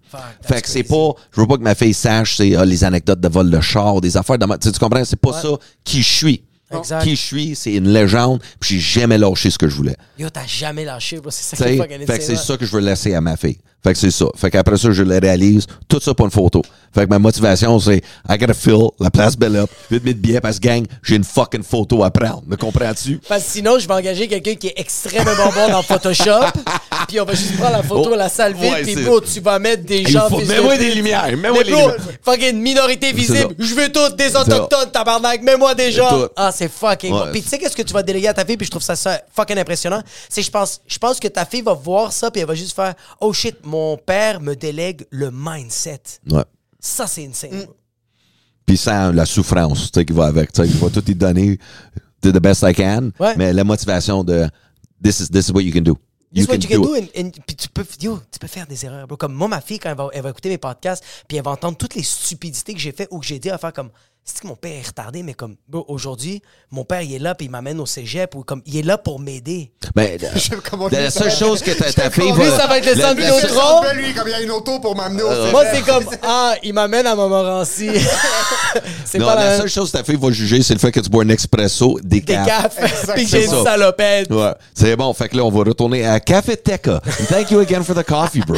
[0.42, 3.20] fait que c'est pas, je veux pas que ma fille sache c'est ah, les anecdotes
[3.20, 5.04] de vol de char, des affaires de ma- tu sais, tu comprends?
[5.06, 5.50] C'est pas ça
[5.84, 6.44] qui je suis.
[6.72, 7.04] Exact.
[7.04, 9.96] Qui je suis, c'est une légende, puis j'ai jamais lâché ce que je voulais.
[10.20, 11.32] Yo, t'as jamais lâché, bro.
[11.32, 13.38] C'est ça qui est fait que c'est insane, ça que je veux laisser à ma
[13.38, 13.58] fille.
[13.84, 14.26] Fait que c'est ça.
[14.36, 15.66] Fait qu'après ça, je le réalise.
[15.88, 16.62] Tout ça pour une photo.
[16.94, 17.98] Fait que ma motivation, c'est
[18.28, 21.62] I gotta fill la place belle up, 8000 billets parce que gang, j'ai une fucking
[21.64, 22.44] photo à prendre.
[22.48, 23.20] Me comprends-tu?
[23.30, 26.46] Parce que sinon, je vais engager quelqu'un qui est extrêmement bon dans Photoshop.
[27.08, 28.72] puis on va juste prendre la photo Oh, la salle vide.
[28.72, 30.28] ouais, puis bro, tu vas mettre des gens.
[30.28, 31.96] faut- mets-moi de des lumières, mets-moi des lumières.
[32.24, 33.54] fucking minorité visible.
[33.60, 35.44] Je veux toutes des autochtones, tabarnak.
[35.44, 36.28] Mets-moi des gens.
[36.36, 37.20] Ah, c'est fucking Ouais.
[37.26, 37.32] bon.
[37.32, 38.96] Puis tu sais qu'est-ce que tu vas déléguer à ta fille, puis je trouve ça,
[38.96, 40.02] ça fucking impressionnant?
[40.30, 42.76] C'est je pense, je pense que ta fille va voir ça, puis elle va juste
[42.76, 46.02] faire Oh shit, mon père me délègue le mindset.
[46.30, 46.44] Ouais.
[46.80, 47.52] Ça, c'est insane.
[47.52, 47.66] Mm.
[48.66, 50.50] Puis sans la souffrance, tu sais, qui va avec.
[50.56, 51.58] Je vais tout y donner
[52.22, 53.12] to the best I can.
[53.20, 53.36] Ouais.
[53.38, 54.48] Mais la motivation de
[55.04, 55.98] this is, this is what you can do.
[56.34, 56.96] This is what you can do.
[56.96, 59.08] and- and- puis tu peux, yo, tu peux faire des erreurs.
[59.08, 59.16] bro.
[59.16, 61.52] Comme moi, ma fille, quand elle va, elle va écouter mes podcasts, puis elle va
[61.52, 63.90] entendre toutes les stupidités que j'ai fait ou que j'ai dit, va faire comme
[64.30, 67.34] c'est que mon père est retardé, mais comme, bro, aujourd'hui, mon père, il est là,
[67.34, 69.72] puis il m'amène au cégep, ou comme, il est là pour m'aider.
[69.96, 70.20] Ben,
[70.92, 72.44] la seule chose que ta, ta fille va.
[72.44, 73.16] lui, ça va être le son
[73.82, 75.76] père, lui, comme il y a une auto pour m'amener au Euh, Moi, cégep.
[75.86, 77.90] c'est comme, ah, il m'amène à Montmorency.
[79.06, 80.92] c'est Non, pas la la seule chose que ta fille va juger, c'est le fait
[80.92, 82.78] que tu bois un expresso, des Des cafes.
[83.16, 83.64] puis que j'ai une ça.
[83.64, 84.30] salopette.
[84.30, 85.14] Ouais, c'est bon.
[85.14, 87.00] Fait que là, on va retourner à Cafeteca.
[87.30, 88.58] Thank you again for the coffee, bro.